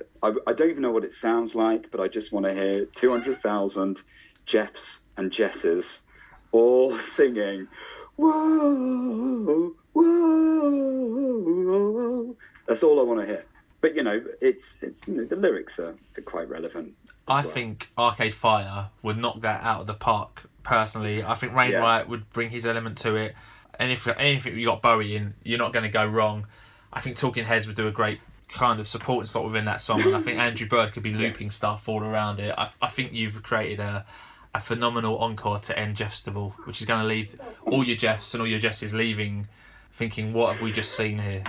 I 0.48 0.52
don't 0.52 0.70
even 0.70 0.82
know 0.82 0.90
what 0.90 1.04
it 1.04 1.14
sounds 1.14 1.54
like, 1.54 1.92
but 1.92 2.00
I 2.00 2.08
just 2.08 2.32
want 2.32 2.44
to 2.46 2.52
hear 2.52 2.86
two 2.86 3.10
hundred 3.10 3.38
thousand 3.38 4.02
Jeffs 4.46 5.02
and 5.16 5.30
Jesses 5.30 6.08
all 6.50 6.96
singing. 6.98 7.68
Whoa, 8.16 9.74
whoa. 9.94 11.14
That's 12.66 12.82
all 12.82 12.98
I 13.00 13.02
want 13.02 13.20
to 13.20 13.26
hear. 13.26 13.44
But 13.80 13.94
you 13.96 14.02
know, 14.02 14.22
it's 14.40 14.82
it's 14.82 15.06
you 15.06 15.14
know, 15.14 15.24
the 15.24 15.36
lyrics 15.36 15.78
are, 15.78 15.94
quite 16.24 16.48
relevant. 16.48 16.94
I 17.26 17.42
well. 17.42 17.50
think 17.50 17.90
Arcade 17.98 18.34
Fire 18.34 18.90
would 19.02 19.16
knock 19.18 19.40
that 19.42 19.62
out 19.62 19.80
of 19.82 19.86
the 19.86 19.94
park. 19.94 20.48
Personally, 20.62 21.22
I 21.22 21.34
think 21.34 21.54
Wainwright 21.54 22.08
would 22.08 22.30
bring 22.30 22.50
his 22.50 22.66
element 22.66 22.98
to 22.98 23.16
it. 23.16 23.34
And 23.78 23.90
if 23.92 24.06
anything 24.06 24.58
you 24.58 24.66
got 24.66 24.80
Bowie 24.82 25.16
in, 25.16 25.34
you're 25.42 25.58
not 25.58 25.72
going 25.72 25.82
to 25.82 25.90
go 25.90 26.06
wrong. 26.06 26.46
I 26.92 27.00
think 27.00 27.16
Talking 27.16 27.44
Heads 27.44 27.66
would 27.66 27.76
do 27.76 27.88
a 27.88 27.90
great 27.90 28.20
kind 28.48 28.78
of 28.78 28.86
supporting 28.86 29.26
slot 29.26 29.44
within 29.44 29.64
that 29.64 29.80
song, 29.80 30.00
and 30.00 30.14
I 30.14 30.20
think 30.20 30.38
Andrew 30.38 30.68
Bird 30.68 30.92
could 30.92 31.02
be 31.02 31.12
looping 31.22 31.50
stuff 31.50 31.88
all 31.88 32.02
around 32.02 32.40
it. 32.40 32.54
I, 32.56 32.70
I 32.80 32.88
think 32.88 33.12
you've 33.12 33.42
created 33.42 33.80
a 33.80 34.06
a 34.54 34.60
phenomenal 34.60 35.18
encore 35.18 35.58
to 35.58 35.76
end 35.76 35.96
Jeffstival, 35.96 36.52
which 36.64 36.80
is 36.80 36.86
going 36.86 37.02
to 37.02 37.06
leave 37.06 37.38
all 37.66 37.82
your 37.82 37.96
Jeffs 37.96 38.34
and 38.34 38.40
all 38.40 38.46
your 38.46 38.60
Jesses 38.60 38.94
leaving, 38.94 39.46
thinking, 39.94 40.32
"What 40.32 40.52
have 40.52 40.62
we 40.62 40.72
just 40.72 40.96
seen 40.96 41.18
here?" 41.18 41.44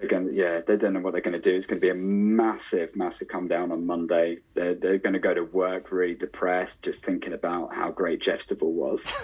They're 0.00 0.08
going, 0.08 0.30
yeah, 0.32 0.60
they 0.66 0.78
don't 0.78 0.94
know 0.94 1.00
what 1.00 1.12
they're 1.12 1.20
going 1.20 1.38
to 1.38 1.50
do. 1.50 1.54
It's 1.54 1.66
going 1.66 1.78
to 1.78 1.84
be 1.84 1.90
a 1.90 1.94
massive, 1.94 2.96
massive 2.96 3.28
come 3.28 3.48
down 3.48 3.70
on 3.70 3.84
Monday. 3.84 4.38
They're, 4.54 4.72
they're 4.72 4.96
going 4.96 5.12
to 5.12 5.18
go 5.18 5.34
to 5.34 5.44
work 5.44 5.92
really 5.92 6.14
depressed, 6.14 6.82
just 6.82 7.04
thinking 7.04 7.34
about 7.34 7.74
how 7.74 7.90
great 7.90 8.22
Jeffstival 8.22 8.72
was. 8.72 9.12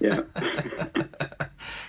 Yeah. 0.00 0.20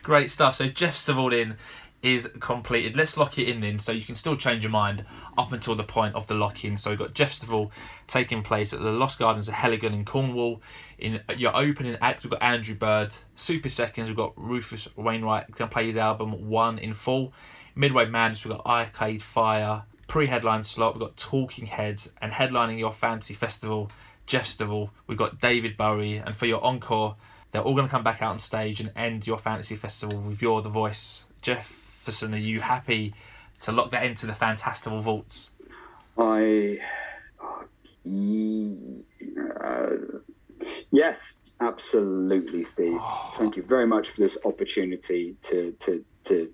Great 0.01 0.32
stuff. 0.32 0.55
So 0.55 0.67
Jeff 0.67 0.95
Stavaldin 0.95 1.57
is 2.02 2.32
completed. 2.39 2.95
Let's 2.95 3.18
lock 3.18 3.38
it 3.38 3.47
in 3.47 3.60
then, 3.60 3.80
so 3.80 3.91
you 3.91 4.04
can 4.04 4.16
still 4.16 4.38
change 4.38 4.64
your 4.64 4.72
mind 4.72 5.06
up 5.38 5.52
until 5.52 5.76
the 5.76 5.84
point 5.84 6.16
of 6.16 6.28
the 6.28 6.34
lock-in. 6.36 6.78
So 6.78 6.89
we've 6.91 7.00
got 7.00 7.14
Jeffstival 7.14 7.72
taking 8.08 8.41
place 8.41 8.74
at 8.74 8.80
the 8.80 8.91
Lost 8.91 9.20
Gardens 9.20 9.50
of 9.50 9.56
Heligan 9.56 9.93
in 9.93 10.06
Cornwall. 10.06 10.62
In 10.97 11.22
your 11.36 11.56
opening 11.56 11.97
act, 12.02 12.24
we've 12.24 12.32
got 12.32 12.41
Andrew 12.41 12.76
Bird. 12.76 13.14
Super 13.36 13.70
seconds, 13.70 14.08
we've 14.08 14.18
got 14.18 14.34
Rufus 14.38 14.88
Wainwright 14.95 15.52
going 15.52 15.70
to 15.70 15.74
play 15.74 15.88
his 15.88 15.97
album 15.97 16.50
One 16.50 16.80
in 16.80 16.93
Full. 16.93 17.34
Midway 17.76 18.06
Madness, 18.06 18.45
we've 18.45 18.56
got 18.56 18.66
Arcade 18.66 19.22
Fire. 19.22 19.84
Pre-headline 20.08 20.64
slot, 20.64 20.95
we've 20.95 21.02
got 21.02 21.18
Talking 21.18 21.68
Heads, 21.68 22.12
and 22.22 22.32
headlining 22.32 22.80
your 22.80 22.93
fantasy 22.93 23.34
festival, 23.34 23.91
Jeffstival. 24.26 24.89
We've 25.06 25.18
got 25.18 25.39
David 25.39 25.78
Bowie, 25.78 26.18
and 26.18 26.36
for 26.36 26.45
your 26.45 26.64
encore, 26.64 27.16
they're 27.52 27.62
all 27.62 27.76
going 27.76 27.88
to 27.88 27.91
come 27.91 28.04
back 28.04 28.22
out 28.22 28.32
on 28.32 28.39
stage 28.39 28.80
and 28.80 28.91
end 28.95 29.28
your 29.28 29.38
fantasy 29.38 29.76
festival 29.76 30.20
with 30.22 30.41
You're 30.41 30.62
the 30.62 30.70
Voice. 30.70 31.26
Jefferson, 32.00 32.34
are 32.34 32.38
you 32.38 32.62
happy 32.62 33.14
to 33.60 33.74
lock 33.74 33.91
that 33.91 34.06
into 34.06 34.26
the 34.26 34.32
Fantastival 34.32 35.02
vaults? 35.02 35.52
I. 36.18 36.80
uh, 39.62 39.89
yes, 40.91 41.56
absolutely, 41.60 42.64
Steve. 42.64 43.02
Thank 43.34 43.58
you 43.58 43.64
very 43.64 43.86
much 43.86 44.12
for 44.12 44.22
this 44.22 44.38
opportunity 44.45 45.36
to, 45.41 45.74
to, 45.74 46.06
to 46.24 46.50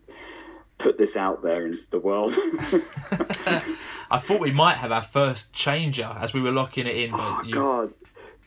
put 0.80 0.98
this 0.98 1.16
out 1.16 1.44
there 1.44 1.68
into 1.68 1.88
the 1.92 2.00
world. 2.00 2.34
I 4.10 4.18
thought 4.18 4.40
we 4.40 4.52
might 4.52 4.78
have 4.78 4.92
our 4.92 5.04
first 5.04 5.54
changer 5.54 6.18
as 6.20 6.34
we 6.34 6.42
were 6.42 6.52
locking 6.52 6.88
it 6.88 6.96
in, 6.96 7.12
but 7.12 7.20
Oh 7.22 7.44
you, 7.46 7.54
God, 7.54 7.94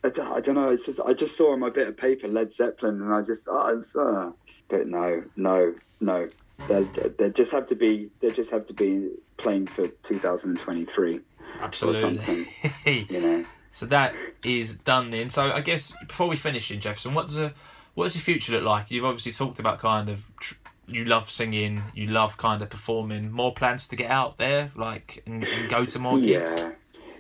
I 0.03 0.09
don't, 0.09 0.33
I 0.33 0.41
don't 0.41 0.57
know. 0.57 0.71
It's 0.71 0.87
just 0.87 1.01
I 1.01 1.15
just 1.15 1.37
saw 1.37 1.53
on 1.53 1.61
my 1.61 1.71
bit 1.71 1.87
of 1.87 1.97
paper 1.97 2.27
Led 2.27 2.53
Zeppelin, 2.53 3.01
and 3.01 3.15
I 3.15 3.23
just 3.23 3.47
oh, 3.49 3.69
it's, 3.69 3.97
uh, 3.97 4.33
but 4.69 4.89
no, 4.89 5.25
no, 5.37 5.75
no. 6.01 6.29
They 6.67 6.83
they 7.19 7.31
just 7.31 7.53
have 7.53 7.67
to 7.67 7.75
be 7.75 8.11
they 8.21 8.31
just 8.33 8.51
have 8.51 8.65
to 8.67 8.75
be 8.75 9.11
playing 9.37 9.69
for 9.69 9.89
2023 9.89 11.17
or 11.17 11.21
absolutely. 11.61 12.01
something. 12.01 12.47
You 13.09 13.21
know, 13.21 13.45
so 13.73 13.87
that 13.87 14.15
is 14.45 14.77
done 14.77 15.11
then. 15.11 15.31
So 15.31 15.53
I 15.53 15.61
guess 15.61 15.95
before 16.07 16.27
we 16.27 16.37
finish 16.37 16.71
in 16.71 16.81
Jefferson, 16.81 17.15
what's 17.15 17.37
the 17.37 17.47
a 17.47 17.55
what 17.95 18.05
does 18.05 18.17
your 18.17 18.23
future 18.23 18.53
look 18.53 18.65
like? 18.65 18.91
You've 18.91 19.05
obviously 19.05 19.33
talked 19.33 19.59
about 19.59 19.79
kind 19.79 20.09
of 20.09 20.31
tr- 20.41 20.55
you 20.87 21.05
love 21.05 21.29
singing, 21.31 21.83
you 21.95 22.07
love 22.07 22.37
kind 22.37 22.63
of 22.63 22.71
performing. 22.71 23.31
More 23.31 23.53
plans 23.53 23.89
to 23.89 23.97
get 23.97 24.11
out 24.11 24.39
there, 24.39 24.73
like 24.75 25.23
and, 25.27 25.45
and 25.45 25.71
go 25.71 25.85
to 25.85 25.99
more 25.99 26.19
gigs. 26.19 26.51
yeah, 26.55 26.71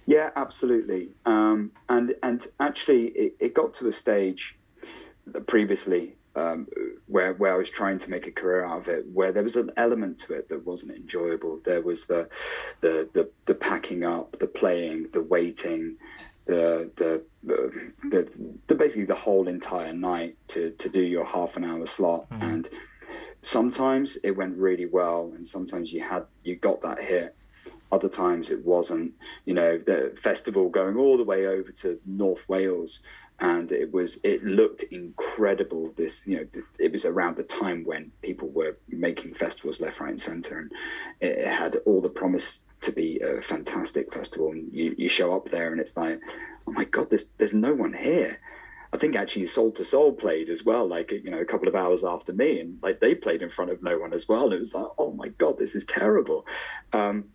yeah, 0.07 0.30
absolutely. 0.36 1.11
Um, 1.26 1.72
and 1.89 2.14
and 2.22 2.47
actually, 2.61 3.07
it, 3.09 3.36
it 3.41 3.55
got 3.55 3.74
to 3.74 3.89
a 3.89 3.93
stage 3.93 4.57
previously 5.47 6.17
um, 6.39 6.66
where 7.07 7.34
where 7.34 7.55
I 7.55 7.59
was 7.59 7.70
trying 7.70 7.99
to 8.01 8.11
make 8.11 8.26
a 8.26 8.30
career 8.30 8.64
out 8.64 8.78
of 8.78 8.89
it, 8.89 9.07
where 9.12 9.32
there 9.32 9.43
was 9.43 9.57
an 9.57 9.72
element 9.76 10.18
to 10.20 10.34
it 10.34 10.49
that 10.49 10.64
wasn't 10.64 10.97
enjoyable. 10.97 11.61
There 11.64 11.82
was 11.82 12.07
the 12.07 12.28
the 12.80 13.09
the, 13.12 13.30
the 13.47 13.55
packing 13.55 14.05
up, 14.05 14.39
the 14.39 14.47
playing, 14.47 15.09
the 15.12 15.22
waiting, 15.22 15.97
the 16.49 16.91
the, 16.97 17.22
the 17.45 17.93
the, 18.11 18.55
the 18.66 18.74
basically 18.74 19.05
the 19.05 19.14
whole 19.14 19.47
entire 19.47 19.93
night 19.93 20.36
to 20.49 20.70
to 20.72 20.89
do 20.89 21.03
your 21.03 21.24
half 21.24 21.57
an 21.57 21.64
hour 21.64 21.86
slot 21.86 22.28
mm. 22.30 22.43
and 22.43 22.68
sometimes 23.43 24.16
it 24.24 24.32
went 24.32 24.57
really 24.57 24.86
well 24.86 25.30
and 25.36 25.47
sometimes 25.47 25.93
you 25.93 26.03
had 26.03 26.24
you 26.43 26.57
got 26.57 26.80
that 26.80 27.01
hit 27.01 27.36
other 27.93 28.09
times 28.09 28.51
it 28.51 28.64
wasn't 28.64 29.12
you 29.45 29.55
know 29.55 29.78
the 29.78 30.12
festival 30.16 30.68
going 30.68 30.97
all 30.97 31.16
the 31.16 31.24
way 31.24 31.47
over 31.47 31.70
to 31.70 32.01
north 32.07 32.49
wales 32.49 33.03
and 33.41 33.70
it 33.70 33.93
was 33.93 34.18
it 34.24 34.43
looked 34.45 34.82
incredible 34.84 35.93
this 35.97 36.26
you 36.26 36.36
know 36.36 36.62
it 36.78 36.91
was 36.91 37.05
around 37.05 37.36
the 37.36 37.43
time 37.43 37.84
when 37.84 38.11
people 38.22 38.49
were 38.49 38.76
making 38.89 39.32
festivals 39.32 39.80
left 39.80 40.01
right 40.01 40.11
and 40.11 40.20
center 40.20 40.59
and 40.59 40.72
it 41.20 41.47
had 41.47 41.76
all 41.86 42.01
the 42.01 42.09
promise 42.09 42.62
to 42.80 42.93
be 42.93 43.18
a 43.20 43.41
fantastic 43.41 44.12
festival 44.12 44.51
and 44.53 44.72
you, 44.72 44.95
you 44.99 45.09
show 45.09 45.34
up 45.34 45.49
there 45.51 45.72
and 45.72 45.80
it's 45.80 45.97
like 45.97 46.20
oh 46.66 46.72
my 46.72 46.84
god 46.84 47.11
there's 47.11 47.26
there's 47.39 47.55
no 47.55 47.74
one 47.74 47.93
here 47.93 48.39
I 48.91 48.97
think 48.97 49.16
actually 49.16 49.47
Soul 49.47 49.72
II 49.78 49.84
Soul 49.84 50.12
played 50.14 50.49
as 50.49 50.64
well, 50.64 50.86
like 50.86 51.12
you 51.12 51.30
know, 51.30 51.41
a 51.41 51.45
couple 51.45 51.68
of 51.68 51.74
hours 51.74 52.05
after 52.05 52.32
me, 52.32 52.59
and 52.59 52.78
like 52.82 53.01
they 53.01 53.14
played 53.14 53.43
in 53.43 53.51
front 53.51 53.70
of 53.70 53.82
no 53.82 53.99
one 53.99 54.14
as 54.14 54.26
well. 54.26 54.45
And 54.45 54.55
it 54.55 54.61
was 54.61 54.74
like, 54.74 54.86
oh 54.97 55.12
my 55.12 55.28
god, 55.28 55.59
this 55.59 55.74
is 55.74 55.84
terrible. 55.84 56.47
Um, 56.95 57.26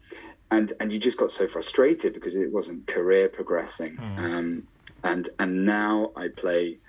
and 0.49 0.73
and 0.79 0.91
you 0.91 0.97
just 0.97 1.19
got 1.19 1.31
so 1.31 1.47
frustrated 1.47 2.13
because 2.13 2.35
it 2.35 2.51
wasn't 2.51 2.87
career 2.87 3.29
progressing. 3.29 3.97
Mm. 3.97 4.19
Um, 4.19 4.67
and 5.03 5.29
and 5.39 5.65
now 5.65 6.11
I 6.15 6.27
play 6.29 6.79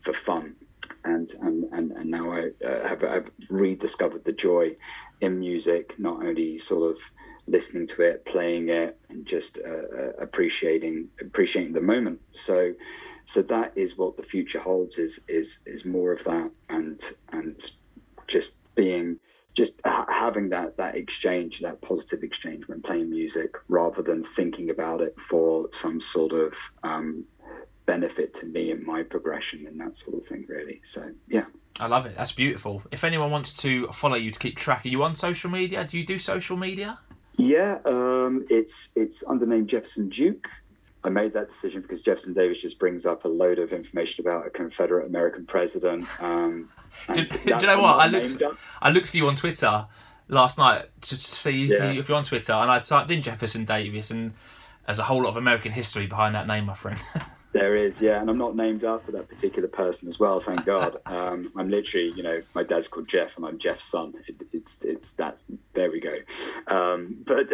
for 0.00 0.12
fun, 0.12 0.56
and 1.04 1.30
and 1.40 1.64
and, 1.72 1.92
and 1.92 2.10
now 2.10 2.30
I 2.32 2.50
uh, 2.64 2.88
have 2.88 3.04
I've 3.04 3.30
rediscovered 3.50 4.24
the 4.24 4.32
joy 4.32 4.76
in 5.20 5.38
music, 5.38 5.94
not 5.98 6.24
only 6.24 6.58
sort 6.58 6.90
of 6.90 6.98
listening 7.46 7.86
to 7.86 8.02
it, 8.02 8.24
playing 8.24 8.70
it, 8.70 8.98
and 9.08 9.26
just 9.26 9.58
uh, 9.58 9.98
uh, 9.98 10.12
appreciating 10.18 11.08
appreciating 11.20 11.72
the 11.72 11.80
moment. 11.80 12.20
So 12.32 12.74
so 13.24 13.42
that 13.42 13.72
is 13.76 13.96
what 13.96 14.16
the 14.16 14.22
future 14.22 14.60
holds 14.60 14.98
is 14.98 15.20
is 15.28 15.60
is 15.66 15.84
more 15.84 16.12
of 16.12 16.24
that 16.24 16.50
and 16.68 17.00
and 17.32 17.70
just 18.26 18.56
being 18.74 19.18
just 19.54 19.80
having 19.84 20.48
that 20.48 20.76
that 20.76 20.96
exchange, 20.96 21.60
that 21.60 21.80
positive 21.80 22.22
exchange 22.22 22.66
when 22.66 22.82
playing 22.82 23.08
music, 23.08 23.54
rather 23.68 24.02
than 24.02 24.24
thinking 24.24 24.70
about 24.70 25.00
it 25.00 25.18
for 25.18 25.68
some 25.72 26.00
sort 26.00 26.32
of 26.32 26.56
um, 26.82 27.24
benefit 27.86 28.34
to 28.34 28.46
me 28.46 28.70
and 28.70 28.84
my 28.84 29.02
progression 29.02 29.66
and 29.66 29.80
that 29.80 29.96
sort 29.96 30.16
of 30.16 30.26
thing. 30.26 30.44
Really, 30.48 30.80
so 30.82 31.10
yeah. 31.28 31.44
I 31.80 31.86
love 31.86 32.06
it. 32.06 32.16
That's 32.16 32.32
beautiful. 32.32 32.82
If 32.92 33.02
anyone 33.02 33.30
wants 33.30 33.52
to 33.54 33.88
follow 33.88 34.14
you 34.14 34.30
to 34.30 34.38
keep 34.38 34.56
track, 34.56 34.84
are 34.84 34.88
you 34.88 35.02
on 35.02 35.16
social 35.16 35.50
media? 35.50 35.84
Do 35.84 35.98
you 35.98 36.06
do 36.06 36.18
social 36.18 36.56
media? 36.56 37.00
Yeah, 37.36 37.78
um, 37.84 38.46
it's 38.48 38.90
it's 38.94 39.24
under 39.26 39.46
name 39.46 39.66
Jefferson 39.66 40.08
Duke. 40.08 40.48
I 41.02 41.10
made 41.10 41.34
that 41.34 41.48
decision 41.48 41.82
because 41.82 42.00
Jefferson 42.00 42.32
Davis 42.32 42.62
just 42.62 42.78
brings 42.78 43.04
up 43.04 43.24
a 43.24 43.28
load 43.28 43.58
of 43.58 43.72
information 43.72 44.26
about 44.26 44.46
a 44.46 44.50
Confederate 44.50 45.06
American 45.06 45.44
president. 45.44 46.06
Um, 46.22 46.70
do, 47.14 47.26
do, 47.26 47.38
you 47.44 47.66
know 47.66 47.82
what? 47.82 47.98
I 47.98 48.06
looked, 48.06 48.42
I 48.80 48.90
looked 48.90 49.08
for 49.08 49.16
you 49.16 49.28
on 49.28 49.36
Twitter 49.36 49.86
last 50.28 50.56
night 50.56 50.86
to 51.02 51.16
see 51.16 51.66
yeah. 51.66 51.90
if, 51.92 52.08
you, 52.08 52.14
are 52.14 52.18
on 52.18 52.24
Twitter, 52.24 52.52
and 52.52 52.70
I 52.70 52.78
typed 52.78 53.10
in 53.10 53.20
Jefferson 53.20 53.64
Davis, 53.64 54.10
and 54.10 54.32
there's 54.86 54.98
a 54.98 55.04
whole 55.04 55.22
lot 55.22 55.30
of 55.30 55.36
American 55.36 55.72
history 55.72 56.06
behind 56.06 56.34
that 56.34 56.46
name, 56.46 56.66
my 56.66 56.74
friend. 56.74 56.98
There 57.54 57.76
is, 57.76 58.02
yeah, 58.02 58.20
and 58.20 58.28
I'm 58.28 58.36
not 58.36 58.56
named 58.56 58.82
after 58.82 59.12
that 59.12 59.28
particular 59.28 59.68
person 59.68 60.08
as 60.08 60.18
well. 60.18 60.40
Thank 60.40 60.66
God. 60.66 60.98
Um, 61.14 61.52
I'm 61.56 61.68
literally, 61.68 62.12
you 62.16 62.24
know, 62.24 62.42
my 62.54 62.64
dad's 62.64 62.88
called 62.88 63.06
Jeff, 63.06 63.36
and 63.36 63.46
I'm 63.46 63.58
Jeff's 63.58 63.84
son. 63.84 64.14
It, 64.26 64.42
it's, 64.52 64.82
it's 64.82 65.12
that's 65.12 65.44
there 65.74 65.90
we 65.90 66.00
go. 66.00 66.16
Um, 66.66 67.18
but, 67.24 67.50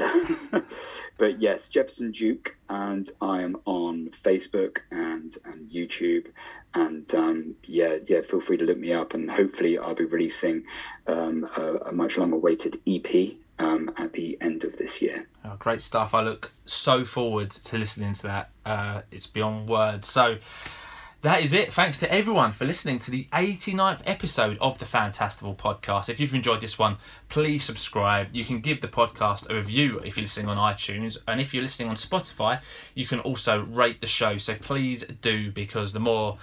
but 1.19 1.43
yes, 1.43 1.69
Jefferson 1.69 2.11
Duke, 2.11 2.57
and 2.71 3.11
I 3.21 3.43
am 3.43 3.57
on 3.67 4.09
Facebook 4.09 4.79
and 4.91 5.37
and 5.45 5.71
YouTube, 5.71 6.29
and 6.75 7.13
um, 7.15 7.55
yeah, 7.65 7.97
yeah, 8.07 8.23
feel 8.23 8.41
free 8.41 8.57
to 8.57 8.65
look 8.65 8.79
me 8.79 8.93
up, 8.93 9.13
and 9.13 9.31
hopefully 9.31 9.79
I'll 9.79 9.95
be 9.95 10.05
releasing 10.05 10.65
um, 11.07 11.47
a, 11.57 11.75
a 11.87 11.93
much 11.93 12.17
longer 12.17 12.37
awaited 12.37 12.81
EP 12.87 13.35
um, 13.59 13.93
at 13.99 14.15
the 14.15 14.39
end 14.41 14.65
of 14.65 14.79
this 14.79 15.03
year. 15.03 15.27
Oh, 15.45 15.57
great 15.59 15.81
stuff. 15.81 16.15
I 16.15 16.23
look 16.23 16.53
so 16.67 17.05
forward 17.05 17.51
to 17.51 17.79
listening 17.79 18.13
to 18.15 18.23
that. 18.25 18.51
Uh, 18.67 19.03
it's 19.11 19.27
beyond 19.27 19.69
words. 19.69 20.09
So 20.09 20.37
that 21.23 21.43
is 21.43 21.53
it. 21.53 21.73
Thanks 21.73 21.99
to 22.01 22.13
everyone 22.13 22.53
for 22.53 22.65
listening 22.65 22.99
to 23.01 23.11
the 23.11 23.27
89th 23.33 24.01
episode 24.07 24.57
of 24.59 24.79
the 24.79 24.85
Fantastival 24.85 25.57
podcast. 25.57 26.09
If 26.09 26.21
you've 26.21 26.35
enjoyed 26.35 26.61
this 26.61 26.79
one, 26.79 26.97
please 27.29 27.65
subscribe. 27.65 28.29
You 28.33 28.45
can 28.45 28.61
give 28.61 28.81
the 28.81 28.89
podcast 28.89 29.51
a 29.51 29.55
review 29.55 29.99
if 30.01 30.17
you're 30.17 30.25
listening 30.25 30.49
on 30.49 30.57
iTunes. 30.57 31.19
And 31.27 31.41
if 31.41 31.53
you're 31.55 31.63
listening 31.63 31.89
on 31.89 31.97
Spotify, 31.97 32.61
you 32.95 33.07
can 33.07 33.21
also 33.21 33.63
rate 33.65 34.01
the 34.01 34.07
show. 34.07 34.39
So 34.39 34.55
please 34.55 35.05
do 35.05 35.51
because 35.53 35.93
the 35.93 36.01
more 36.01 36.39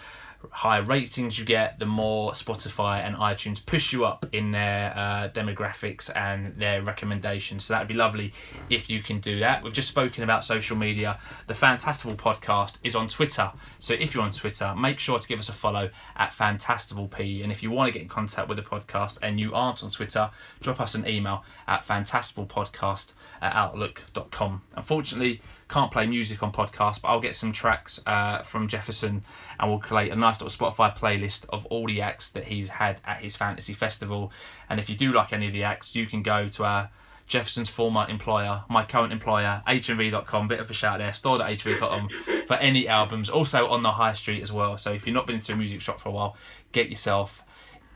higher 0.52 0.82
ratings 0.82 1.38
you 1.38 1.46
get, 1.46 1.80
the 1.80 1.86
more 1.86 2.32
Spotify 2.32 3.06
and 3.06 3.16
iTunes 3.16 3.64
push 3.66 3.94
you 3.94 4.06
up 4.06 4.26
in 4.32 4.52
their 4.52 4.94
uh, 4.96 5.30
demographics 5.30 6.16
and 6.16 6.56
their 6.58 6.82
recommendations. 6.82 7.66
So 7.66 7.74
that 7.74 7.80
would 7.82 7.88
be 7.88 7.94
lovely 7.94 8.34
if 8.70 8.90
you 8.90 9.02
can 9.02 9.20
do 9.20 9.40
that. 9.40 9.64
We've 9.64 9.74
just 9.74 9.90
spoken 9.90 10.24
about 10.24 10.44
social 10.44 10.78
media. 10.78 11.20
The 11.48 11.54
Fantastival 11.54 12.16
podcast 12.16 12.78
is 12.84 12.96
on 12.96 13.08
Twitter. 13.08 13.52
So 13.80 13.94
if 13.94 14.14
you're 14.14 14.24
on 14.24 14.32
Twitter, 14.32 14.74
make 14.76 15.00
sure 15.00 15.20
to 15.20 15.28
give 15.28 15.40
us 15.40 15.50
a 15.50 15.54
follow 15.54 15.90
at 16.16 16.32
FantastivalP. 16.32 17.44
And 17.44 17.52
if 17.52 17.62
you 17.62 17.72
want 17.72 17.88
to 17.90 17.94
get 17.94 18.02
in 18.02 18.10
contact 18.10 18.48
with 18.48 18.58
the 18.58 18.64
podcast 18.64 19.20
and 19.22 19.40
you 19.40 19.54
aren't 19.54 19.84
on 19.84 19.92
Twitter, 19.92 20.32
drop 20.62 20.80
us 20.80 20.96
an 20.96 21.08
email 21.08 21.44
at 21.68 21.86
fantastivalpodcast 21.86 23.14
at 23.42 23.54
outlook.com. 23.54 24.62
Unfortunately, 24.76 25.42
can't 25.70 25.92
play 25.92 26.06
music 26.08 26.42
on 26.42 26.52
podcast, 26.52 27.02
but 27.02 27.10
I'll 27.10 27.20
get 27.20 27.36
some 27.36 27.52
tracks 27.52 28.02
uh, 28.06 28.42
from 28.44 28.68
Jefferson 28.68 29.24
and 29.60 29.70
we'll 29.70 29.80
create 29.80 30.12
a 30.12 30.16
nice 30.16 30.42
little 30.42 30.68
Spotify 30.68 30.96
playlist 30.98 31.46
of 31.50 31.66
all 31.68 31.88
the 31.88 32.02
acts 32.02 32.32
that 32.32 32.46
he's 32.46 32.70
had 32.70 33.02
at 33.06 33.22
his 33.22 33.36
fantasy 33.36 33.74
festival. 33.74 34.32
And 34.70 34.80
if 34.80 34.90
you 34.90 34.96
do 34.96 35.12
like 35.12 35.34
any 35.34 35.48
of 35.48 35.54
the 35.54 35.64
acts, 35.64 35.96
you 35.96 36.06
can 36.06 36.24
go 36.24 36.48
to 36.48 36.64
our 36.64 36.90
Jefferson's 37.28 37.70
former 37.70 38.06
employer, 38.08 38.64
my 38.70 38.86
current 38.86 39.12
employer, 39.12 39.62
HMV.com, 39.68 40.48
bit 40.48 40.62
of 40.62 40.72
a 40.72 40.74
shout 40.74 41.00
there, 41.00 41.12
stored@hmv.com 41.12 42.10
for 42.48 42.56
any 42.56 42.88
albums. 42.88 43.30
Also 43.30 43.68
on 43.68 43.84
the 43.84 43.92
high 43.92 44.14
street 44.14 44.42
as 44.42 44.54
well. 44.54 44.78
So 44.78 44.94
if 44.94 45.06
you've 45.06 45.14
not 45.14 45.28
been 45.28 45.40
to 45.40 45.54
a 45.54 45.56
music 45.58 45.82
shop 45.82 46.00
for 46.00 46.08
a 46.08 46.12
while, 46.14 46.38
get 46.72 46.90
yourself 46.90 47.44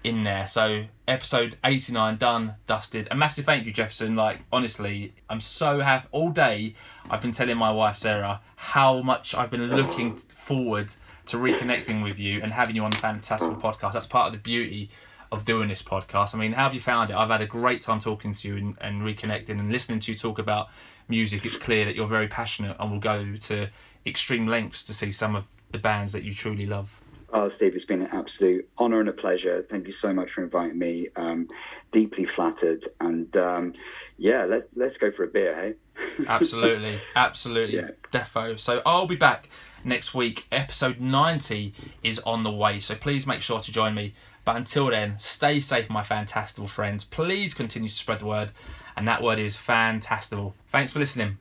in 0.04 0.24
there. 0.24 0.48
So 0.48 0.86
episode 1.08 1.58
89 1.64 2.18
done, 2.18 2.56
dusted. 2.68 3.08
A 3.12 3.16
massive 3.16 3.46
thank 3.46 3.66
you, 3.66 3.72
Jefferson. 3.72 4.16
Like 4.16 4.42
honestly, 4.52 5.14
I'm 5.30 5.42
so 5.42 5.82
happy. 5.82 6.08
All 6.12 6.32
day 6.32 6.76
I've 7.10 7.22
been 7.22 7.32
telling 7.32 7.58
my 7.58 7.72
wife 7.72 7.98
Sarah 7.98 8.42
how 8.56 9.02
much 9.02 9.36
I've 9.36 9.52
been 9.52 9.72
looking 9.72 10.18
forward 10.18 10.94
to 11.28 11.38
reconnecting 11.38 12.04
with 12.04 12.20
you 12.20 12.42
and 12.42 12.54
having 12.54 12.76
you 12.76 12.84
on 12.84 12.92
the 12.92 12.98
Fantastival 12.98 13.60
podcast. 13.60 13.94
That's 13.94 14.08
part 14.08 14.28
of 14.28 14.34
the 14.34 14.40
beauty 14.40 14.90
of 15.32 15.46
doing 15.46 15.70
this 15.70 15.82
podcast. 15.82 16.36
I 16.36 16.38
mean, 16.38 16.54
how 16.54 16.64
have 16.64 16.74
you 16.74 16.82
found 16.82 17.10
it? 17.10 17.16
I've 17.16 17.30
had 17.30 17.42
a 17.42 17.46
great 17.46 17.82
time 17.82 18.00
talking 18.00 18.34
to 18.34 18.48
you 18.48 18.58
and, 18.58 18.78
and 18.82 19.02
reconnecting 19.02 19.60
and 19.60 19.72
listening 19.72 20.00
to 20.02 20.12
you 20.12 20.18
talk 20.18 20.40
about 20.40 20.70
music. 21.08 21.46
It's 21.46 21.58
clear 21.58 21.86
that 21.86 21.96
you're 21.96 22.08
very 22.08 22.28
passionate 22.28 22.76
and 22.80 22.92
will 22.92 23.00
go 23.00 23.36
to 23.36 23.68
extreme 24.06 24.48
lengths 24.48 24.84
to 24.86 24.94
see 24.94 25.12
some 25.12 25.36
of 25.36 25.46
the 25.72 25.78
bands 25.78 26.12
that 26.14 26.24
you 26.24 26.34
truly 26.34 26.66
love. 26.66 27.01
Oh, 27.34 27.48
Steve, 27.48 27.76
it's 27.76 27.86
been 27.86 28.02
an 28.02 28.10
absolute 28.12 28.68
honor 28.78 29.00
and 29.00 29.08
a 29.08 29.14
pleasure. 29.14 29.62
Thank 29.62 29.86
you 29.86 29.94
so 29.94 30.14
much 30.14 30.32
for 30.32 30.44
inviting 30.44 30.78
me. 30.78 31.08
Um, 31.16 31.48
deeply 31.92 32.26
flattered, 32.26 32.86
and 33.00 33.36
um, 33.38 33.74
yeah, 34.18 34.44
let's 34.44 34.68
let's 34.76 34.98
go 34.98 35.12
for 35.12 35.24
a 35.24 35.28
beer, 35.28 35.56
hey? 35.56 36.26
absolutely, 36.28 36.94
absolutely, 37.16 37.78
yeah. 37.78 37.90
defo. 38.12 38.60
So 38.60 38.82
I'll 38.86 39.08
be 39.08 39.16
back 39.16 39.50
next 39.86 40.14
week. 40.14 40.46
Episode 40.52 41.00
ninety 41.00 41.74
is 42.04 42.20
on 42.20 42.44
the 42.44 42.52
way, 42.52 42.80
so 42.82 42.96
please 42.96 43.26
make 43.26 43.42
sure 43.42 43.62
to 43.62 43.72
join 43.72 43.96
me. 43.96 44.14
But 44.44 44.58
until 44.58 44.90
then, 44.90 45.16
stay 45.20 45.62
safe, 45.62 45.90
my 45.90 46.04
fantastival 46.04 46.68
friends. 46.68 47.06
Please 47.06 47.54
continue 47.54 47.90
to 47.90 47.96
spread 47.96 48.20
the 48.20 48.26
word, 48.26 48.52
and 48.98 49.08
that 49.08 49.22
word 49.22 49.40
is 49.40 49.56
fantastival. 49.56 50.54
Thanks 50.70 50.94
for 50.94 51.00
listening. 51.00 51.38